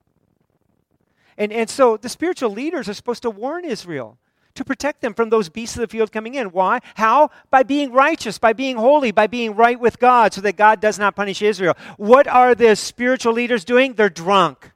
And, 1.39 1.53
and 1.53 1.69
so 1.69 1.97
the 1.97 2.09
spiritual 2.09 2.51
leaders 2.51 2.89
are 2.89 2.95
supposed 2.95 3.23
to 3.23 3.31
warn 3.31 3.65
Israel 3.65 4.19
to 4.55 4.65
protect 4.65 5.01
them 5.01 5.15
from 5.15 5.31
those 5.31 5.49
beasts 5.49 5.77
of 5.77 5.81
the 5.81 5.87
field 5.87 6.13
coming 6.13 6.35
in. 6.35 6.49
Why? 6.49 6.81
How? 6.95 7.31
By 7.51 7.63
being 7.63 7.93
righteous, 7.93 8.39
by 8.39 8.53
being 8.53 8.77
holy, 8.77 9.11
by 9.11 9.27
being 9.27 9.55
right 9.55 9.81
with 9.81 9.99
God, 9.99 10.35
so 10.35 10.41
that 10.43 10.57
God 10.57 10.81
does 10.81 10.99
not 10.99 11.17
punish 11.17 11.41
Israel. 11.41 11.75
What 11.97 12.27
are 12.29 12.55
the 12.55 12.77
spiritual 12.77 13.33
leaders 13.33 13.65
doing? 13.65 13.95
They're 13.95 14.11
drunk. 14.11 14.72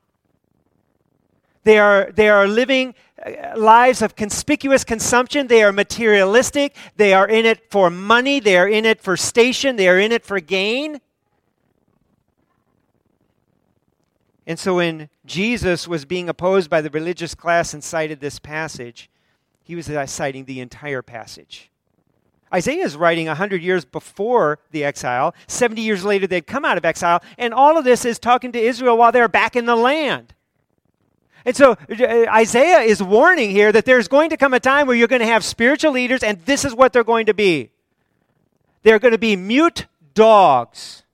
They 1.67 1.81
are, 1.81 2.13
they 2.13 2.29
are 2.29 2.47
living 2.47 2.95
uh, 3.27 3.59
lives 3.59 4.01
of 4.01 4.15
conspicuous 4.15 4.85
consumption. 4.85 5.49
They 5.49 5.65
are 5.65 5.73
materialistic. 5.73 6.77
They 6.97 7.13
are 7.13 7.27
in 7.27 7.45
it 7.45 7.73
for 7.73 7.91
money. 7.91 8.39
They 8.39 8.57
are 8.57 8.69
in 8.69 8.85
it 8.85 9.01
for 9.01 9.17
station. 9.17 9.75
They 9.75 9.89
are 9.89 9.99
in 9.99 10.13
it 10.13 10.25
for 10.25 10.39
gain. 10.39 11.01
And 14.47 14.61
so 14.61 14.77
when 14.77 15.09
Jesus 15.25 15.89
was 15.89 16.05
being 16.05 16.29
opposed 16.29 16.71
by 16.71 16.81
the 16.81 16.91
religious 16.91 17.35
class 17.35 17.75
and 17.75 17.83
cited 17.83 18.21
this 18.21 18.39
passage, 18.39 19.11
he 19.65 19.75
was 19.75 19.91
citing 20.07 20.45
the 20.45 20.61
entire 20.61 21.03
passage. 21.03 21.69
Isaiah 22.55 22.85
is 22.85 22.95
writing 22.95 23.27
100 23.27 23.61
years 23.61 23.85
before 23.85 24.61
the 24.71 24.85
exile. 24.85 25.35
70 25.49 25.83
years 25.83 26.05
later, 26.05 26.29
they'd 26.29 26.47
come 26.47 26.65
out 26.65 26.79
of 26.79 26.85
exile. 26.85 27.25
And 27.37 27.53
all 27.53 27.77
of 27.77 27.83
this 27.83 28.05
is 28.05 28.21
talking 28.21 28.53
to 28.53 28.61
Israel 28.61 28.97
while 28.97 29.11
they're 29.11 29.27
back 29.27 29.57
in 29.57 29.67
the 29.67 29.75
land. 29.75 30.33
And 31.47 31.55
so 31.55 31.77
uh, 31.89 32.27
Isaiah 32.29 32.81
is 32.81 33.01
warning 33.01 33.53
here 33.53 33.71
that 33.71 33.85
there's 33.85 34.09
going 34.09 34.31
to 34.31 34.37
come 34.37 34.53
a 34.53 34.59
time 34.59 34.89
where 34.89 34.97
you're 34.97 35.07
going 35.07 35.21
to 35.21 35.27
have 35.27 35.45
spiritual 35.45 35.93
leaders, 35.93 36.25
and 36.25 36.41
this 36.41 36.65
is 36.65 36.75
what 36.75 36.93
they're 36.93 37.05
going 37.05 37.27
to 37.27 37.35
be. 37.35 37.71
They're 38.83 38.99
going 38.99 39.13
to 39.13 39.19
be 39.19 39.37
mute 39.37 39.87
dogs 40.13 41.05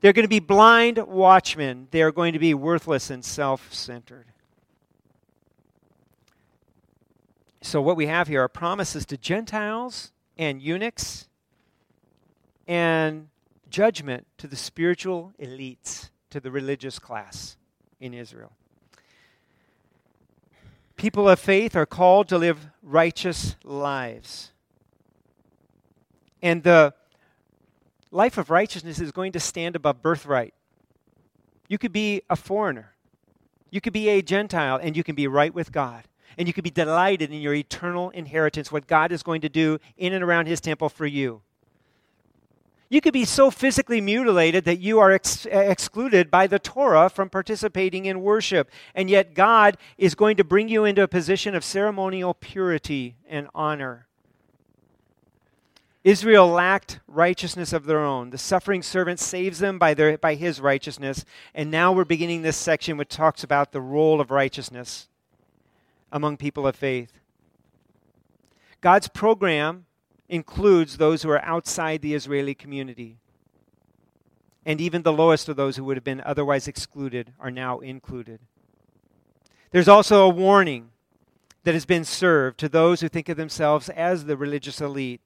They're 0.00 0.12
going 0.12 0.24
to 0.24 0.28
be 0.28 0.40
blind 0.40 0.98
watchmen. 0.98 1.88
They 1.92 2.02
are 2.02 2.10
going 2.10 2.32
to 2.32 2.38
be 2.38 2.54
worthless 2.54 3.08
and 3.08 3.24
self 3.24 3.72
centered. 3.72 4.26
So, 7.62 7.80
what 7.80 7.96
we 7.96 8.06
have 8.06 8.26
here 8.26 8.42
are 8.42 8.48
promises 8.48 9.06
to 9.06 9.16
Gentiles 9.16 10.12
and 10.36 10.60
eunuchs 10.60 11.28
and 12.66 13.28
judgment 13.70 14.26
to 14.38 14.48
the 14.48 14.56
spiritual 14.56 15.32
elites, 15.40 16.10
to 16.30 16.40
the 16.40 16.50
religious 16.50 16.98
class 16.98 17.56
in 18.00 18.14
Israel. 18.14 18.52
People 20.96 21.28
of 21.28 21.38
faith 21.38 21.76
are 21.76 21.86
called 21.86 22.28
to 22.28 22.38
live 22.38 22.68
righteous 22.82 23.56
lives. 23.64 24.52
And 26.42 26.62
the 26.62 26.94
life 28.10 28.38
of 28.38 28.50
righteousness 28.50 29.00
is 29.00 29.12
going 29.12 29.32
to 29.32 29.40
stand 29.40 29.76
above 29.76 30.00
birthright. 30.00 30.54
You 31.68 31.78
could 31.78 31.92
be 31.92 32.22
a 32.30 32.36
foreigner, 32.36 32.94
you 33.70 33.80
could 33.80 33.92
be 33.92 34.08
a 34.08 34.22
Gentile, 34.22 34.78
and 34.80 34.96
you 34.96 35.04
can 35.04 35.14
be 35.14 35.26
right 35.26 35.52
with 35.52 35.72
God. 35.72 36.04
And 36.38 36.46
you 36.46 36.52
can 36.52 36.64
be 36.64 36.70
delighted 36.70 37.32
in 37.32 37.40
your 37.40 37.54
eternal 37.54 38.10
inheritance, 38.10 38.70
what 38.70 38.86
God 38.86 39.10
is 39.10 39.22
going 39.22 39.40
to 39.40 39.48
do 39.48 39.78
in 39.96 40.12
and 40.12 40.22
around 40.22 40.46
His 40.46 40.60
temple 40.60 40.90
for 40.90 41.06
you. 41.06 41.40
You 42.88 43.00
could 43.00 43.12
be 43.12 43.24
so 43.24 43.50
physically 43.50 44.00
mutilated 44.00 44.64
that 44.64 44.78
you 44.78 45.00
are 45.00 45.10
ex- 45.10 45.46
excluded 45.46 46.30
by 46.30 46.46
the 46.46 46.60
Torah 46.60 47.10
from 47.10 47.28
participating 47.28 48.06
in 48.06 48.22
worship. 48.22 48.70
And 48.94 49.10
yet, 49.10 49.34
God 49.34 49.76
is 49.98 50.14
going 50.14 50.36
to 50.36 50.44
bring 50.44 50.68
you 50.68 50.84
into 50.84 51.02
a 51.02 51.08
position 51.08 51.54
of 51.54 51.64
ceremonial 51.64 52.34
purity 52.34 53.16
and 53.28 53.48
honor. 53.54 54.06
Israel 56.04 56.46
lacked 56.46 57.00
righteousness 57.08 57.72
of 57.72 57.86
their 57.86 57.98
own. 57.98 58.30
The 58.30 58.38
suffering 58.38 58.80
servant 58.80 59.18
saves 59.18 59.58
them 59.58 59.76
by, 59.76 59.92
their, 59.92 60.16
by 60.16 60.36
his 60.36 60.60
righteousness. 60.60 61.24
And 61.52 61.68
now 61.68 61.90
we're 61.90 62.04
beginning 62.04 62.42
this 62.42 62.56
section 62.56 62.96
which 62.96 63.08
talks 63.08 63.42
about 63.42 63.72
the 63.72 63.80
role 63.80 64.20
of 64.20 64.30
righteousness 64.30 65.08
among 66.12 66.36
people 66.36 66.64
of 66.68 66.76
faith. 66.76 67.12
God's 68.80 69.08
program 69.08 69.85
includes 70.28 70.96
those 70.96 71.22
who 71.22 71.30
are 71.30 71.44
outside 71.44 72.02
the 72.02 72.14
Israeli 72.14 72.54
community. 72.54 73.18
And 74.64 74.80
even 74.80 75.02
the 75.02 75.12
lowest 75.12 75.48
of 75.48 75.56
those 75.56 75.76
who 75.76 75.84
would 75.84 75.96
have 75.96 76.04
been 76.04 76.22
otherwise 76.22 76.66
excluded 76.66 77.32
are 77.38 77.50
now 77.50 77.78
included. 77.78 78.40
There's 79.70 79.88
also 79.88 80.24
a 80.24 80.28
warning 80.28 80.90
that 81.64 81.74
has 81.74 81.86
been 81.86 82.04
served 82.04 82.58
to 82.58 82.68
those 82.68 83.00
who 83.00 83.08
think 83.08 83.28
of 83.28 83.36
themselves 83.36 83.88
as 83.90 84.24
the 84.24 84.36
religious 84.36 84.80
elite, 84.80 85.20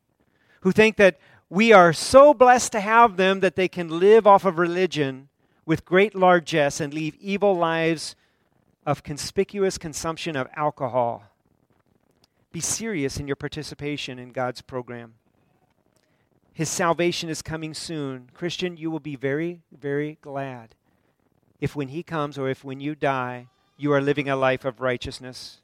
who 0.61 0.73
think 0.73 0.97
that 0.97 1.19
we 1.49 1.73
are 1.73 1.93
so 1.93 2.33
blessed 2.35 2.73
to 2.73 2.81
have 2.81 3.17
them 3.17 3.41
that 3.41 3.57
they 3.57 3.69
can 3.69 4.01
live 4.01 4.27
off 4.27 4.45
of 4.45 4.59
religion 4.59 5.29
with 5.67 5.85
great 5.85 6.15
largesse 6.15 6.81
and 6.81 6.93
leave 6.93 7.17
evil 7.17 7.55
lives 7.55 8.17
of 8.87 9.03
conspicuous 9.03 9.79
consumption 9.79 10.37
of 10.37 10.49
alcohol 10.55 11.30
be 12.53 12.61
serious 12.61 13.19
in 13.19 13.27
your 13.27 13.37
participation 13.37 14.19
in 14.19 14.31
God's 14.31 14.61
program. 14.61 15.15
His 16.53 16.69
salvation 16.69 17.29
is 17.29 17.43
coming 17.43 17.75
soon. 17.75 18.29
Christian, 18.35 18.77
you 18.77 18.91
will 18.91 19.01
be 19.01 19.17
very, 19.17 19.63
very 19.73 20.19
glad 20.21 20.75
if 21.61 21.77
when 21.77 21.89
He 21.89 22.03
comes 22.03 22.39
or 22.39 22.49
if 22.49 22.65
when 22.65 22.81
you 22.81 22.95
die, 22.95 23.47
you 23.77 23.93
are 23.93 24.01
living 24.01 24.29
a 24.29 24.37
life 24.37 24.65
of 24.65 24.81
righteousness. 24.81 25.61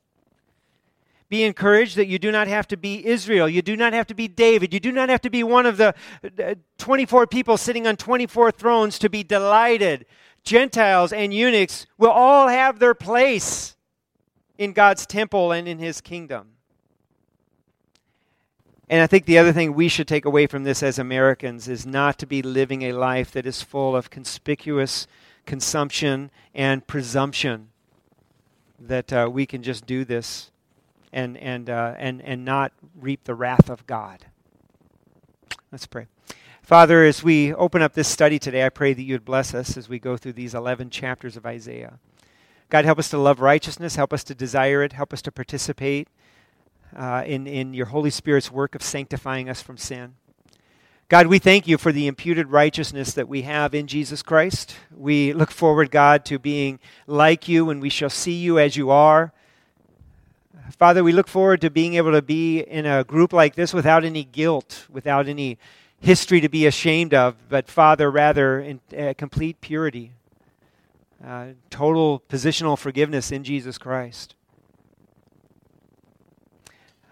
Be 1.28 1.43
encouraged 1.43 1.97
that 1.97 2.07
you 2.07 2.18
do 2.20 2.30
not 2.30 2.47
have 2.47 2.68
to 2.68 2.76
be 2.76 3.05
Israel. 3.05 3.49
You 3.49 3.61
do 3.61 3.76
not 3.76 3.93
have 3.93 4.07
to 4.07 4.14
be 4.14 4.28
David. 4.28 4.72
You 4.72 4.78
do 4.78 4.93
not 4.93 5.09
have 5.09 5.20
to 5.22 5.30
be 5.30 5.43
one 5.43 5.66
of 5.66 5.76
the 5.76 5.93
uh, 6.39 6.55
24 6.78 7.26
people 7.26 7.57
sitting 7.57 7.87
on 7.87 7.97
24 7.97 8.53
thrones 8.53 8.99
to 9.01 9.11
be 9.11 9.24
delighted. 9.24 10.07
Gentiles 10.45 11.12
and 11.12 11.34
eunuchs 11.34 11.87
will 11.99 12.11
all 12.11 12.47
have 12.47 12.78
their 12.78 12.95
place 12.95 13.74
in 14.57 14.72
God's 14.72 15.05
temple 15.05 15.51
and 15.51 15.66
in 15.66 15.80
his 15.80 16.01
kingdom. 16.01 16.56
And 18.89 19.03
I 19.03 19.07
think 19.07 19.24
the 19.24 19.39
other 19.39 19.53
thing 19.53 19.74
we 19.74 19.89
should 19.89 20.07
take 20.07 20.24
away 20.24 20.47
from 20.47 20.62
this 20.62 20.82
as 20.82 20.99
Americans 20.99 21.66
is 21.66 21.84
not 21.84 22.18
to 22.18 22.26
be 22.26 22.41
living 22.41 22.82
a 22.82 22.93
life 22.93 23.32
that 23.32 23.47
is 23.47 23.62
full 23.62 23.97
of 23.97 24.11
conspicuous 24.11 25.09
consumption 25.45 26.30
and 26.55 26.87
presumption 26.87 27.68
that 28.78 29.12
uh, 29.12 29.28
we 29.32 29.45
can 29.45 29.62
just 29.62 29.87
do 29.87 30.05
this 30.05 30.51
and, 31.12 31.37
and, 31.39 31.68
uh, 31.68 31.95
and, 31.99 32.22
and 32.22 32.45
not 32.45 32.72
reap 32.95 33.24
the 33.24 33.34
wrath 33.34 33.68
of 33.68 33.87
God. 33.87 34.26
Let's 35.72 35.87
pray. 35.87 36.07
Father, 36.62 37.05
as 37.05 37.22
we 37.22 37.55
open 37.55 37.82
up 37.82 37.95
this 37.95 38.09
study 38.09 38.39
today, 38.39 38.64
I 38.64 38.68
pray 38.68 38.93
that 38.93 39.03
you 39.03 39.14
would 39.14 39.24
bless 39.24 39.55
us 39.55 39.76
as 39.76 39.89
we 39.89 39.99
go 39.99 40.16
through 40.16 40.34
these 40.34 40.55
11 40.55 40.91
chapters 40.91 41.37
of 41.37 41.47
Isaiah. 41.47 41.99
God, 42.68 42.84
help 42.84 42.99
us 42.99 43.09
to 43.11 43.18
love 43.18 43.41
righteousness, 43.41 43.97
help 43.97 44.12
us 44.12 44.24
to 44.24 44.34
desire 44.34 44.82
it, 44.82 44.93
help 44.93 45.12
us 45.12 45.22
to 45.22 45.32
participate 45.32 46.09
uh, 46.95 47.24
in, 47.26 47.47
in 47.47 47.74
your 47.74 47.87
Holy 47.87 48.11
Spirit's 48.11 48.51
work 48.51 48.74
of 48.74 48.82
sanctifying 48.82 49.49
us 49.49 49.62
from 49.62 49.76
sin. 49.76 50.14
God, 51.09 51.28
we 51.28 51.39
thank 51.39 51.68
you 51.68 51.78
for 51.78 51.93
the 51.93 52.09
imputed 52.09 52.49
righteousness 52.49 53.14
that 53.14 53.28
we 53.28 53.43
have 53.43 53.74
in 53.74 53.87
Jesus 53.87 54.22
Christ. 54.22 54.76
We 54.95 55.32
look 55.32 55.53
forward, 55.53 55.91
God, 55.91 56.24
to 56.26 56.39
being 56.39 56.80
like 57.07 57.49
you 57.49 57.70
and 57.70 57.80
we 57.80 57.91
shall 57.91 58.11
see 58.11 58.34
you 58.34 58.59
as 58.59 58.76
you 58.76 58.91
are. 58.91 59.32
Father, 60.78 61.05
we 61.05 61.12
look 61.12 61.28
forward 61.28 61.61
to 61.61 61.70
being 61.70 61.95
able 61.95 62.12
to 62.12 62.22
be 62.22 62.61
in 62.61 62.87
a 62.87 63.05
group 63.05 63.32
like 63.32 63.55
this 63.55 63.72
without 63.72 64.05
any 64.05 64.24
guilt, 64.24 64.87
without 64.91 65.28
any 65.28 65.59
history 66.01 66.41
to 66.41 66.49
be 66.49 66.66
ashamed 66.66 67.14
of, 67.14 67.37
but 67.49 67.68
Father, 67.68 68.11
rather 68.11 68.61
in 68.61 68.80
uh, 68.97 69.14
complete 69.16 69.61
purity, 69.61 70.12
uh, 71.24 71.49
total 71.70 72.22
positional 72.28 72.78
forgiveness 72.78 73.32
in 73.32 73.45
Jesus 73.45 73.78
Christ. 73.78 74.36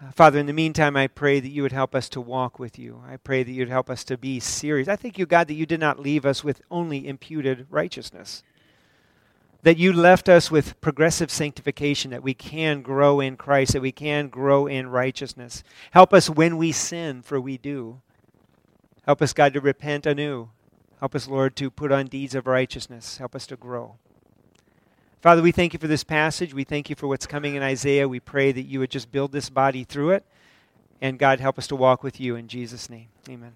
Uh, 0.01 0.11
Father, 0.11 0.39
in 0.39 0.45
the 0.45 0.53
meantime, 0.53 0.97
I 0.97 1.07
pray 1.07 1.39
that 1.39 1.49
you 1.49 1.61
would 1.61 1.71
help 1.71 1.95
us 1.95 2.09
to 2.09 2.21
walk 2.21 2.59
with 2.59 2.77
you. 2.77 3.01
I 3.07 3.17
pray 3.17 3.43
that 3.43 3.51
you'd 3.51 3.69
help 3.69 3.89
us 3.89 4.03
to 4.05 4.17
be 4.17 4.39
serious. 4.39 4.87
I 4.87 4.95
thank 4.97 5.17
you, 5.17 5.25
God, 5.25 5.47
that 5.47 5.53
you 5.53 5.65
did 5.65 5.79
not 5.79 5.99
leave 5.99 6.25
us 6.25 6.43
with 6.43 6.61
only 6.69 7.07
imputed 7.07 7.65
righteousness. 7.69 8.43
That 9.63 9.77
you 9.77 9.93
left 9.93 10.29
us 10.29 10.51
with 10.51 10.79
progressive 10.81 11.31
sanctification, 11.31 12.11
that 12.11 12.23
we 12.23 12.33
can 12.33 12.81
grow 12.81 13.19
in 13.19 13.37
Christ, 13.37 13.73
that 13.73 13.81
we 13.81 13.91
can 13.91 14.27
grow 14.27 14.67
in 14.67 14.89
righteousness. 14.89 15.63
Help 15.91 16.13
us 16.13 16.29
when 16.29 16.57
we 16.57 16.71
sin, 16.71 17.21
for 17.21 17.39
we 17.39 17.57
do. 17.57 18.01
Help 19.05 19.21
us, 19.21 19.33
God, 19.33 19.53
to 19.53 19.61
repent 19.61 20.05
anew. 20.05 20.49
Help 20.99 21.15
us, 21.15 21.27
Lord, 21.27 21.55
to 21.55 21.71
put 21.71 21.91
on 21.91 22.07
deeds 22.07 22.35
of 22.35 22.47
righteousness. 22.47 23.17
Help 23.17 23.33
us 23.33 23.47
to 23.47 23.55
grow. 23.55 23.95
Father, 25.25 25.41
we 25.41 25.51
thank 25.51 25.73
you 25.73 25.79
for 25.79 25.87
this 25.87 26.03
passage. 26.03 26.53
We 26.53 26.65
thank 26.65 26.87
you 26.87 26.95
for 26.95 27.07
what's 27.07 27.25
coming 27.25 27.55
in 27.55 27.63
Isaiah. 27.63 28.07
We 28.07 28.19
pray 28.19 28.51
that 28.51 28.61
you 28.61 28.77
would 28.77 28.91
just 28.91 29.11
build 29.11 29.31
this 29.31 29.49
body 29.49 29.83
through 29.83 30.11
it. 30.11 30.23
And 31.01 31.17
God, 31.17 31.39
help 31.39 31.57
us 31.57 31.65
to 31.69 31.75
walk 31.75 32.03
with 32.03 32.19
you 32.19 32.35
in 32.35 32.47
Jesus' 32.47 32.91
name. 32.91 33.07
Amen. 33.27 33.53